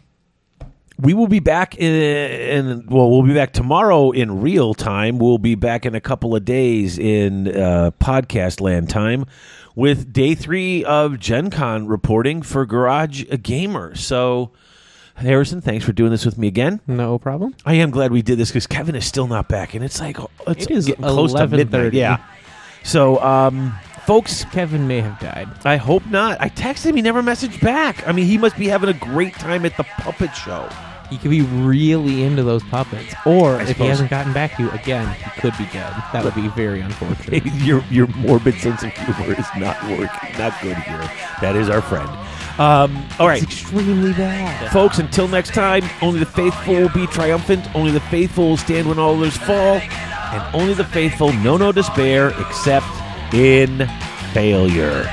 we 1.00 1.14
will 1.14 1.28
be 1.28 1.39
back 1.39 1.76
in, 1.76 1.91
in 1.94 2.86
well, 2.88 3.10
we'll 3.10 3.24
be 3.24 3.34
back 3.34 3.54
tomorrow 3.54 4.12
in 4.12 4.41
real 4.41 4.74
time. 4.74 5.18
We'll 5.20 5.38
be 5.38 5.56
back 5.56 5.86
in 5.86 5.96
a 5.96 6.02
couple 6.02 6.36
of 6.36 6.46
days 6.46 6.98
in 6.98 7.48
uh, 7.48 7.91
podcast 8.00 8.62
land 8.62 8.89
time 8.89 9.26
with 9.76 10.14
day 10.14 10.36
three 10.36 10.84
of 10.86 11.20
Gen 11.20 11.50
Con 11.50 11.88
reporting 11.88 12.41
for 12.41 12.66
Garage 12.66 13.26
Gamer. 13.41 13.96
So, 13.96 14.52
Harrison, 15.16 15.61
thanks 15.61 15.86
for 15.86 15.93
doing 15.93 16.11
this 16.11 16.26
with 16.26 16.38
me 16.38 16.47
again. 16.47 16.82
No 16.88 17.18
problem. 17.20 17.55
I 17.66 17.76
am 17.76 17.91
glad 17.91 18.11
we 18.11 18.22
did 18.22 18.38
this 18.38 18.49
because 18.49 18.68
Kevin 18.68 18.95
is 18.95 19.05
still 19.05 19.28
not 19.28 19.47
back, 19.47 19.74
and 19.74 19.84
it's 19.84 19.99
like 19.99 20.20
oh, 20.20 20.30
it's 20.47 20.66
It 20.66 20.72
is 20.72 20.86
getting 20.88 21.03
close 21.03 21.34
to 21.34 21.47
midnight. 21.47 21.91
11:30. 21.91 21.93
Yeah. 21.93 22.18
So, 22.84 23.22
um, 23.24 23.74
folks. 24.05 24.43
Kevin 24.45 24.88
may 24.88 24.99
have 25.01 25.20
died. 25.20 25.47
I 25.64 25.78
hope 25.78 26.05
not. 26.07 26.41
I 26.41 26.49
texted 26.49 26.88
him. 26.88 26.95
He 26.95 27.01
never 27.01 27.22
messaged 27.22 27.61
back. 27.61 28.05
I 28.07 28.11
mean, 28.11 28.26
he 28.26 28.38
must 28.38 28.57
be 28.57 28.68
having 28.68 28.89
a 28.89 28.93
great 28.93 29.34
time 29.36 29.66
at 29.66 29.78
the 29.78 29.84
puppet 29.84 30.36
show. 30.36 30.68
He 31.09 31.18
could 31.20 31.30
be 31.32 31.41
really 31.41 32.24
into 32.24 32.41
those 32.43 32.64
puppets, 32.64 33.14
or 33.26 33.61
if 33.61 33.78
he 33.78 33.86
hasn't 33.86 34.09
gotten 34.09 34.34
back 34.34 34.55
to 34.57 34.64
you 34.64 34.72
again, 34.72 35.14
he 35.14 35.41
could 35.41 35.55
be 35.59 35.66
dead. 35.66 35.93
That 36.11 36.24
would 36.24 36.34
be 36.34 36.47
very 36.49 36.82
unfortunate. 36.82 37.45
your 37.57 37.84
your 37.91 38.07
morbid 38.07 38.55
sense 38.55 38.82
of 38.82 38.91
humor 38.93 39.34
is 39.39 39.45
not 39.55 39.82
working, 39.84 40.38
not 40.39 40.59
good 40.64 40.76
here. 40.78 41.07
That 41.41 41.55
is 41.55 41.70
our 41.70 41.82
friend. 41.84 42.09
Um, 42.60 43.04
all 43.18 43.28
right, 43.28 43.41
It's 43.41 43.51
extremely 43.51 44.14
bad. 44.14 44.72
folks. 44.72 44.99
Until 44.99 45.28
next 45.28 45.54
time, 45.54 45.84
only 46.04 46.20
the 46.20 46.26
faithful 46.28 46.76
will 46.76 46.89
be 46.89 47.08
triumphant. 47.08 47.68
Only 47.76 47.91
the 47.91 47.99
faithful 47.99 48.49
will 48.49 48.58
stand 48.58 48.88
when 48.88 48.99
all 48.99 49.16
others 49.18 49.36
fall, 49.38 49.78
and 49.82 50.56
only 50.56 50.74
the 50.76 50.84
faithful 50.86 51.34
know 51.34 51.58
no 51.58 51.72
despair 51.72 52.30
except 52.39 52.86
in 53.34 53.88
failure. 54.34 55.10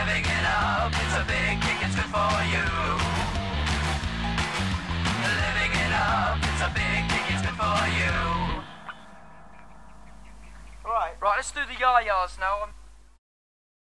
Right, 10.84 11.14
right, 11.20 11.36
let's 11.36 11.50
do 11.52 11.60
the 11.66 11.74
yayas 11.74 12.38
now. 12.38 12.64
I'm 12.64 12.72